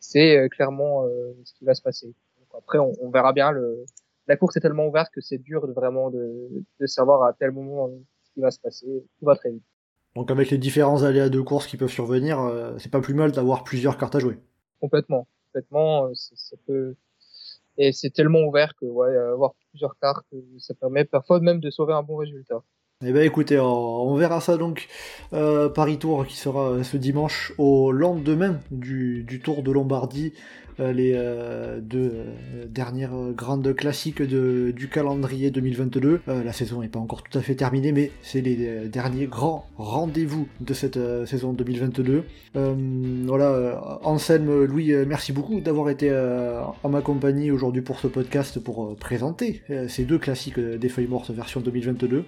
c'est 0.00 0.36
euh, 0.36 0.48
clairement 0.48 1.04
euh, 1.06 1.32
ce 1.44 1.54
qui 1.54 1.64
va 1.64 1.74
se 1.74 1.82
passer. 1.82 2.14
après, 2.56 2.78
on, 2.78 2.92
on, 3.00 3.10
verra 3.10 3.32
bien. 3.32 3.50
Le, 3.50 3.84
la 4.26 4.36
course 4.36 4.56
est 4.56 4.60
tellement 4.60 4.86
ouverte 4.86 5.10
que 5.12 5.20
c'est 5.20 5.38
dur 5.38 5.66
de 5.66 5.72
vraiment 5.72 6.10
de, 6.10 6.48
de 6.80 6.86
savoir 6.86 7.24
à 7.24 7.32
tel 7.32 7.52
moment 7.52 7.88
euh, 7.88 7.98
ce 8.24 8.32
qui 8.32 8.40
va 8.40 8.50
se 8.50 8.60
passer. 8.60 8.86
Tout 9.18 9.24
va 9.24 9.36
très 9.36 9.50
vite. 9.50 9.62
Donc 10.14 10.30
avec 10.30 10.50
les 10.50 10.58
différents 10.58 11.02
aléas 11.02 11.28
de 11.28 11.40
course 11.40 11.66
qui 11.66 11.76
peuvent 11.76 11.90
survenir, 11.90 12.40
c'est 12.78 12.90
pas 12.90 13.00
plus 13.00 13.14
mal 13.14 13.30
d'avoir 13.30 13.62
plusieurs 13.62 13.98
cartes 13.98 14.16
à 14.16 14.18
jouer. 14.18 14.38
Complètement, 14.80 15.28
complètement. 15.46 16.10
Ça 16.14 16.56
peut, 16.66 16.96
Et 17.76 17.92
c'est 17.92 18.10
tellement 18.10 18.40
ouvert 18.40 18.74
que 18.74 18.86
ouais, 18.86 19.14
avoir 19.16 19.54
plusieurs 19.70 19.96
cartes, 20.00 20.26
ça 20.58 20.74
permet 20.74 21.04
parfois 21.04 21.38
même 21.40 21.60
de 21.60 21.70
sauver 21.70 21.92
un 21.92 22.02
bon 22.02 22.16
résultat. 22.16 22.64
Eh 23.06 23.12
ben 23.12 23.22
écoutez, 23.22 23.60
on 23.60 24.16
verra 24.16 24.40
ça 24.40 24.56
donc 24.56 24.88
euh, 25.32 25.68
Paris 25.68 25.98
Tour 25.98 26.26
qui 26.26 26.36
sera 26.36 26.82
ce 26.82 26.96
dimanche 26.96 27.52
au 27.56 27.92
lendemain 27.92 28.58
du, 28.72 29.40
Tour 29.44 29.62
de 29.62 29.70
Lombardie, 29.70 30.32
euh, 30.80 30.92
les 30.92 31.12
euh, 31.14 31.78
deux 31.80 32.12
euh, 32.12 32.66
dernières 32.66 33.14
grandes 33.36 33.72
classiques 33.76 34.20
du 34.20 34.88
calendrier 34.90 35.52
2022. 35.52 36.22
la 36.26 36.52
saison 36.52 36.80
n'est 36.82 36.88
pas 36.88 36.98
encore 36.98 37.22
tout 37.22 37.38
à 37.38 37.40
fait 37.40 37.54
terminée, 37.54 37.92
mais 37.92 38.10
c'est 38.20 38.40
les 38.40 38.88
derniers 38.88 39.26
grands 39.26 39.68
rendez-vous 39.76 40.48
de 40.60 40.74
cette 40.74 40.98
saison 41.24 41.52
2022. 41.52 42.24
voilà, 42.54 44.00
Anselme, 44.02 44.64
Louis, 44.64 44.92
merci 45.06 45.32
beaucoup 45.32 45.60
d'avoir 45.60 45.88
été 45.90 46.12
en 46.82 46.88
ma 46.88 47.00
compagnie 47.00 47.52
aujourd'hui 47.52 47.82
pour 47.82 48.00
ce 48.00 48.08
podcast 48.08 48.58
pour 48.58 48.96
présenter 48.96 49.62
ces 49.86 50.02
deux 50.02 50.18
classiques 50.18 50.58
des 50.58 50.88
feuilles 50.88 51.06
mortes 51.06 51.30
version 51.30 51.60
2022. 51.60 52.24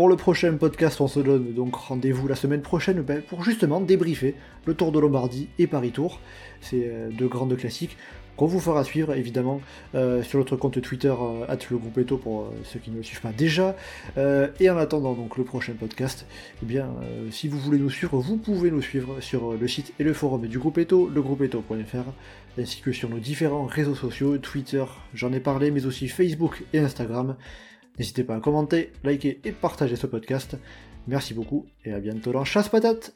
Pour 0.00 0.08
le 0.08 0.16
prochain 0.16 0.54
podcast, 0.54 0.98
on 1.02 1.08
se 1.08 1.20
donne 1.20 1.52
donc 1.52 1.74
rendez-vous 1.74 2.26
la 2.26 2.34
semaine 2.34 2.62
prochaine 2.62 3.02
ben, 3.02 3.20
pour 3.20 3.44
justement 3.44 3.82
débriefer 3.82 4.34
le 4.64 4.72
Tour 4.72 4.92
de 4.92 4.98
Lombardie 4.98 5.50
et 5.58 5.66
Paris 5.66 5.90
Tour. 5.90 6.20
C'est 6.62 6.84
euh, 6.86 7.10
deux 7.10 7.28
grandes 7.28 7.54
classiques 7.54 7.98
qu'on 8.34 8.46
vous 8.46 8.60
fera 8.60 8.82
suivre 8.82 9.12
évidemment 9.12 9.60
euh, 9.94 10.22
sur 10.22 10.38
notre 10.38 10.56
compte 10.56 10.80
Twitter 10.80 11.12
euh, 11.12 11.54
le 11.70 11.76
groupe 11.76 11.98
Eto 11.98 12.16
pour 12.16 12.50
ceux 12.64 12.78
qui 12.78 12.90
ne 12.90 12.96
le 12.96 13.02
suivent 13.02 13.20
pas 13.20 13.32
déjà. 13.32 13.76
et 14.16 14.70
en 14.70 14.78
attendant 14.78 15.12
donc 15.12 15.36
le 15.36 15.44
prochain 15.44 15.74
podcast, 15.78 16.24
eh 16.62 16.64
bien 16.64 16.88
si 17.30 17.48
vous 17.48 17.58
voulez 17.58 17.78
nous 17.78 17.90
suivre, 17.90 18.16
vous 18.16 18.38
pouvez 18.38 18.70
nous 18.70 18.80
suivre 18.80 19.20
sur 19.20 19.52
le 19.52 19.68
site 19.68 19.92
et 19.98 20.02
le 20.02 20.14
forum 20.14 20.46
du 20.46 20.58
groupe 20.58 20.78
Eto, 20.78 21.10
legroupeeto.fr, 21.10 22.10
ainsi 22.58 22.80
que 22.80 22.92
sur 22.92 23.10
nos 23.10 23.18
différents 23.18 23.66
réseaux 23.66 23.94
sociaux, 23.94 24.38
Twitter, 24.38 24.84
j'en 25.12 25.30
ai 25.34 25.40
parlé, 25.40 25.70
mais 25.70 25.84
aussi 25.84 26.08
Facebook 26.08 26.62
et 26.72 26.78
Instagram. 26.78 27.36
N'hésitez 28.00 28.24
pas 28.24 28.36
à 28.36 28.40
commenter, 28.40 28.92
liker 29.04 29.42
et 29.44 29.52
partager 29.52 29.94
ce 29.94 30.06
podcast. 30.06 30.56
Merci 31.06 31.34
beaucoup 31.34 31.66
et 31.84 31.92
à 31.92 32.00
bientôt 32.00 32.32
dans 32.32 32.46
Chasse 32.46 32.70
Patate 32.70 33.14